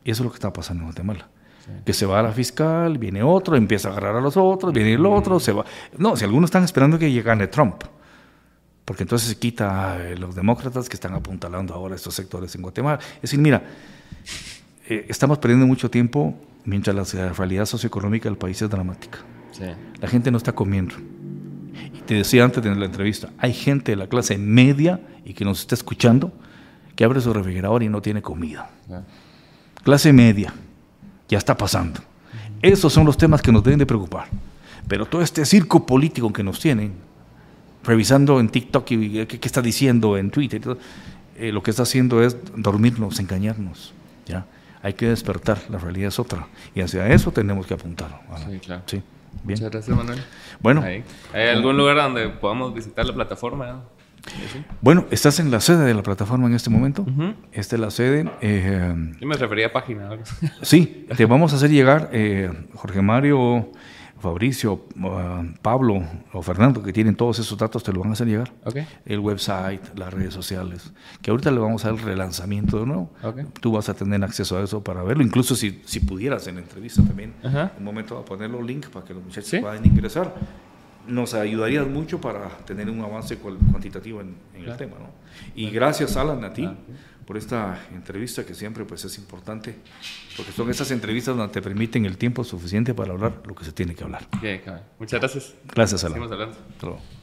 Y 0.03 0.11
eso 0.11 0.23
es 0.23 0.25
lo 0.25 0.31
que 0.31 0.37
está 0.37 0.51
pasando 0.51 0.81
en 0.81 0.87
Guatemala 0.87 1.27
que 1.85 1.93
se 1.93 2.05
va 2.05 2.19
a 2.19 2.23
la 2.23 2.31
fiscal, 2.31 2.97
viene 2.97 3.23
otro, 3.23 3.55
empieza 3.55 3.89
a 3.89 3.91
agarrar 3.91 4.15
a 4.17 4.21
los 4.21 4.37
otros, 4.37 4.73
viene 4.73 4.93
el 4.93 5.05
otro, 5.05 5.39
se 5.39 5.51
va. 5.51 5.65
No, 5.97 6.15
si 6.15 6.23
algunos 6.25 6.49
están 6.49 6.63
esperando 6.63 6.99
que 6.99 7.11
llegue 7.11 7.47
Trump, 7.47 7.83
porque 8.85 9.03
entonces 9.03 9.29
se 9.29 9.37
quita 9.37 9.93
a 9.93 9.97
los 10.15 10.35
demócratas 10.35 10.87
que 10.87 10.95
están 10.95 11.13
apuntalando 11.13 11.73
ahora 11.73 11.95
estos 11.95 12.13
sectores 12.13 12.55
en 12.55 12.61
Guatemala. 12.61 12.99
Es 13.15 13.23
decir, 13.23 13.39
mira, 13.39 13.63
eh, 14.87 15.05
estamos 15.09 15.39
perdiendo 15.39 15.67
mucho 15.67 15.89
tiempo 15.89 16.35
mientras 16.63 17.13
la 17.13 17.33
realidad 17.33 17.65
socioeconómica 17.65 18.29
del 18.29 18.37
país 18.37 18.61
es 18.61 18.69
dramática. 18.69 19.19
La 19.99 20.07
gente 20.07 20.31
no 20.31 20.37
está 20.37 20.53
comiendo. 20.53 20.95
Y 21.93 22.01
te 22.01 22.13
decía 22.13 22.43
antes 22.43 22.63
de 22.63 22.75
la 22.75 22.85
entrevista, 22.85 23.29
hay 23.37 23.53
gente 23.53 23.91
de 23.91 23.95
la 23.95 24.07
clase 24.07 24.37
media 24.37 25.01
y 25.25 25.33
que 25.33 25.43
nos 25.43 25.59
está 25.61 25.75
escuchando 25.75 26.31
que 26.95 27.03
abre 27.03 27.19
su 27.21 27.33
refrigerador 27.33 27.83
y 27.83 27.89
no 27.89 28.01
tiene 28.01 28.21
comida. 28.21 28.69
Clase 29.83 30.13
media 30.13 30.53
ya 31.27 31.37
está 31.37 31.57
pasando. 31.57 32.01
Esos 32.61 32.91
son 32.91 33.05
los 33.05 33.17
temas 33.17 33.41
que 33.41 33.51
nos 33.51 33.63
deben 33.63 33.79
de 33.79 33.85
preocupar. 33.85 34.27
Pero 34.87 35.05
todo 35.05 35.21
este 35.21 35.45
circo 35.45 35.85
político 35.85 36.31
que 36.31 36.43
nos 36.43 36.59
tienen, 36.59 36.93
revisando 37.83 38.39
en 38.39 38.49
TikTok 38.49 38.91
y 38.91 39.25
qué, 39.25 39.39
está 39.43 39.61
diciendo 39.61 40.17
en 40.17 40.31
Twitter, 40.31 40.61
eh, 41.37 41.51
lo 41.51 41.61
que 41.61 41.71
está 41.71 41.83
haciendo 41.83 42.23
es 42.23 42.37
dormirnos, 42.55 43.19
engañarnos. 43.19 43.93
¿ya? 44.25 44.45
Hay 44.81 44.93
que 44.93 45.07
despertar, 45.07 45.59
la 45.69 45.77
realidad 45.77 46.07
es 46.07 46.19
otra. 46.19 46.47
Y 46.73 46.81
hacia 46.81 47.07
eso 47.07 47.31
tenemos 47.31 47.67
que 47.67 47.73
apuntar. 47.73 48.21
Sí, 48.49 48.59
claro. 48.59 48.83
Sí. 48.85 49.01
Bien. 49.43 49.59
Muchas 49.59 49.71
gracias, 49.71 49.95
Manuel. 49.95 50.23
Bueno. 50.59 50.81
¿Hay 50.81 51.03
algún 51.33 51.77
lugar 51.77 51.97
donde 51.97 52.29
podamos 52.29 52.73
visitar 52.73 53.05
la 53.05 53.13
plataforma? 53.13 53.83
Bueno, 54.81 55.05
estás 55.11 55.39
en 55.39 55.51
la 55.51 55.59
sede 55.59 55.85
de 55.85 55.93
la 55.93 56.03
plataforma 56.03 56.47
en 56.47 56.53
este 56.53 56.69
momento. 56.69 57.05
Esta 57.51 57.75
es 57.75 57.81
la 57.81 57.91
sede. 57.91 58.29
Eh, 58.41 59.13
Yo 59.19 59.27
me 59.27 59.35
refería 59.35 59.67
a 59.67 59.71
página. 59.71 60.09
sí, 60.61 61.07
te 61.15 61.25
vamos 61.25 61.53
a 61.53 61.57
hacer 61.57 61.69
llegar, 61.69 62.09
eh, 62.11 62.51
Jorge 62.75 63.01
Mario, 63.01 63.71
Fabricio, 64.19 64.85
uh, 64.99 65.45
Pablo 65.61 66.01
o 66.33 66.41
Fernando, 66.41 66.81
que 66.81 66.91
tienen 66.91 67.15
todos 67.15 67.39
esos 67.39 67.57
datos, 67.57 67.83
te 67.83 67.93
lo 67.93 67.99
van 67.99 68.09
a 68.09 68.13
hacer 68.13 68.27
llegar. 68.27 68.51
El 69.05 69.19
website, 69.19 69.81
las 69.95 70.13
redes 70.13 70.33
sociales, 70.33 70.91
que 71.21 71.31
ahorita 71.31 71.51
le 71.51 71.59
vamos 71.59 71.85
a 71.85 71.89
dar 71.89 71.99
el 71.99 72.03
relanzamiento 72.03 72.79
de 72.79 72.85
nuevo. 72.87 73.11
Tú 73.61 73.71
vas 73.71 73.89
a 73.89 73.93
tener 73.93 74.23
acceso 74.23 74.57
a 74.57 74.63
eso 74.63 74.83
para 74.83 75.03
verlo, 75.03 75.23
incluso 75.23 75.55
si, 75.55 75.81
si 75.85 75.99
pudieras 75.99 76.47
en 76.47 76.55
la 76.55 76.61
entrevista 76.61 77.03
también, 77.03 77.33
un 77.77 77.83
momento 77.83 78.17
a 78.17 78.25
ponerlo 78.25 78.61
link 78.61 78.87
para 78.87 79.05
que 79.05 79.13
los 79.13 79.23
muchachos 79.23 79.59
puedan 79.61 79.85
ingresar 79.85 80.33
nos 81.07 81.33
ayudaría 81.33 81.83
mucho 81.83 82.19
para 82.19 82.49
tener 82.65 82.89
un 82.89 83.01
avance 83.01 83.37
cuantitativo 83.37 84.21
en, 84.21 84.35
el 84.55 84.77
tema. 84.77 84.97
¿no? 84.99 85.09
Y 85.55 85.69
gracias, 85.69 86.17
Alan, 86.17 86.43
a 86.43 86.53
ti 86.53 86.67
por 87.27 87.35
esta 87.35 87.77
entrevista 87.93 88.45
que 88.45 88.55
siempre 88.55 88.85
pues, 88.85 89.03
es 89.03 89.17
importante, 89.17 89.75
porque 90.37 90.53
son 90.53 90.69
esas 90.69 90.89
entrevistas 90.91 91.35
donde 91.35 91.51
te 91.51 91.61
permiten 91.61 92.05
el 92.05 92.17
tiempo 92.17 92.45
suficiente 92.45 92.93
para 92.93 93.11
hablar 93.11 93.41
lo 93.45 93.53
que 93.53 93.65
se 93.65 93.73
tiene 93.73 93.93
que 93.93 94.05
hablar. 94.05 94.25
Muchas 94.97 95.19
gracias. 95.19 95.53
Gracias, 95.65 96.05
Alan. 96.05 96.13
Seguimos 96.13 96.31
hablando. 96.31 97.16